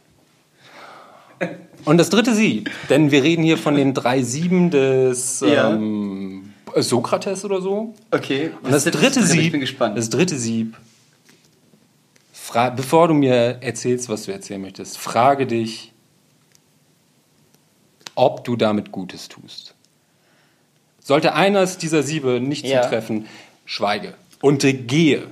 Und 1.86 1.97
das 1.97 2.10
dritte 2.10 2.34
Sieb, 2.34 2.70
denn 2.89 3.12
wir 3.12 3.24
reden 3.24 3.43
hier 3.43 3.58
von 3.58 3.76
den 3.76 3.93
drei 3.93 4.22
Sieben 4.24 4.70
des 4.70 5.41
Ja. 5.41 5.72
ähm, 5.72 6.54
Sokrates 6.76 7.43
oder 7.45 7.62
so. 7.62 7.93
Okay. 8.12 8.51
Und 8.64 8.72
das 8.72 8.86
ist 8.86 8.93
dritte? 8.93 9.24
Sieb, 9.24 9.41
Ich 9.41 9.51
bin 9.51 9.60
gespannt. 9.62 9.97
das 9.97 10.10
dritte 10.10 10.38
Sieb, 10.38 10.76
bevor 12.76 13.08
du 13.10 13.14
mir 13.14 13.34
erzählst, 13.62 14.10
was 14.10 14.24
du 14.24 14.32
erzählen 14.32 14.62
möchtest, 14.62 14.97
frage 14.97 15.45
dich, 15.45 15.91
ob 18.16 18.43
du 18.43 18.56
damit 18.56 18.91
Gutes 18.91 19.28
tust. 19.28 19.74
Sollte 21.04 21.34
eines 21.36 21.78
dieser 21.78 22.01
Siebe 22.04 22.39
nicht 22.39 22.66
Ja. 22.66 22.82
zutreffen, 22.84 23.26
schweige 23.66 24.14
und 24.41 24.62
gehe. 24.88 25.24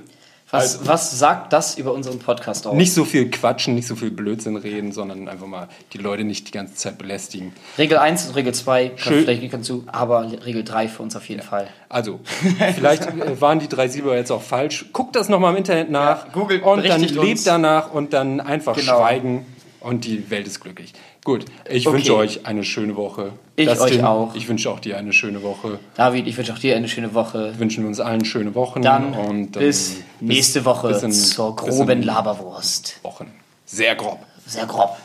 was, 0.50 0.86
was 0.86 1.18
sagt 1.18 1.54
das 1.54 1.78
über 1.78 1.94
unseren 1.94 2.18
Podcast 2.18 2.66
aus? 2.66 2.74
Nicht 2.76 2.92
so 2.92 3.06
viel 3.06 3.30
quatschen, 3.30 3.74
nicht 3.74 3.86
so 3.86 3.96
viel 3.96 4.10
Blödsinn 4.10 4.56
reden, 4.56 4.92
sondern 4.92 5.26
einfach 5.28 5.46
mal 5.46 5.68
die 5.94 5.98
Leute 5.98 6.24
nicht 6.24 6.46
die 6.48 6.50
ganze 6.52 6.74
Zeit 6.74 6.98
belästigen. 6.98 7.54
Regel 7.78 7.96
1 7.96 8.26
und 8.26 8.36
Regel 8.36 8.52
2, 8.52 8.88
kann, 8.90 8.98
Schön. 8.98 9.24
vielleicht 9.24 9.50
kannst 9.50 9.70
du, 9.70 9.84
aber 9.86 10.30
Regel 10.44 10.62
3 10.62 10.88
für 10.88 11.02
uns 11.02 11.16
auf 11.16 11.26
jeden 11.30 11.40
Fall. 11.40 11.68
Also, 11.88 12.20
vielleicht 12.74 13.06
äh, 13.06 13.40
waren 13.40 13.58
die 13.60 13.68
drei 13.68 13.88
Sieber 13.88 14.14
jetzt 14.14 14.30
auch 14.30 14.42
falsch. 14.42 14.84
Guck 14.92 15.14
das 15.14 15.30
nochmal 15.30 15.52
im 15.52 15.56
Internet 15.56 15.90
nach 15.90 16.26
Ja, 16.26 16.32
Google 16.34 16.60
und 16.60 16.86
dann 16.86 17.00
lebt 17.00 17.16
uns. 17.18 17.44
danach 17.44 17.90
und 17.94 18.12
dann 18.12 18.40
einfach 18.40 18.76
Genau. 18.76 18.98
schweigen 18.98 19.46
und 19.82 20.04
die 20.04 20.30
Welt 20.30 20.46
ist 20.46 20.60
glücklich. 20.60 20.92
Gut, 21.24 21.44
ich 21.68 21.86
Okay. 21.86 21.96
wünsche 21.98 22.16
euch 22.16 22.46
eine 22.46 22.64
schöne 22.64 22.96
Woche. 22.96 23.32
Ich 23.56 23.68
euch 23.68 24.02
auch. 24.04 24.34
Ich 24.34 24.48
wünsche 24.48 24.70
auch 24.70 24.80
dir 24.80 24.96
eine 24.98 25.12
schöne 25.12 25.42
Woche. 25.42 25.78
David, 25.96 26.26
ich 26.26 26.36
wünsche 26.36 26.52
auch 26.52 26.58
dir 26.58 26.76
eine 26.76 26.88
schöne 26.88 27.14
Woche. 27.14 27.58
Wünschen 27.58 27.84
wir 27.84 27.88
uns 27.88 28.00
allen 28.00 28.24
schöne 28.24 28.54
Wochen. 28.54 28.82
Dann 28.82 29.14
und, 29.14 29.56
ähm, 29.56 29.62
bis 29.62 29.96
nächste 30.20 30.64
Woche 30.64 30.88
bis 30.88 31.02
in- 31.02 31.12
zur 31.12 31.54
bis 31.56 31.64
groben 31.76 32.02
Laberwurst. 32.02 32.98
Wochen. 33.02 33.30
Sehr 33.66 33.94
grob. 33.94 34.18
Sehr 34.46 34.66
grob. 34.66 34.96